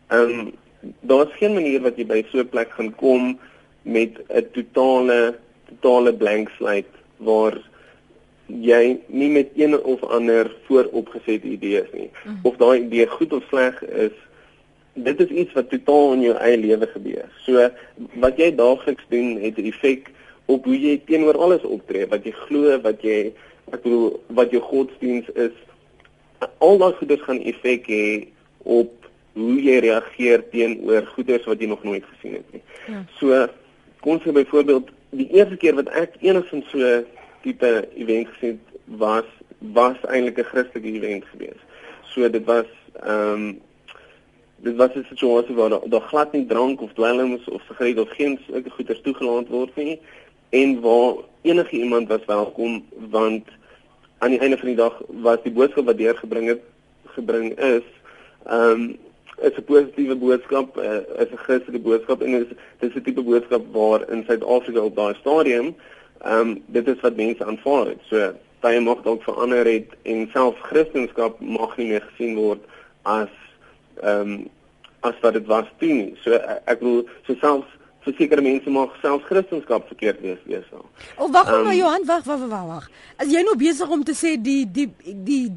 Ehm 0.09 0.31
um, 0.31 0.53
daar's 1.01 1.33
geen 1.39 1.55
manier 1.55 1.81
wat 1.81 1.97
jy 1.97 2.07
by 2.07 2.23
so 2.31 2.39
'n 2.39 2.49
plek 2.49 2.71
gaan 2.71 2.95
kom 2.95 3.39
met 3.83 4.19
'n 4.29 4.47
totale 4.53 5.39
totale 5.69 6.13
blank 6.15 6.49
slate 6.59 6.95
waar 7.17 7.59
jy 8.47 8.99
nie 9.07 9.31
met 9.31 9.51
een 9.55 9.75
of 9.83 10.03
ander 10.03 10.53
vooropgesette 10.67 11.49
idees 11.49 11.91
nie. 11.93 12.11
Mm. 12.25 12.39
of 12.43 12.57
daai 12.57 12.81
idee 12.81 13.07
goed 13.07 13.33
of 13.33 13.45
sleg 13.49 13.83
is 13.83 14.15
dit 14.97 15.21
is 15.21 15.29
iets 15.29 15.53
wat 15.53 15.71
totaal 15.71 16.13
in 16.13 16.23
jou 16.25 16.37
eie 16.37 16.57
lewe 16.57 16.87
gebeur. 16.87 17.29
So 17.45 17.69
wat 18.23 18.39
jy 18.41 18.55
daagliks 18.55 19.05
doen 19.09 19.37
het 19.41 19.59
'n 19.59 19.69
effek 19.73 20.11
op 20.47 20.65
hoe 20.65 20.81
jy 20.81 21.01
teenoor 21.07 21.39
alles 21.39 21.63
optree 21.63 22.07
wat 22.07 22.25
jy 22.25 22.33
glo 22.33 22.81
wat 22.81 23.03
jy 23.03 23.33
ek 23.73 23.83
bedoel 23.83 24.21
wat 24.27 24.51
jou 24.51 24.63
godsdiens 24.63 25.29
is. 25.35 25.53
Al 26.59 26.79
daai 26.79 26.93
goedes 26.93 27.23
gaan 27.23 27.43
effek 27.43 27.87
hê 27.87 28.27
op 28.63 29.06
hoe 29.37 29.57
jy 29.63 29.79
reageer 29.85 30.45
teenoor 30.53 31.07
goeders 31.15 31.45
wat 31.45 31.61
jy 31.61 31.69
nog 31.69 31.83
nooit 31.85 32.05
gesien 32.15 32.39
het 32.39 32.53
nie. 32.57 32.63
Ja. 32.89 33.03
So 33.19 33.47
kom 34.05 34.21
sê 34.25 34.33
byvoorbeeld 34.33 34.91
die 35.17 35.29
eerste 35.37 35.59
keer 35.61 35.77
wat 35.77 35.91
ek 35.93 36.17
enigsins 36.25 36.71
so 36.73 37.03
tipe 37.45 37.73
event 37.95 38.33
gesien 38.35 38.57
het 38.57 38.99
was 39.03 39.29
was 39.77 40.01
eintlik 40.09 40.39
'n 40.39 40.51
Christelike 40.51 40.97
event 40.99 41.25
geweest. 41.33 41.65
So 42.13 42.29
dit 42.29 42.45
was 42.45 42.71
ehm 43.03 43.33
um, 43.33 43.47
dit 44.57 44.77
was 44.77 44.95
'n 44.95 45.07
situasie 45.09 45.55
waar 45.55 45.69
daar, 45.69 45.89
daar 45.89 46.01
glad 46.01 46.33
nie 46.33 46.47
drank 46.47 46.81
of 46.81 46.93
dwelms 46.93 47.49
of 47.49 47.63
sigaret 47.69 47.99
of 47.99 48.11
geen 48.11 48.39
sulke 48.47 48.71
goeders 48.71 49.01
toegelaat 49.01 49.49
word 49.49 49.77
nie 49.77 50.01
en 50.49 50.81
waar 50.81 51.15
enige 51.43 51.77
iemand 51.77 52.09
was 52.09 52.25
welkom 52.27 52.85
want 53.11 53.45
aan 54.19 54.31
die 54.31 54.39
einde 54.39 54.59
van 54.59 54.67
die 54.67 54.77
dag 54.77 55.03
was 55.09 55.43
die 55.43 55.53
boodskap 55.53 55.85
wat 55.85 55.99
deurgebring 55.99 56.49
het 56.49 56.63
gebring 57.05 57.59
is 57.59 57.85
ehm 58.45 58.71
um, 58.71 58.97
is 59.43 59.57
'n 59.57 59.65
positiewe 59.65 60.17
boodskap, 60.17 60.77
uh, 60.77 61.05
is 61.23 61.31
'n 61.31 61.45
Christelike 61.45 61.83
boodskap 61.83 62.23
en 62.23 62.35
is 62.35 62.51
dis 62.81 62.95
'n 62.95 63.03
tipe 63.03 63.23
boodskap 63.23 63.63
waar 63.73 64.11
in 64.11 64.25
Suid-Afrika 64.25 64.81
op 64.81 64.97
daai 64.97 65.15
stadium 65.21 65.75
ehm 66.25 66.41
um, 66.41 66.63
dit 66.67 66.89
is 66.89 67.01
wat 67.01 67.17
mense 67.17 67.45
aanvaar 67.45 67.87
het. 67.87 68.01
So 68.09 68.33
baie 68.61 68.81
mag 68.81 69.03
dalk 69.03 69.23
verander 69.23 69.67
het 69.69 69.93
en 70.03 70.29
self 70.33 70.59
Christendom 70.61 71.35
mag 71.41 71.77
nie 71.77 71.89
meer 71.93 72.05
gesien 72.11 72.35
word 72.37 72.63
as 73.03 73.33
ehm 74.03 74.21
um, 74.21 74.49
as 75.01 75.15
wat 75.23 75.33
dit 75.33 75.47
was 75.47 75.67
toe 75.79 75.93
nie. 75.93 76.15
So 76.25 76.39
ek 76.65 76.81
wil 76.81 77.05
so 77.27 77.37
selfs 77.41 77.71
vir 78.07 78.15
sekere 78.19 78.43
mense 78.43 78.71
mag 78.71 78.97
selfs 79.03 79.29
Christendom 79.29 79.87
verkeerd 79.93 80.21
wees 80.21 80.43
wees 80.45 80.67
wel. 80.71 80.85
O 81.17 81.31
wag 81.31 81.53
um, 81.53 81.65
maar 81.65 81.75
Johan, 81.75 82.07
wag 82.07 82.25
wag 82.25 82.49
wag 82.49 82.67
wag. 82.67 82.91
As 83.17 83.31
jy 83.31 83.45
nou 83.47 83.57
besig 83.57 83.91
om 83.91 84.05
te 84.05 84.17
sê 84.17 84.37
die 84.41 84.65
die 84.67 84.91
die 85.05 85.53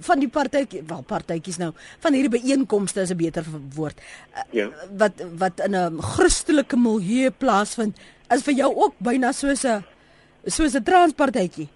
van 0.00 0.18
die 0.20 0.28
partytjie 0.28 0.82
wel 0.86 1.02
partytjies 1.06 1.58
nou 1.58 1.72
van 2.00 2.12
hierdie 2.12 2.40
byeenkomste 2.40 3.00
is 3.00 3.10
'n 3.10 3.16
beter 3.16 3.44
woord 3.74 4.00
uh, 4.00 4.42
ja. 4.50 4.68
wat 4.96 5.12
wat 5.38 5.60
in 5.60 5.74
'n 5.76 6.02
Christelike 6.02 6.76
milieu 6.76 7.30
plaasvind 7.30 7.96
is 8.34 8.42
vir 8.42 8.54
jou 8.54 8.74
ook 8.74 8.94
byna 8.98 9.32
soos 9.32 9.64
'n 9.64 9.84
soos 10.46 10.74
'n 10.74 10.82
transpartytjie. 10.82 11.68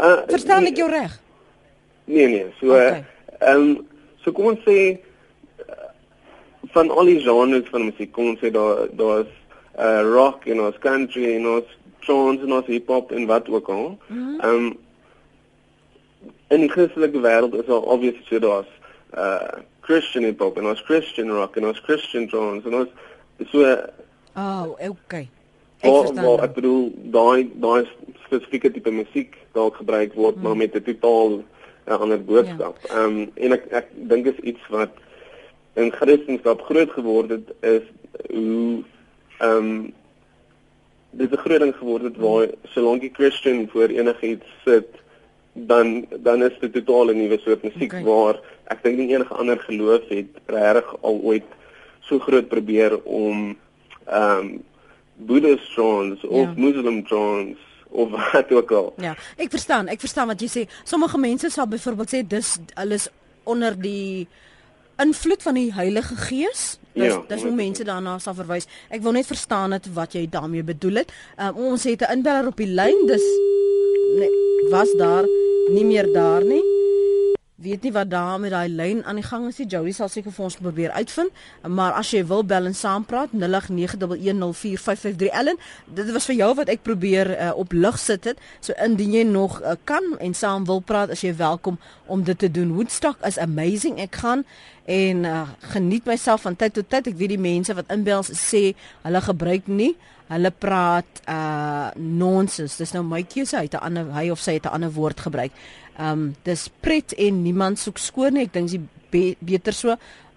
Uh, 0.00 0.22
Verstaan 0.26 0.62
nee, 0.62 0.70
ek 0.70 0.76
jou 0.76 0.90
reg? 0.90 1.20
Nee 2.04 2.26
nee, 2.26 2.46
so 2.60 2.74
ehm 2.74 3.04
okay. 3.38 3.54
um, 3.54 3.86
so 4.24 4.32
kom 4.32 4.46
ons 4.46 4.60
sê 4.64 4.98
van 6.72 6.90
al 6.90 7.10
die 7.10 7.20
genres 7.20 7.68
van 7.70 7.88
musiek, 7.88 8.12
kom 8.12 8.32
ons 8.34 8.42
sê 8.42 8.50
daar 8.54 8.86
daar's 8.98 9.30
uh 9.78 10.02
rock 10.04 10.46
en 10.50 10.60
ons 10.66 10.78
country 10.82 11.36
en 11.36 11.48
ons 11.56 11.76
trance 12.04 12.44
en 12.44 12.52
ons 12.58 12.70
hip 12.70 12.88
hop 12.90 13.12
en 13.16 13.26
wat 13.30 13.48
ook 13.48 13.68
al. 13.68 13.98
Mhm. 14.08 14.40
Ehm 14.40 14.54
mm 14.54 14.70
um, 14.70 14.78
in 16.50 16.64
die 16.64 16.70
Christelike 16.70 17.22
wêreld 17.22 17.54
is 17.54 17.68
al 17.68 17.86
obviously 17.94 18.24
so 18.28 18.38
daar's 18.38 18.70
uh 19.14 19.62
Christian 19.86 20.24
hip 20.24 20.40
hop 20.42 20.58
en 20.58 20.68
ons 20.70 20.82
Christian 20.86 21.30
rock 21.34 21.56
en 21.56 21.66
ons 21.70 21.82
Christian 21.86 22.28
trance 22.30 22.66
en 22.68 22.82
ons 22.82 23.50
so 23.50 23.66
Oh, 24.38 24.76
okay. 24.78 25.28
Ek 25.80 25.90
verstaan. 25.90 26.24
Waar 26.24 26.44
ek 26.46 26.54
bedoel 26.54 26.90
daai 27.14 27.50
daai 27.62 27.88
spesifieke 28.26 28.70
tipe 28.70 28.92
musiek 28.94 29.34
dalk 29.56 29.80
gebruik 29.80 30.14
word 30.14 30.36
mm. 30.38 30.42
maar 30.46 30.56
met 30.56 30.76
'n 30.76 30.84
totaal 30.86 31.40
uh, 31.88 31.98
ander 31.98 32.24
boodskap. 32.24 32.76
Ja. 32.82 32.94
Ehm 32.94 33.16
ja. 33.18 33.24
um, 33.24 33.30
en 33.34 33.52
ek 33.58 33.64
ek 33.82 33.86
dink 34.12 34.26
is 34.26 34.38
iets 34.52 34.68
wat 34.68 34.92
in 35.74 35.90
Christendom 35.92 36.58
groot 36.68 36.90
geword 36.90 37.30
het 37.30 37.48
is 37.60 37.86
hoe 38.30 38.82
ehm 39.38 39.56
um, 39.56 39.92
dit 41.10 41.30
'n 41.30 41.42
groot 41.44 41.60
ding 41.60 41.74
geword 41.74 42.02
het 42.02 42.16
waar 42.16 42.48
solank 42.62 43.00
die 43.00 43.14
Christian 43.14 43.68
voor 43.68 43.88
enigiets 43.88 44.46
sit 44.64 44.88
dan 45.52 46.06
dan 46.22 46.42
is 46.42 46.58
dit 46.60 46.72
totaal 46.72 47.10
'n 47.10 47.16
nuwe 47.16 47.38
soort 47.38 47.62
musiek 47.62 47.92
okay. 47.92 48.02
waar 48.02 48.40
ek 48.64 48.82
dink 48.82 48.98
nie 48.98 49.14
enige 49.14 49.34
ander 49.34 49.58
geloof 49.58 50.08
het 50.08 50.30
regtig 50.46 50.96
al 51.00 51.20
ooit 51.22 51.48
so 52.00 52.18
groot 52.18 52.48
probeer 52.48 53.02
om 53.02 53.56
ehm 54.06 54.38
um, 54.38 54.62
Buddhist 55.20 55.74
trance 55.74 56.28
of 56.28 56.46
ja. 56.46 56.52
Muslim 56.56 57.06
trance 57.06 57.60
of 57.90 58.10
wat 58.32 58.52
ook 58.52 58.70
al. 58.70 58.92
Ja, 58.96 59.14
ek 59.36 59.50
verstaan, 59.50 59.88
ek 59.92 60.00
verstaan 60.00 60.30
wat 60.30 60.40
jy 60.40 60.48
sê. 60.48 60.62
Sommige 60.84 61.18
mense 61.18 61.50
sal 61.50 61.68
byvoorbeeld 61.68 62.14
sê 62.14 62.22
dis 62.26 62.56
hulle 62.74 62.94
is 62.94 63.08
onder 63.44 63.76
die 63.76 64.28
invloed 65.00 65.42
van 65.42 65.58
die 65.58 65.72
Heilige 65.74 66.16
Gees. 66.16 66.78
Dis 66.92 67.12
ja, 67.12 67.20
dis 67.28 67.42
hoe 67.42 67.54
mense 67.54 67.84
daarna 67.84 68.18
sal 68.18 68.34
verwys. 68.38 68.68
Ek 68.88 69.02
wil 69.04 69.16
net 69.16 69.28
verstaan 69.28 69.76
het 69.76 69.86
wat 69.94 70.16
jy 70.16 70.26
daarmee 70.30 70.64
bedoel 70.66 71.02
het. 71.02 71.12
Um, 71.36 71.56
ons 71.72 71.84
het 71.84 72.02
'n 72.02 72.12
inbeller 72.18 72.46
op 72.46 72.56
die 72.56 72.68
lyn. 72.68 73.06
Dis 73.06 73.26
nee, 74.18 74.30
was 74.70 74.92
daar 74.94 75.26
nie 75.68 75.84
meer 75.84 76.06
daar 76.12 76.44
nie 76.46 76.62
weet 77.60 77.82
nie 77.84 77.92
wat 77.92 78.10
daar 78.10 78.40
met 78.40 78.50
daai 78.50 78.68
lyn 78.68 79.04
aan 79.04 79.14
die 79.20 79.24
gang 79.24 79.46
is 79.48 79.58
nie. 79.60 79.66
Joey 79.68 79.92
sal 79.92 80.08
seker 80.08 80.32
vir 80.32 80.44
ons 80.44 80.56
probeer 80.56 80.90
uitvind. 80.96 81.30
Maar 81.68 81.92
as 82.00 82.10
jy 82.14 82.22
wil 82.26 82.44
bel 82.44 82.64
en 82.70 82.74
saampraat 82.76 83.28
0891104553 83.36 83.40
Ellen, 85.40 85.58
dit 85.84 86.12
was 86.14 86.28
vir 86.30 86.38
jou 86.40 86.54
wat 86.60 86.68
ek 86.72 86.82
probeer 86.86 87.32
uh, 87.36 87.50
op 87.60 87.72
lig 87.76 87.98
sit 88.00 88.24
het. 88.30 88.38
So 88.64 88.72
indien 88.80 89.12
jy 89.18 89.24
nog 89.28 89.60
uh, 89.60 89.76
kan 89.84 90.04
en 90.18 90.34
saam 90.34 90.64
wil 90.68 90.80
praat, 90.80 91.12
as 91.12 91.24
jy 91.26 91.34
welkom 91.36 91.78
om 92.06 92.24
dit 92.24 92.38
te 92.38 92.50
doen. 92.50 92.72
Woodstock 92.74 93.20
is 93.26 93.38
amazing. 93.38 94.00
Ek 94.00 94.14
gaan 94.22 94.44
en 94.90 95.24
uh, 95.28 95.42
geniet 95.74 96.04
myself 96.08 96.40
van 96.48 96.56
tyd 96.56 96.72
tot 96.80 96.88
tyd. 96.88 97.12
Ek 97.12 97.18
weet 97.20 97.36
die 97.36 97.44
mense 97.44 97.74
wat 97.76 97.92
inbel 97.92 98.24
sê 98.30 98.72
hulle 99.04 99.20
gebruik 99.28 99.68
nie 99.68 99.94
Hulle 100.30 100.52
praat 100.54 101.24
uh 101.26 101.90
nonsens. 101.98 102.76
Dis 102.78 102.92
nou 102.94 103.02
my 103.02 103.24
keuse. 103.26 103.56
Hy 103.56 103.66
het 103.66 103.74
'n 103.74 103.82
ander 103.82 104.12
hy 104.14 104.30
of 104.30 104.38
sy 104.38 104.52
het 104.52 104.66
'n 104.66 104.74
ander 104.76 104.92
woord 104.92 105.20
gebruik. 105.20 105.50
Um 106.00 106.30
dis 106.46 106.68
pret 106.80 107.12
en 107.18 107.42
niemand 107.44 107.78
soek 107.78 107.98
skoon 107.98 108.38
nie. 108.38 108.48
Ek 108.48 108.52
dink 108.56 108.70
dis 108.72 108.80
be 109.10 109.36
beter 109.44 109.76
so 109.76 109.96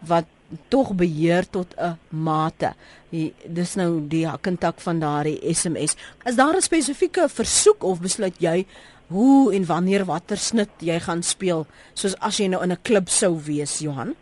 wat 0.09 0.27
tog 0.69 0.93
beheer 0.93 1.45
tot 1.49 1.73
'n 1.77 1.97
mate. 2.09 2.73
Die, 3.09 3.33
dis 3.47 3.75
nou 3.75 4.07
die 4.07 4.25
hakkentak 4.27 4.81
van 4.81 4.99
daardie 4.99 5.39
SMS. 5.53 5.95
Is 6.25 6.35
daar 6.35 6.55
'n 6.55 6.61
spesifieke 6.61 7.29
versoek 7.29 7.83
of 7.83 8.01
besluit 8.01 8.35
jy 8.39 8.65
hoe 9.07 9.53
en 9.53 9.65
wanneer 9.65 10.05
watter 10.05 10.37
snit 10.37 10.69
jy 10.79 10.99
gaan 10.99 11.23
speel 11.23 11.65
soos 11.93 12.15
as 12.19 12.37
jy 12.37 12.47
nou 12.47 12.63
in 12.63 12.71
'n 12.71 12.81
klub 12.81 13.09
sou 13.09 13.39
wees, 13.45 13.79
Johan? 13.79 14.15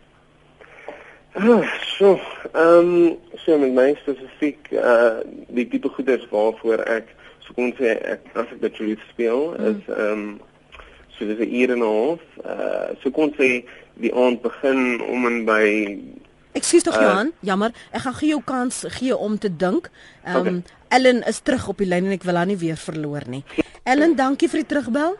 Ah, 1.33 1.63
so, 1.97 2.19
ehm 2.53 2.77
um, 2.77 3.17
so 3.45 3.57
met 3.57 3.73
my 3.73 3.95
spesifiek 4.01 4.71
uh 4.71 5.23
die 5.47 5.67
tipe 5.67 5.89
goeders 5.89 6.27
waarvoor 6.29 6.83
ek 6.91 7.07
so 7.39 7.53
kon 7.53 7.71
sê 7.79 7.95
ek 8.03 8.25
as 8.35 8.51
ek 8.51 8.61
dit 8.61 8.99
speel 9.09 9.55
mm. 9.55 9.65
is 9.71 9.81
ehm 9.87 10.11
um, 10.11 10.39
so 11.21 11.29
dis 11.29 11.37
'n 11.45 11.53
uur 11.61 11.71
en 11.71 11.79
'n 11.79 11.85
half. 11.85 12.23
Uh 12.41 12.97
so 13.01 13.11
kon 13.13 13.29
sê 13.37 13.63
die 14.01 14.13
aand 14.13 14.41
begin 14.41 15.01
om 15.01 15.25
en 15.29 15.45
by 15.45 15.65
Ekskuus 16.51 16.83
tog 16.83 16.97
uh, 16.97 17.01
Johan, 17.01 17.31
jammer. 17.39 17.71
Ek 17.95 18.01
gaan 18.03 18.15
gee 18.17 18.29
jou 18.33 18.41
kans 18.43 18.83
gee 18.97 19.15
om 19.15 19.37
te 19.37 19.47
dink. 19.55 19.89
Ehm 20.25 20.35
um, 20.35 20.41
okay. 20.41 20.79
Ellen 20.91 21.21
is 21.23 21.39
terug 21.39 21.67
op 21.71 21.77
die 21.79 21.87
lyn 21.87 22.09
en 22.09 22.11
ek 22.11 22.25
wil 22.27 22.35
haar 22.35 22.49
nie 22.49 22.57
weer 22.59 22.75
verloor 22.75 23.23
nie. 23.31 23.43
Ellen, 23.87 24.15
dankie 24.19 24.49
vir 24.51 24.59
die 24.59 24.67
terugbel. 24.73 25.15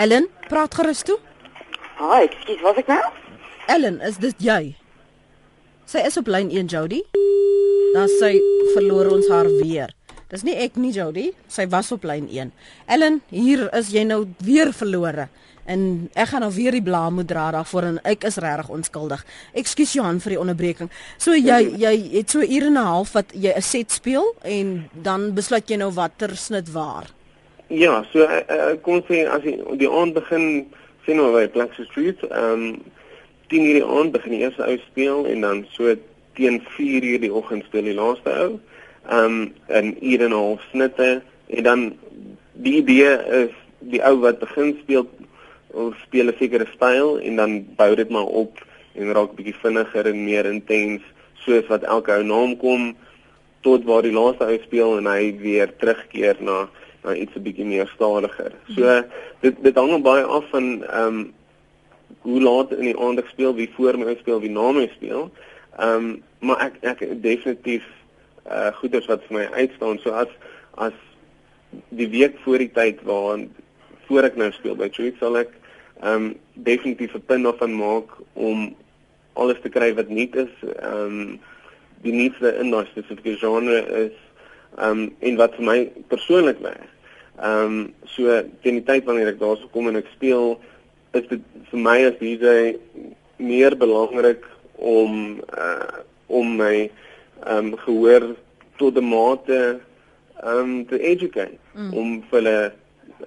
Ellen, 0.00 0.30
praat 0.48 0.74
gerus 0.74 1.02
toe. 1.04 1.18
Haai, 2.00 2.24
ekskuus, 2.24 2.62
wat 2.64 2.80
ek 2.80 2.88
nou? 2.88 3.02
Ellen, 3.76 4.00
is 4.00 4.16
dit 4.16 4.40
jy? 4.48 4.62
Sy 5.84 6.06
is 6.08 6.16
op 6.16 6.32
lyn 6.32 6.48
1 6.48 6.72
Jody. 6.72 7.02
Dan 7.92 8.08
sy 8.16 8.32
verloor 8.72 9.12
ons 9.18 9.28
haar 9.28 9.52
weer. 9.60 9.95
Dis 10.26 10.42
nie 10.42 10.56
ek 10.58 10.74
nie 10.74 10.90
Jody, 10.90 11.28
sy 11.46 11.68
was 11.70 11.92
op 11.94 12.02
lyn 12.02 12.24
1. 12.26 12.48
Ellen, 12.90 13.20
hier 13.30 13.68
is 13.78 13.92
jy 13.94 14.02
nou 14.08 14.24
weer 14.42 14.72
verlore. 14.74 15.28
En 15.70 15.80
ek 16.18 16.32
gaan 16.32 16.42
nou 16.42 16.50
weer 16.54 16.74
die 16.74 16.82
blaam 16.82 17.14
moet 17.18 17.28
dra 17.30 17.44
daarvoor 17.54 17.86
en 17.92 18.00
ek 18.06 18.26
is 18.26 18.38
regtig 18.42 18.72
onskuldig. 18.74 19.22
Ekskuus 19.62 19.94
Johan 19.94 20.18
vir 20.22 20.34
die 20.34 20.40
onderbreking. 20.42 20.90
So 21.22 21.38
jy 21.38 21.60
jy 21.78 21.94
het 22.16 22.34
so 22.34 22.42
ure 22.42 22.66
en 22.66 22.74
'n 22.74 22.90
half 22.90 23.14
wat 23.14 23.30
jy 23.34 23.54
'n 23.54 23.62
set 23.62 23.92
speel 23.92 24.34
en 24.42 24.90
dan 24.92 25.34
besluit 25.34 25.70
jy 25.70 25.76
nou 25.76 25.92
watter 25.94 26.36
snit 26.36 26.72
waar. 26.72 27.06
Ja, 27.68 28.04
so 28.12 28.26
uh, 28.26 28.74
kom 28.82 29.02
sê 29.06 29.26
as 29.30 29.42
jy 29.42 29.62
die 29.78 29.90
aand 29.90 30.14
begin 30.14 30.66
sien 31.04 31.16
nou 31.16 31.32
by 31.32 31.46
Plexus 31.46 31.86
Street, 31.86 32.18
ehm 32.30 32.52
um, 32.52 32.82
10 33.48 33.62
uur 33.62 33.74
die 33.74 33.84
aand 33.84 34.12
begin 34.12 34.32
die 34.32 34.42
eerste 34.42 34.66
ou 34.66 34.78
speel 34.90 35.26
en 35.26 35.40
dan 35.40 35.66
so 35.70 35.94
teen 36.34 36.60
4 36.76 37.02
uur 37.02 37.20
die 37.20 37.32
oggend 37.32 37.64
speel 37.64 37.82
die 37.82 37.94
laaste 37.94 38.30
ou 38.30 38.58
um 39.10 39.52
in 39.68 39.96
uur 40.00 40.20
en 40.24 40.30
'n 40.30 40.32
half 40.32 40.62
snitte 40.70 41.22
en 41.46 41.62
dan 41.62 41.96
die 42.52 42.76
idee 42.76 43.12
is 43.44 43.54
die 43.78 44.02
ou 44.02 44.18
wat 44.20 44.38
begin 44.38 44.76
speel 44.82 45.08
of 45.70 45.94
speel 46.06 46.28
'n 46.28 46.38
sekere 46.38 46.66
styl 46.74 47.18
en 47.18 47.36
dan 47.36 47.66
bou 47.76 47.94
dit 47.94 48.08
maar 48.08 48.26
op 48.26 48.66
en 48.94 49.12
raak 49.12 49.36
bietjie 49.36 49.60
vinniger 49.62 50.06
en 50.06 50.24
meer 50.24 50.46
intens 50.46 51.02
soos 51.34 51.66
wat 51.66 51.82
elke 51.82 52.12
ou 52.12 52.22
naam 52.22 52.56
kom 52.56 52.96
tot 53.60 53.84
waar 53.84 54.02
die 54.02 54.14
laaste 54.14 54.44
ou 54.44 54.58
speel 54.62 54.98
en 54.98 55.06
hy 55.06 55.36
weer 55.42 55.76
terugkeer 55.76 56.36
na 56.40 56.68
na 57.04 57.14
iets 57.14 57.34
'n 57.36 57.42
bietjie 57.42 57.64
meer 57.64 57.88
stadiger. 57.94 58.52
So 58.74 59.02
dit 59.40 59.54
dit 59.62 59.76
hang 59.76 60.02
baie 60.02 60.24
af 60.24 60.44
van 60.50 60.84
um 61.02 61.32
hoe 62.22 62.40
laat 62.40 62.72
in 62.72 62.90
die 62.90 62.98
aand 62.98 63.18
ek 63.18 63.28
speel, 63.28 63.54
wie 63.54 63.70
voor 63.76 63.98
my 63.98 64.16
speel, 64.18 64.40
wie 64.40 64.50
na 64.50 64.72
my 64.72 64.88
speel. 64.96 65.30
Um 65.78 66.22
maar 66.38 66.60
ek 66.66 66.74
ek 66.82 67.22
definitief 67.22 67.84
uh 68.50 68.72
goeders 68.80 69.06
wat 69.10 69.24
vir 69.28 69.38
my 69.38 69.46
uitstaan 69.54 69.98
so 70.02 70.10
as 70.10 70.30
as 70.74 70.96
die 71.88 72.08
week 72.08 72.38
voor 72.44 72.62
die 72.62 72.72
tyd 72.72 73.02
waar 73.02 73.42
voor 74.06 74.28
ek 74.28 74.36
nou 74.38 74.50
speel 74.54 74.76
by 74.78 74.88
Truth 74.92 75.18
sal 75.20 75.38
ek 75.40 75.52
um 76.02 76.34
definitief 76.54 77.14
'n 77.14 77.26
punt 77.26 77.44
daarvan 77.44 77.74
maak 77.74 78.10
om 78.34 78.74
alles 79.34 79.60
te 79.62 79.68
kry 79.68 79.94
wat 79.94 80.08
nuut 80.08 80.36
is 80.36 80.52
um 80.82 81.40
die 82.02 82.12
nuutste 82.12 82.54
in 82.60 82.70
daai 82.70 82.86
spesifieke 82.86 83.38
genre 83.40 83.80
is 84.04 84.16
um 84.78 85.10
en 85.20 85.36
wat 85.36 85.54
vir 85.56 85.64
my 85.64 85.78
persoonlik 86.08 86.60
werk. 86.60 86.88
Um 87.42 87.94
so 88.04 88.42
teen 88.62 88.80
die 88.80 88.86
tyd 88.86 89.04
wanneer 89.04 89.32
ek 89.34 89.40
daar 89.40 89.56
sou 89.56 89.68
kom 89.72 89.88
en 89.88 89.96
ek 89.96 90.12
speel 90.14 90.60
is 91.12 91.26
dit 91.28 91.42
vir 91.70 91.80
my 91.80 91.98
as 92.06 92.20
DJ 92.20 92.76
meer 93.36 93.76
belangrik 93.76 94.44
om 94.76 95.40
uh 95.56 96.04
om 96.28 96.56
my 96.56 96.86
ehm 96.86 97.05
um, 97.44 97.76
gehoor 97.84 98.34
tot 98.76 98.96
'n 98.96 99.08
mate 99.08 99.80
um, 100.44 100.86
te 100.86 100.98
educate 100.98 101.58
mm. 101.74 101.92
om 101.92 102.22
vir 102.30 102.38
hulle 102.40 102.72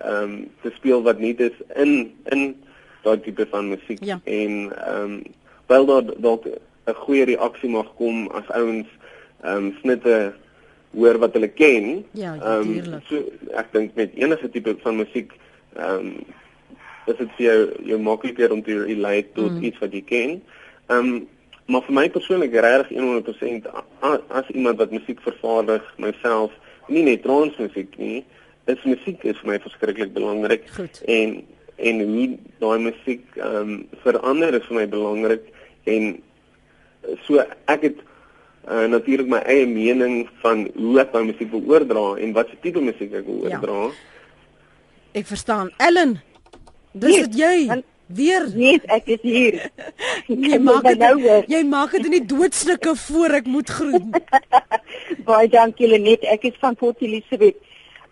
um, 0.05 0.49
te 0.61 0.71
speel 0.75 1.01
wat 1.03 1.19
nie 1.19 1.35
is 1.37 1.55
in 1.75 2.11
in 2.33 2.55
daai 3.03 3.19
tipe 3.19 3.47
van 3.49 3.69
musiek 3.69 4.03
ja. 4.03 4.19
en 4.23 4.73
um, 4.93 5.21
wel 5.67 5.85
daar 5.85 6.03
dalk 6.17 6.45
'n 6.45 6.95
goeie 7.05 7.25
reaksie 7.25 7.69
mag 7.69 7.93
kom 7.95 8.27
as 8.27 8.47
ouens 8.49 8.87
um, 9.45 9.75
snitte 9.81 10.33
hoor 10.91 11.19
wat 11.21 11.33
hulle 11.37 11.47
ken. 11.53 12.05
Ja. 12.17 12.33
Um, 12.41 13.01
so 13.09 13.21
ek 13.57 13.71
dink 13.71 13.95
met 13.95 14.15
enige 14.17 14.49
tipe 14.49 14.75
van 14.83 15.01
musiek 15.01 15.33
ehm 15.77 16.13
um, 16.13 16.37
is 17.09 17.17
dit 17.17 17.29
vir 17.37 17.45
jou 17.45 17.59
jou 17.89 17.99
makliker 18.05 18.51
om 18.53 18.61
te 18.61 18.75
relate 18.83 19.31
tot 19.33 19.51
mm. 19.51 19.63
iets 19.63 19.79
wat 19.81 19.93
jy 19.93 20.01
ken. 20.05 20.41
Ehm 20.87 20.97
um, 20.97 21.27
maar 21.69 21.85
vir 21.85 21.95
my 21.95 22.07
persoonlik 22.09 22.57
regtig 22.57 22.97
100% 22.97 23.69
as, 24.01 24.49
iemand 24.49 24.81
wat 24.81 24.91
musiek 24.91 25.21
vervaardig 25.21 25.85
myself, 26.01 26.51
nie 26.89 27.05
net 27.05 27.23
transmusiek 27.23 27.93
nie, 28.01 28.23
is 28.69 28.83
musiek 28.85 29.23
is 29.29 29.37
vir 29.41 29.53
my 29.53 29.57
verskriklik 29.63 30.13
belangrik 30.13 30.67
Goed. 30.75 31.01
en 31.05 31.39
en 31.79 32.01
hoe 32.03 32.27
daai 32.59 32.79
musiek 32.89 33.23
ehm 33.37 33.73
um, 33.73 33.75
verander 34.03 34.57
is 34.57 34.65
vir 34.67 34.77
my 34.81 34.85
belangrik 34.91 35.45
en 35.93 36.09
so 37.25 37.39
ek 37.71 37.85
het 37.87 38.01
uh, 38.67 38.85
natuurlik 38.91 39.29
my 39.31 39.39
eie 39.47 39.67
mening 39.69 40.27
van 40.43 40.67
hoe 40.75 40.99
ek 41.03 41.13
my 41.15 41.23
musiek 41.31 41.51
wil 41.53 41.63
oordra 41.71 42.05
en 42.19 42.33
wat 42.37 42.51
se 42.51 42.59
tipe 42.65 42.83
musiek 42.83 43.13
ek 43.21 43.25
wil 43.29 43.45
ja. 43.47 43.57
oordra. 43.57 43.89
Ek 45.17 45.25
verstaan. 45.25 45.71
Ellen, 45.81 46.19
dis 46.93 47.23
dit 47.23 47.39
jy. 47.41 47.55
En, 47.73 47.83
Weer? 48.09 48.47
Nee, 48.55 48.79
ek 48.89 49.05
is 49.05 49.21
hier. 49.21 49.57
jy 50.49 50.57
maak 50.57 50.87
dit 50.87 50.97
nou 50.97 51.15
jy 51.21 51.63
maak 51.69 51.91
dit 51.93 52.07
in 52.09 52.15
die 52.17 52.25
doodslike 52.31 52.95
voor 53.05 53.35
ek 53.37 53.49
moet 53.53 53.69
groet. 53.69 54.15
Baie 55.29 55.49
dankie 55.53 55.89
Lenet, 55.91 56.25
ek 56.25 56.47
is 56.49 56.57
van 56.63 56.77
Port 56.79 57.03
Elizabeth. 57.05 57.59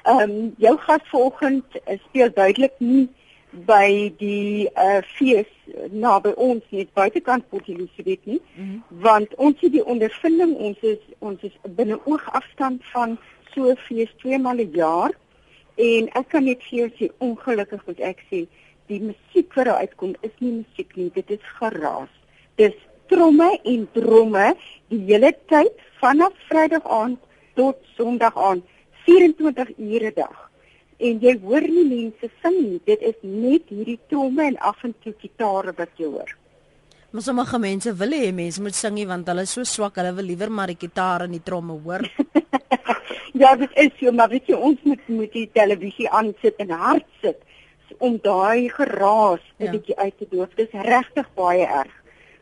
Ehm 0.06 0.22
um, 0.22 0.36
jou 0.62 0.76
gas 0.86 1.02
vanoggend 1.10 1.80
speel 2.06 2.30
duidelik 2.36 2.78
nie 2.78 3.08
by 3.66 4.14
die 4.20 4.68
uh 4.78 5.02
fees 5.16 5.50
naby 5.89 6.36
ons 6.38 6.64
net 6.70 6.93
buitekant 6.93 7.48
Port 7.50 7.68
Elizabeth 7.68 8.26
nie 8.26 8.39
mm 8.39 8.64
-hmm. 8.64 9.02
want 9.02 9.36
ons 9.36 9.56
het 9.66 9.72
die 9.72 9.86
ondervinding 9.86 10.54
ons 10.56 10.78
is 10.82 11.02
ons 11.20 11.41
is 11.41 11.56
binne 11.80 12.00
oogafstand 12.06 12.86
van 12.93 13.18
so 13.54 13.74
fees 13.88 14.14
twee 14.22 14.38
maal 14.38 14.62
'n 14.62 14.72
jaar 14.74 15.12
en 15.76 16.10
ek 16.14 16.30
kan 16.30 16.43
net 16.43 16.64
vir 16.70 16.80
jou 16.80 16.89
sê 17.00 17.12
ongelukkig 17.18 17.86
moet 17.86 18.00
ek 18.00 18.24
sê 18.30 18.45
die 18.88 19.01
musiek 19.01 19.53
wat 19.55 19.69
daar 19.69 19.83
uitkom 19.85 20.15
is 20.21 20.35
nie 20.39 20.53
musiek 20.61 20.95
nie 20.95 21.09
dit 21.19 21.38
is 21.38 21.53
geraas 21.59 22.13
dis 22.61 22.75
tromme 23.11 23.49
en 23.63 23.88
dromme 23.93 24.49
die 24.89 25.03
hele 25.11 25.31
tyd 25.51 25.85
vanaf 26.01 26.33
Vrydag 26.49 26.85
aand 27.01 27.19
tot 27.55 27.79
Sondag 27.95 28.35
aand 28.49 28.63
24 29.05 29.77
ure 29.77 30.11
'n 30.11 30.15
dag 30.15 30.47
en 30.97 31.21
jy 31.21 31.33
hoor 31.43 31.65
nie 31.69 31.85
mense 31.85 32.29
sing 32.41 32.57
nie. 32.57 32.81
Dit 32.85 33.03
is 33.05 33.17
net 33.21 33.69
hierdie 33.69 33.99
tromme 34.09 34.47
en 34.49 34.57
af 34.65 34.83
en 34.85 34.95
toe 35.03 35.13
gitare 35.21 35.73
wat 35.77 35.93
jy 36.01 36.09
hoor. 36.09 36.33
Maar 37.11 37.23
sommige 37.23 37.59
mense 37.61 37.93
wil 38.01 38.15
hê 38.17 38.31
mense 38.35 38.61
moet 38.61 38.75
sing 38.75 38.97
want 39.07 39.29
hulle 39.29 39.45
is 39.47 39.53
so 39.55 39.63
swak, 39.63 39.97
hulle 40.01 40.13
wil 40.17 40.27
liewer 40.27 40.51
maar 40.51 40.73
die 40.73 40.79
gitaar 40.79 41.25
en 41.25 41.35
die 41.38 41.43
tromme 41.43 41.77
hoor. 41.85 42.03
ja, 43.41 43.55
dit 43.55 43.77
is 43.77 43.93
so, 43.99 44.11
maar 44.11 44.29
weet 44.33 44.49
jy 44.49 44.57
ons 44.57 44.81
moet 44.83 45.07
moet 45.07 45.33
die 45.33 45.47
televisie 45.53 46.09
aan 46.09 46.33
sit 46.41 46.57
en 46.63 46.73
hard 46.73 47.05
sit 47.21 47.39
om 47.97 48.19
daai 48.21 48.69
geraas 48.69 49.43
'n 49.59 49.65
ja. 49.65 49.71
bietjie 49.71 49.97
uit 49.97 50.17
te 50.17 50.27
doof. 50.29 50.49
Dit 50.55 50.73
is 50.73 50.81
regtig 50.81 51.27
baie 51.33 51.65
erg. 51.65 51.95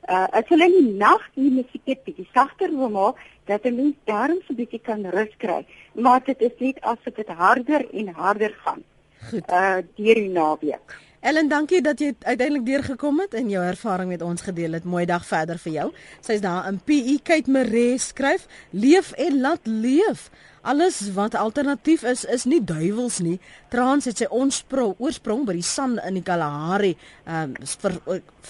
Uh 0.09 0.27
as 0.31 0.47
hulle 0.47 0.65
in 0.65 0.85
die 0.85 0.97
nag 0.97 1.23
die 1.33 1.51
musiek 1.51 1.81
net 1.85 2.03
bietjie 2.03 2.27
sagter 2.33 2.69
wil 2.69 2.89
maak, 2.89 3.15
dat 3.45 3.65
'n 3.65 3.75
mens 3.75 3.95
daarom 4.05 4.41
so 4.47 4.53
bietjie 4.53 4.81
kan 4.81 5.05
rus 5.09 5.33
kry. 5.37 5.65
Maar 5.93 6.21
dit 6.23 6.41
is 6.41 6.55
net 6.57 6.81
asof 6.81 7.13
dit 7.15 7.27
harder 7.27 7.85
en 7.93 8.07
harder 8.07 8.53
gaan. 8.65 8.83
Goed. 9.29 9.51
Uh 9.51 9.79
deur 9.95 10.15
die 10.15 10.29
naweek. 10.29 10.97
Ellen, 11.25 11.47
dankie 11.49 11.79
dat 11.81 11.97
jy 11.97 12.11
uiteindelik 12.21 12.65
deurgekom 12.67 13.23
het 13.23 13.33
en 13.33 13.47
jou 13.49 13.61
ervaring 13.65 14.11
met 14.11 14.21
ons 14.21 14.43
gedeel 14.45 14.75
het. 14.77 14.83
Mooi 14.85 15.07
dag 15.09 15.23
verder 15.25 15.57
vir 15.57 15.71
jou. 15.73 15.85
Sy's 16.21 16.43
daar 16.43 16.67
in 16.69 16.75
PE 16.85 17.15
Kate 17.25 17.49
Maree 17.49 17.95
skryf: 17.97 18.45
"Leef 18.69 19.09
en 19.17 19.39
laat 19.41 19.65
leef." 19.65 20.29
Alles 20.61 20.99
wat 21.13 21.35
alternatief 21.35 22.03
is, 22.03 22.25
is 22.25 22.45
nie 22.45 22.61
duiwels 22.63 23.19
nie. 23.19 23.39
Trans 23.69 24.05
het 24.05 24.21
sy 24.21 24.27
oorsprong 24.29 24.93
oorsprong 25.01 25.47
by 25.49 25.55
die 25.57 25.65
San 25.65 25.97
in 26.05 26.13
die 26.13 26.23
Kalahari, 26.23 26.93
ehm 27.25 27.55
um, 27.57 27.73
vir 27.81 27.97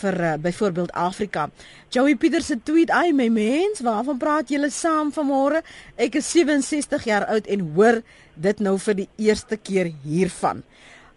vir 0.01 0.19
uh, 0.19 0.33
byvoorbeeld 0.35 0.91
Afrika. 0.91 1.49
Joey 1.89 2.15
Peters 2.15 2.45
se 2.45 2.59
tweet: 2.63 2.91
"Ai 2.91 3.13
my 3.13 3.29
mens, 3.29 3.79
waarvan 3.79 4.17
praat 4.17 4.49
julle 4.49 4.69
saam 4.69 5.13
vanmôre? 5.15 5.63
Ek 5.95 6.15
is 6.15 6.31
67 6.31 7.03
jaar 7.03 7.25
oud 7.25 7.47
en 7.47 7.71
hoor 7.75 8.01
dit 8.35 8.59
nou 8.59 8.77
vir 8.79 8.95
die 8.95 9.09
eerste 9.15 9.55
keer 9.55 9.93
hiervan." 10.03 10.63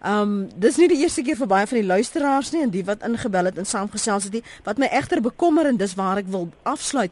Um, 0.07 0.49
dis 0.55 0.77
nie 0.79 0.87
die 0.89 1.01
eerste 1.03 1.25
keer 1.27 1.37
vir 1.37 1.51
baie 1.51 1.67
van 1.67 1.81
die 1.81 1.87
luisteraars 1.87 2.53
nie 2.55 2.63
en 2.63 2.71
die 2.71 2.85
wat 2.87 3.03
ingebel 3.03 3.51
het 3.51 3.59
en 3.59 3.67
saamgesels 3.67 4.29
het 4.29 4.33
nie. 4.39 4.45
Wat 4.65 4.79
my 4.79 4.87
egter 4.95 5.21
bekommer 5.21 5.67
en 5.67 5.77
dis 5.77 5.97
waar 5.99 6.21
ek 6.23 6.31
wil 6.31 6.49
afsluit 6.63 7.11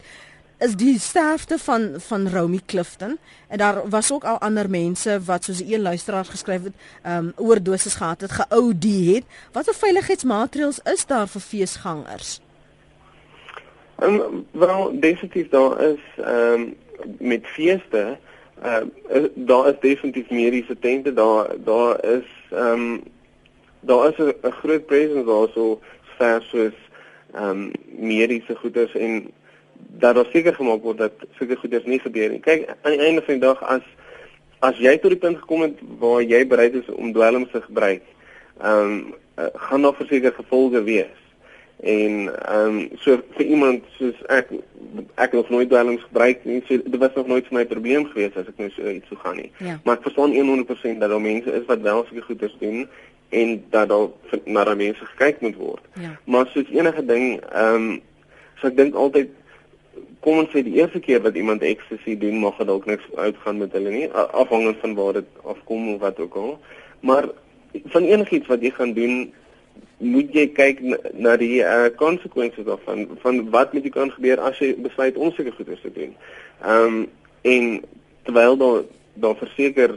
is 0.58 0.76
die 0.78 0.94
sterfte 1.00 1.58
van 1.58 2.00
van 2.00 2.28
Romy 2.32 2.60
Clifton 2.66 3.18
en 3.48 3.58
daar 3.58 3.88
was 3.88 4.12
ook 4.12 4.24
al 4.24 4.38
ander 4.38 4.70
mense 4.70 5.18
wat 5.24 5.44
soos 5.44 5.60
'n 5.60 5.80
luisteraar 5.80 6.24
geskryf 6.24 6.62
het, 6.62 6.72
ehm 7.02 7.26
um, 7.26 7.32
oordoses 7.36 7.94
gehad 7.94 8.20
het, 8.20 8.32
ge-OD 8.32 8.84
het. 8.84 9.24
Watter 9.52 9.74
veiligheidsmaatreëls 9.74 10.78
is 10.84 11.06
daar 11.06 11.28
vir 11.28 11.40
feesgangers? 11.40 12.40
Ehm 13.98 14.14
um, 14.14 14.46
wel 14.50 15.00
definitief 15.00 15.48
daar 15.48 15.80
is 15.80 16.00
ehm 16.16 16.52
um, 16.52 16.76
met 17.18 17.46
feeste 17.46 18.18
uh, 18.64 18.76
daar 19.34 19.68
is 19.68 19.80
definitief 19.80 20.30
mediese 20.30 20.78
tente 20.78 21.12
daar 21.12 21.46
daar 21.64 22.04
is 22.04 22.35
ehm 22.50 22.82
um, 22.82 23.02
daar 23.80 24.08
is 24.08 24.18
'n 24.18 24.50
groot 24.50 24.86
presence 24.86 25.24
daar 25.24 25.48
so 25.54 25.80
ver 26.18 26.42
soos 26.42 26.78
ehm 27.34 27.50
um, 27.50 27.70
mediese 27.98 28.54
goederes 28.54 28.94
en 28.94 29.30
dat 29.72 30.14
daar 30.14 30.26
seker 30.32 30.54
gemaak 30.54 30.82
word 30.82 30.98
dat 30.98 31.12
sulke 31.38 31.56
goeders 31.56 31.84
nie 31.84 31.98
gebeur 31.98 32.30
nie. 32.30 32.40
Kyk, 32.40 32.68
aan 32.82 32.92
die 32.92 33.00
einde 33.00 33.22
van 33.22 33.34
die 33.34 33.46
dag 33.46 33.62
as 33.62 33.82
as 34.58 34.78
jy 34.78 34.96
tot 34.98 35.12
die 35.12 35.20
punt 35.20 35.38
gekom 35.38 35.60
het 35.60 35.78
waar 36.00 36.22
jy 36.22 36.46
bereid 36.46 36.74
is 36.74 36.88
om 36.88 37.12
dwelms 37.12 37.50
te 37.50 37.62
gebruik, 37.62 38.02
ehm 38.60 38.80
um, 38.80 39.14
uh, 39.38 39.46
gaan 39.54 39.82
daar 39.82 39.94
verseker 39.94 40.32
gevolge 40.32 40.82
wees. 40.82 41.25
En 41.80 42.12
ehm 42.46 42.76
um, 42.76 42.88
so 42.98 43.18
vir 43.36 43.46
iemand 43.46 43.84
soos 43.98 44.20
ek 44.32 44.48
ek 45.14 45.32
het 45.32 45.32
nog 45.32 45.48
nooit 45.48 45.68
dwelms 45.68 46.02
gebruik 46.02 46.44
nie. 46.44 46.62
So 46.68 46.80
dit 46.82 46.96
was 46.96 47.14
nog 47.14 47.26
nooit 47.26 47.46
vir 47.46 47.58
my 47.58 47.64
probleem 47.66 48.06
gewees 48.06 48.36
as 48.36 48.48
ek 48.48 48.58
nou 48.62 48.70
so 48.72 48.90
iets 48.90 49.08
sou 49.12 49.18
gaan 49.20 49.36
nie. 49.36 49.50
Ja. 49.58 49.80
Maar 49.84 49.98
ek 49.98 50.06
verstaan 50.08 50.32
100% 50.32 51.02
dat 51.02 51.10
daar 51.12 51.20
mense 51.20 51.52
is 51.52 51.66
wat 51.68 51.84
wel 51.84 52.04
sulke 52.08 52.24
goeders 52.30 52.56
doen 52.60 52.88
en 53.28 53.64
dat 53.70 53.88
daar 53.88 54.08
na 54.44 54.64
daai 54.64 54.76
mense 54.76 55.04
gekyk 55.12 55.40
moet 55.40 55.56
word. 55.56 55.84
Ja. 56.00 56.16
Maar 56.24 56.48
soos 56.54 56.70
enige 56.72 57.04
ding, 57.04 57.40
ehm 57.52 57.74
um, 57.74 58.00
so 58.56 58.70
ek 58.72 58.76
dink 58.76 58.94
altyd 58.94 59.34
kom 60.24 60.40
ons 60.42 60.50
sê 60.50 60.62
die 60.66 60.78
eerste 60.80 61.00
keer 61.00 61.20
wat 61.22 61.36
iemand 61.38 61.62
ecstasy 61.62 62.16
doen, 62.18 62.40
mag 62.42 62.56
dalk 62.58 62.86
niks 62.88 63.04
uitgaan 63.14 63.60
met 63.62 63.74
hulle 63.76 63.92
nie, 63.94 64.06
afhangend 64.10 64.80
van 64.82 64.94
waar 64.98 65.20
dit 65.20 65.28
afkom 65.44 65.92
of 65.94 66.00
wat 66.00 66.18
ook 66.20 66.34
al. 66.40 66.56
Maar 67.06 67.28
van 67.92 68.08
enigiets 68.08 68.50
wat 68.50 68.64
jy 68.64 68.72
gaan 68.74 68.96
doen, 68.96 69.32
moet 69.98 70.34
jy 70.34 70.46
kyk 70.52 70.82
na, 70.84 70.96
na 71.12 71.36
die 71.40 71.62
uh, 71.64 71.88
konsekwensies 71.96 72.66
daarvan 72.66 73.06
van 73.22 73.40
wat 73.50 73.72
met 73.72 73.86
jou 73.86 73.92
kan 73.94 74.12
gebeur 74.12 74.42
as 74.44 74.58
jy 74.60 74.74
besluit 74.84 75.16
om 75.16 75.32
sulke 75.32 75.54
goeders 75.56 75.80
te 75.84 75.92
doen. 75.92 76.12
Ehm 76.62 77.00
um, 77.00 77.06
en 77.46 77.66
terwyl 78.26 78.56
daar 78.58 78.82
daar 79.14 79.36
verseker 79.38 79.94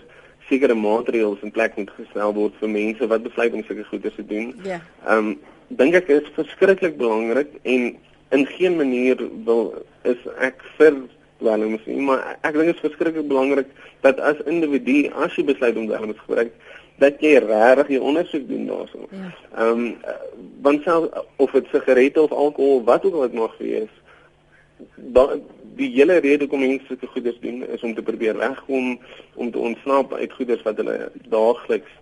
sekere 0.49 0.75
maatreëls 0.77 1.41
in 1.45 1.51
plek 1.51 1.75
moet 1.77 1.89
gestel 1.97 2.33
word 2.33 2.57
vir 2.61 2.69
mense 2.69 3.07
wat 3.11 3.23
besluit 3.25 3.53
om 3.53 3.63
sulke 3.65 3.85
goeders 3.89 4.15
te 4.15 4.25
doen. 4.25 4.53
Ja. 4.63 4.81
Ehm 5.05 5.33
um, 5.33 5.37
dink 5.69 5.93
ek 5.99 6.07
is 6.13 6.29
verskriklik 6.37 6.97
belangrik 6.97 7.51
en 7.61 7.95
in 8.29 8.45
geen 8.55 8.75
manier 8.77 9.19
wil 9.45 9.73
is 10.03 10.21
ek 10.39 10.63
vir 10.77 10.95
dwelms 11.39 11.85
nie, 11.85 11.99
maar 12.03 12.37
ek 12.41 12.55
dink 12.55 12.71
dit 12.71 12.75
is 12.75 12.85
verskriklik 12.87 13.27
belangrik 13.29 13.69
dat 14.05 14.19
as 14.19 14.39
individu 14.49 15.07
as 15.23 15.35
jy 15.37 15.45
besluit 15.47 15.77
om 15.77 15.87
dwelms 15.89 16.17
te 16.17 16.25
gebruik, 16.25 16.55
dat 16.99 17.21
jy 17.23 17.37
regtig 17.43 17.93
jou 17.95 18.01
ondersoek 18.11 18.47
doen 18.47 18.65
daarso. 18.67 19.07
Ja. 19.11 19.31
Ehm 19.55 19.85
um, 19.85 19.97
want 20.61 20.83
self 20.83 21.07
of 21.35 21.51
dit 21.51 21.67
sigarette 21.71 22.21
of 22.21 22.31
alkohol 22.31 22.83
wat 22.83 23.05
ook 23.05 23.13
al 23.13 23.27
dit 23.27 23.33
mag 23.33 23.57
wees, 23.57 23.93
dan 24.95 25.41
die 25.79 25.89
hele 25.95 26.19
rede 26.19 26.47
kom 26.47 26.59
mense 26.59 26.97
te 26.97 27.07
goeders 27.07 27.39
doen 27.39 27.63
is 27.67 27.83
om 27.83 27.95
te 27.95 28.03
probeer 28.03 28.37
wegkom 28.37 28.99
om 29.33 29.51
te 29.51 29.57
ontsnap 29.57 30.13
uit 30.13 30.33
goeders 30.33 30.63
wat 30.67 30.77
hulle 30.77 31.11
daagliks 31.29 31.93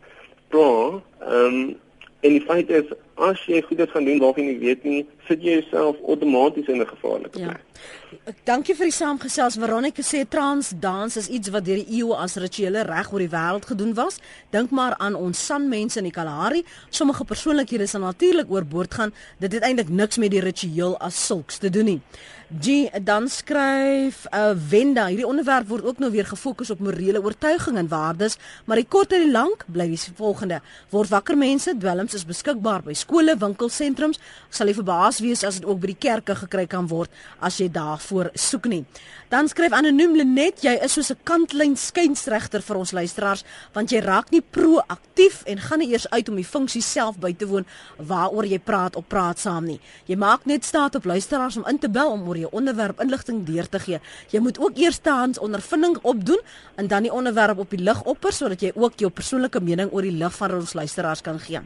pla. 0.47 1.01
Ehm 1.19 1.59
um, 1.59 1.75
en 2.19 2.33
die 2.33 2.41
feit 2.41 2.69
is 2.69 2.89
as 3.17 3.41
jy 3.45 3.61
goeders 3.61 3.91
gaan 3.91 4.05
doen 4.05 4.19
waarvan 4.19 4.45
jy 4.45 4.57
weet 4.59 4.83
nie, 4.83 5.05
sit 5.27 5.41
jy 5.43 5.59
jouself 5.59 5.97
outomaties 6.07 6.67
in 6.67 6.81
'n 6.81 6.87
gevaarlike 6.87 7.29
plek. 7.29 7.57
Ja. 7.57 8.33
Dankie 8.43 8.75
vir 8.75 8.85
die 8.85 8.95
saamgesels. 8.95 9.57
Veronica 9.59 10.01
sê 10.01 10.23
trans 10.27 10.71
dans 10.79 11.17
is 11.17 11.27
iets 11.27 11.49
wat 11.49 11.65
deur 11.65 11.75
die 11.75 11.99
eeue 11.99 12.15
as 12.15 12.35
rituele 12.35 12.83
reg 12.87 13.11
oor 13.11 13.19
die 13.19 13.29
wêreld 13.29 13.65
gedoen 13.65 13.93
was. 13.93 14.19
Dink 14.49 14.71
maar 14.71 14.95
aan 14.97 15.15
ons 15.15 15.45
San 15.45 15.69
mense 15.69 15.99
in 15.99 16.03
die 16.03 16.15
Kalahari. 16.15 16.63
Sommige 16.89 17.25
persoonlikhede 17.25 17.87
sal 17.87 18.01
natuurlik 18.01 18.51
oorboord 18.51 18.93
gaan. 18.93 19.13
Dit 19.39 19.51
het 19.51 19.63
eintlik 19.63 19.89
niks 19.89 20.17
met 20.17 20.31
die 20.31 20.41
ritueel 20.41 20.97
as 20.97 21.25
sulks 21.25 21.57
te 21.57 21.69
doen 21.69 21.85
nie. 21.85 22.01
G 22.47 22.87
dan 23.03 23.27
skryf 23.27 24.21
uh, 24.31 24.53
Wenda, 24.69 25.09
hierdie 25.11 25.27
onderwerp 25.27 25.67
word 25.67 25.83
ook 25.83 25.97
nou 25.99 26.11
weer 26.11 26.25
gefokus 26.25 26.69
op 26.71 26.79
morele 26.79 27.19
oortuigings 27.19 27.79
en 27.79 27.89
waardes, 27.91 28.37
maar 28.65 28.79
die 28.79 28.87
kort 28.87 29.11
en 29.11 29.25
die 29.25 29.31
lank 29.31 29.65
bly 29.67 29.89
die 29.91 29.99
volgende: 30.15 30.61
word 30.89 31.11
wakker 31.11 31.35
mense, 31.37 31.75
dwelms 31.75 32.15
is 32.15 32.23
beskikbaar 32.25 32.85
by 32.87 32.95
skole, 33.07 33.35
winkelsentrums, 33.39 34.19
sal 34.51 34.67
jy 34.67 34.77
verbaas 34.81 35.21
wees 35.23 35.43
as 35.47 35.61
dit 35.61 35.67
ook 35.67 35.79
by 35.79 35.93
die 35.93 36.01
kerke 36.07 36.35
gekry 36.35 36.67
kan 36.69 36.87
word 36.91 37.11
as 37.39 37.59
jy 37.61 37.69
daarvoor 37.71 38.33
soek 38.35 38.67
nie. 38.67 38.83
Dan 39.31 39.49
skryf 39.51 39.73
anoniem 39.75 40.15
Lenet, 40.15 40.61
jy 40.63 40.77
is 40.83 40.93
soos 40.93 41.11
'n 41.11 41.19
kantlyn 41.23 41.75
skynsregter 41.75 42.61
vir 42.61 42.77
ons 42.77 42.91
luisteraars, 42.91 43.43
want 43.73 43.91
jy 43.91 43.99
raak 43.99 44.31
nie 44.31 44.41
proaktief 44.41 45.43
en 45.45 45.57
gaan 45.57 45.79
nie 45.79 45.91
eers 45.91 46.07
uit 46.11 46.29
om 46.29 46.35
die 46.35 46.47
funksie 46.47 46.81
self 46.81 47.17
by 47.19 47.33
te 47.33 47.45
woon 47.45 47.65
waaroor 47.97 48.45
jy 48.45 48.59
praat 48.59 48.95
op 48.95 49.09
praat 49.09 49.39
saam 49.39 49.65
nie. 49.65 49.79
Jy 50.07 50.15
maak 50.15 50.45
net 50.45 50.63
staat 50.63 50.95
op 50.95 51.05
luisteraars 51.05 51.57
om 51.57 51.65
in 51.67 51.79
te 51.79 51.89
bel 51.89 52.11
om 52.11 52.27
oor 52.27 52.37
jou 52.37 52.49
onderwerp 52.51 53.01
inligting 53.01 53.45
deur 53.45 53.69
te 53.69 53.79
gee. 53.79 53.99
Jy 54.31 54.39
moet 54.39 54.59
ook 54.59 54.77
eerstehands 54.77 55.39
ondervinding 55.39 55.97
opdoen 56.03 56.39
en 56.75 56.87
dan 56.87 57.03
die 57.03 57.11
onderwerp 57.11 57.57
op 57.57 57.69
die 57.69 57.83
lig 57.83 58.03
opper 58.03 58.31
sodat 58.31 58.61
jy 58.61 58.71
ook 58.75 58.93
jou 58.99 59.09
persoonlike 59.09 59.59
mening 59.59 59.91
oor 59.91 60.01
die 60.01 60.11
lig 60.11 60.33
van 60.33 60.51
ons 60.51 60.73
luisteraars 60.73 61.21
kan 61.21 61.39
gee. 61.39 61.59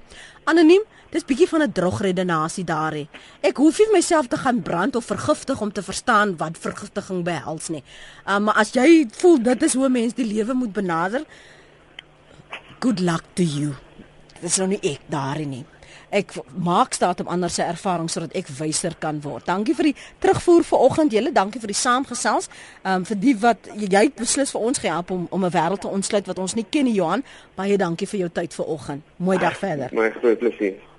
Anoniem, 0.49 0.83
dis 1.11 1.25
bietjie 1.25 1.47
van 1.47 1.61
'n 1.61 1.71
drogredenasie 1.71 2.63
daar 2.63 2.93
hè. 2.93 3.07
Ek 3.41 3.57
hoef 3.57 3.77
nie 3.77 3.91
myself 3.91 4.27
te 4.27 4.37
gaan 4.37 4.61
brand 4.61 4.95
of 4.95 5.05
vergiftig 5.05 5.61
om 5.61 5.71
te 5.71 5.83
verstaan 5.83 6.37
wat 6.37 6.57
vergiftiging 6.57 7.23
behels 7.23 7.69
nie. 7.69 7.83
Um, 8.27 8.43
maar 8.43 8.55
as 8.55 8.71
jy 8.71 9.07
voel 9.11 9.41
dit 9.41 9.63
is 9.63 9.73
hoe 9.73 9.89
mense 9.89 10.15
die 10.15 10.25
lewe 10.33 10.53
moet 10.53 10.73
benader, 10.73 11.23
good 12.79 12.99
luck 12.99 13.23
to 13.33 13.43
you. 13.43 13.75
Dis 14.41 14.57
nou 14.57 14.67
nie 14.67 14.79
ek 14.81 14.99
daar 15.09 15.37
nie 15.37 15.65
ek 16.11 16.35
maak 16.59 16.93
staat 16.93 17.23
op 17.23 17.31
ander 17.31 17.49
se 17.49 17.63
ervarings 17.63 18.13
sodat 18.13 18.35
ek 18.37 18.51
wyser 18.59 18.95
kan 18.99 19.21
word. 19.23 19.45
Dankie 19.47 19.75
vir 19.75 19.91
die 19.91 19.95
terugvoer 20.19 20.63
vanoggend 20.67 21.15
julle. 21.15 21.31
Dankie 21.31 21.61
vir 21.63 21.73
die 21.73 21.79
saamgesels. 21.79 22.49
Ehm 22.83 23.01
um, 23.01 23.05
vir 23.05 23.19
die 23.19 23.35
wat 23.39 23.71
jy 23.75 24.05
het 24.05 24.15
beslis 24.19 24.51
vir 24.51 24.61
ons 24.61 24.83
gehelp 24.83 25.11
om 25.11 25.27
om 25.29 25.45
'n 25.45 25.51
wêreld 25.51 25.81
te 25.81 25.87
ontsluit 25.87 26.27
wat 26.27 26.39
ons 26.39 26.53
nie 26.53 26.65
ken 26.69 26.85
nie 26.85 26.93
Johan. 26.93 27.23
Baie 27.55 27.77
dankie 27.77 28.07
vir 28.07 28.19
jou 28.19 28.29
tyd 28.29 28.53
vanoggend. 28.53 29.03
Mooi 29.15 29.37
dag 29.37 29.57
verder. 29.57 29.89
My 29.93 30.11
groot 30.11 30.39
plesier. 30.39 30.90